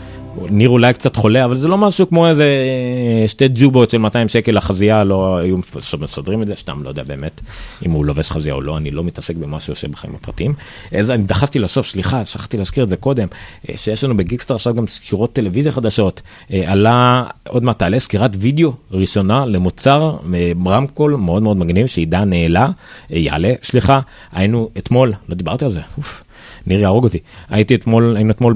[0.49, 4.27] ניר אולי קצת חולה, אבל זה לא משהו כמו איזה אה, שתי ג'ובות של 200
[4.27, 5.57] שקל לחזייה, לא היו
[5.99, 7.41] מסדרים את זה, סתם לא יודע באמת
[7.85, 10.53] אם הוא לובש חזייה או לא, אני לא מתעסק במה שעושה בחיים הפרטיים.
[10.99, 13.27] אז אני דחסתי לסוף, סליחה, שכחתי להזכיר את זה קודם,
[13.69, 16.21] אה, שיש לנו בגיקסטר עכשיו גם סקירות טלוויזיה חדשות.
[16.53, 20.17] אה, עלה, עוד מעט תעלה סקירת וידאו ראשונה למוצר
[20.65, 22.69] רמקול מאוד מאוד מגניב שעידן העלה,
[23.13, 23.99] אה, יעלה, סליחה,
[24.31, 26.23] היינו אתמול, לא דיברתי על זה, אוף,
[26.67, 27.19] ניר יהרוג אותי,
[27.49, 28.53] הייתי אתמול, היינו אתמול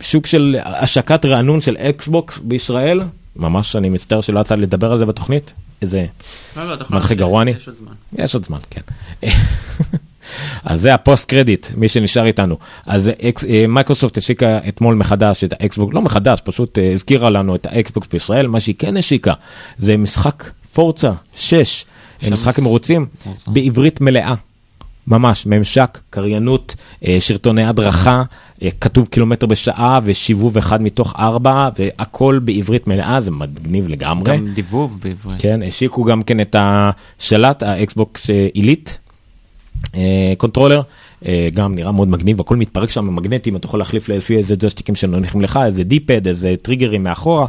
[0.00, 3.02] בשוק של השקת רענון של אקסבוקס בישראל,
[3.36, 5.52] ממש אני מצטער שלא יצא לי לדבר על זה בתוכנית,
[5.82, 6.06] איזה
[6.56, 7.50] להמשיך, גרוע אני?
[7.50, 8.22] יש עוד זמן.
[8.24, 8.80] יש עוד זמן, כן.
[10.64, 12.56] אז זה ה post credit, מי שנשאר איתנו.
[12.86, 13.10] אז
[13.48, 18.08] אה, מייקרוסופט השיקה אתמול מחדש את האקסבוקס, לא מחדש, פשוט אה, הזכירה לנו את האקסבוקס
[18.12, 19.32] בישראל, מה שהיא כן השיקה
[19.78, 21.84] זה משחק Forza 6,
[22.22, 23.06] אה, משחק מרוצים
[23.46, 24.34] בעברית מלאה.
[25.06, 26.76] ממש, ממשק, קריינות,
[27.18, 28.22] סרטוני הדרכה,
[28.80, 34.36] כתוב קילומטר בשעה וסיבוב אחד מתוך ארבע, והכל בעברית מלאה, זה מגניב לגמרי.
[34.36, 35.36] גם דיבוב בעברית.
[35.38, 38.98] כן, השיקו גם כן את השלט, האקסבוקס אה, Elite,
[39.94, 40.82] אה, controller,
[41.26, 44.94] אה, גם נראה מאוד מגניב, הכל מתפרק שם מגנטים, אתה יכול להחליף לפי איזה ג'ויסטיקים
[44.94, 47.46] שנוחים לך, איזה D-pad, איזה טריגרים מאחורה,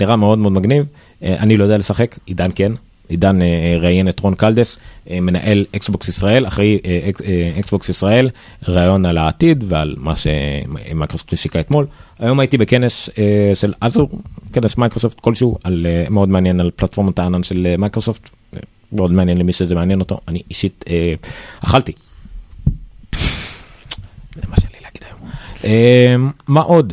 [0.00, 0.86] נראה מאוד מאוד מגניב.
[1.22, 2.72] אה, אני לא יודע לשחק, עידן כן.
[3.08, 4.78] עידן אה, אה, ראיין את רון קלדס,
[5.10, 6.78] אה, מנהל אקסבוקס ישראל, אחרי
[7.08, 7.20] אק-
[7.58, 8.30] אקסבוקס ישראל,
[8.68, 11.86] ראיון על העתיד ועל מה שמייקרוסופט השיקה אתמול.
[12.18, 13.10] היום הייתי בכנס
[13.54, 14.10] של Azure,
[14.52, 18.30] כנס מייקרוסופט כלשהו, על, מאוד מעניין על פלטפורמת הענן של מייקרוסופט,
[18.92, 20.84] מאוד מעניין למי שזה מעניין אותו, אני אישית
[21.60, 21.92] אכלתי.
[24.34, 25.02] זה מה שלי להגיד
[25.64, 26.32] היום.
[26.48, 26.92] מה עוד?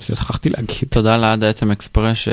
[0.00, 0.88] ששכחתי להגיד.
[0.90, 2.28] תודה לעד העצם אקספרס, ש...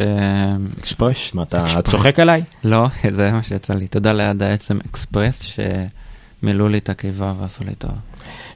[0.79, 1.31] אקספרש?
[1.33, 2.43] מה אתה צוחק עליי?
[2.63, 3.87] לא, זה מה שיצא לי.
[3.87, 7.91] תודה לעד העצם אקספרס, שמילאו לי את הקיבה ועשו לי טוב.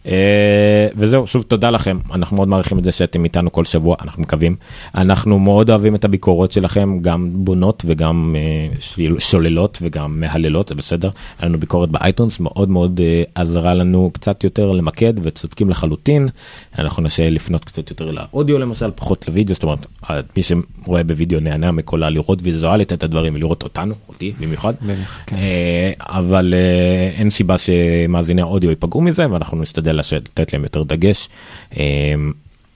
[0.07, 4.21] אה, וזהו, שוב תודה לכם, אנחנו מאוד מעריכים את זה שאתם איתנו כל שבוע, אנחנו
[4.21, 4.55] מקווים.
[4.95, 11.09] אנחנו מאוד אוהבים את הביקורות שלכם, גם בונות וגם אה, שוללות וגם מהללות, זה בסדר.
[11.39, 16.27] היה לנו ביקורת באייטונס, מאוד מאוד אה, עזרה לנו קצת יותר למקד וצודקים לחלוטין.
[16.79, 19.87] אנחנו ננסה לפנות קצת יותר לאודיו למשל, פחות לוידאו, זאת אומרת,
[20.37, 24.73] מי שרואה בווידאו נהנה מכל הלראות ויזואלית את הדברים ולראות אותנו, אותי במיוחד.
[25.25, 25.35] כן.
[25.99, 26.53] אבל
[27.17, 31.29] אין סיבה שמאזיני האודיו ייפגעו מזה ואנחנו נשתדל לש- לתת להם יותר דגש.
[31.77, 32.13] אה,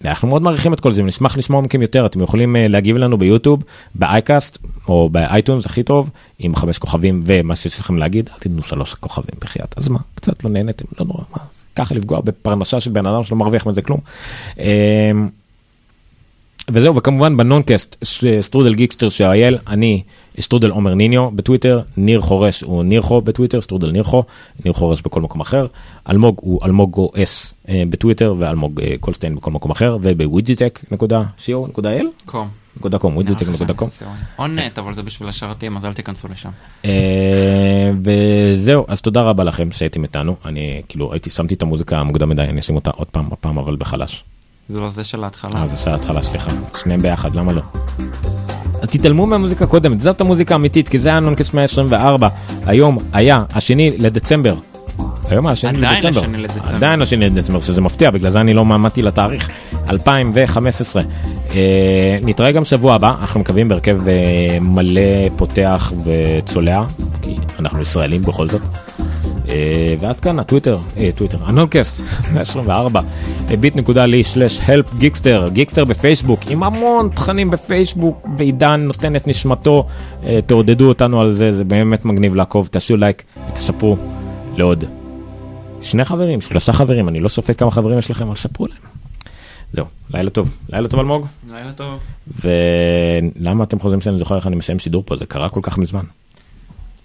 [0.06, 2.06] אנחנו מאוד מעריכים את כל זה ונשמח לשמוע מכם יותר.
[2.06, 3.64] אתם יכולים אה, להגיב לנו ביוטיוב
[3.96, 6.10] ב iCast או ב iTunes הכי טוב
[6.40, 8.30] עם חמש כוכבים ומה שיש לכם להגיד.
[8.34, 9.78] אל תיתנו שלוש כוכבים בחייאת.
[9.78, 10.00] אז מה?
[10.16, 11.24] קצת לא נהנתם לא נורא.
[11.32, 11.38] מה?
[11.76, 14.00] ככה לפגוע בפרנסה של בן אדם שלא מרוויח מזה כלום.
[16.70, 18.04] אה, וזהו וכמובן בנונקאסט
[18.42, 20.04] סטרודל גיקסטר שאייל אני
[20.42, 24.24] סטרודל עומר ניניו בטוויטר ניר חורש הוא נירחו בטוויטר סטרודל נירחו
[24.66, 25.68] ניר חורש בכל מקום אחר
[26.10, 31.24] אלמוג הוא אלמוג גו אס אה, בטוויטר ואלמוג אה, קולשטיין בכל מקום אחר ובווידג'יטק נקודה
[32.26, 32.50] com.
[32.98, 33.90] com ווידג'יטק נקודה com
[34.40, 36.50] או net, אבל זה בשביל השרתים, אז אל תיכנסו לשם.
[36.86, 42.30] אה, וזהו אז תודה רבה לכם שהייתם איתנו אני כאילו הייתי שמתי את המוזיקה המוקדם
[42.30, 44.24] מדי אני אשים אותה עוד פעם הפעם אבל בחלש.
[44.70, 45.62] זה לא זה של ההתחלה.
[45.62, 46.52] אה, זה של ההתחלה, סליחה.
[46.82, 47.62] שניהם ביחד, למה לא?
[48.82, 52.28] תתעלמו מהמוזיקה הקודמת, זאת המוזיקה האמיתית, כי זה היה נונקאסט 124.
[52.66, 54.56] היום היה השני לדצמבר.
[55.30, 56.22] היום היה השני עדיין לדצמבר.
[56.22, 56.76] השני לדצמבר.
[56.76, 59.50] עדיין השני לדצמבר, שזה מפתיע, בגלל זה אני לא האמנתי לתאריך.
[59.90, 61.04] 2015.
[61.56, 66.84] אה, נתראה גם שבוע הבא, אנחנו מקווים בהרכב אה, מלא פותח וצולע,
[67.22, 68.62] כי אנחנו ישראלים בכל זאת.
[69.50, 72.02] אה, ועד כאן הטוויטר, אה, טוויטר, הנונקאסט,
[72.34, 73.02] 124,
[73.60, 79.88] bit.ly slash help גיקסטר, גיקסטר בפייסבוק, עם המון תכנים בפייסבוק, ועידן נותן את נשמתו,
[80.24, 83.24] אה, תעודדו אותנו על זה, זה באמת מגניב לעקוב, תעשו לייק,
[83.54, 83.98] תספרו
[84.56, 84.84] לעוד
[85.82, 88.78] שני חברים, שלושה חברים, אני לא סופר כמה חברים יש לכם, אבל ספרו להם.
[89.74, 92.00] זהו, לילה טוב, לילה טוב אלמוג, לילה טוב.
[92.42, 96.04] ולמה אתם חושבים שאני זוכר איך אני מסיים שידור פה, זה קרה כל כך מזמן.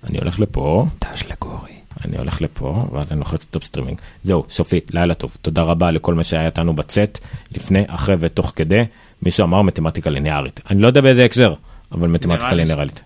[0.05, 1.74] אני הולך לפה, תש לגורי.
[2.05, 3.99] אני הולך לפה ואז אני לוחץ stop streaming.
[4.25, 5.37] זהו, סופית, לילה טוב.
[5.43, 7.19] תודה רבה לכל מי שהיה איתנו בצאת,
[7.51, 8.85] לפני, אחרי ותוך כדי.
[9.23, 10.61] מישהו אמר מתמטיקה ליניארית.
[10.71, 11.55] אני לא יודע באיזה הקשר,
[11.93, 13.03] אבל מתמטיקה לי ליניארית.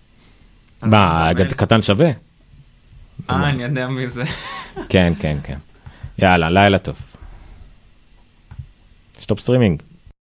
[0.83, 0.89] מה,
[1.39, 1.45] מה?
[1.45, 2.11] קטן שווה?
[3.31, 4.25] אה, אני יודע מי זה.
[4.89, 5.59] כן, כן, כן.
[6.19, 6.97] יאללה, לילה טוב.
[9.19, 9.83] Stop streaming.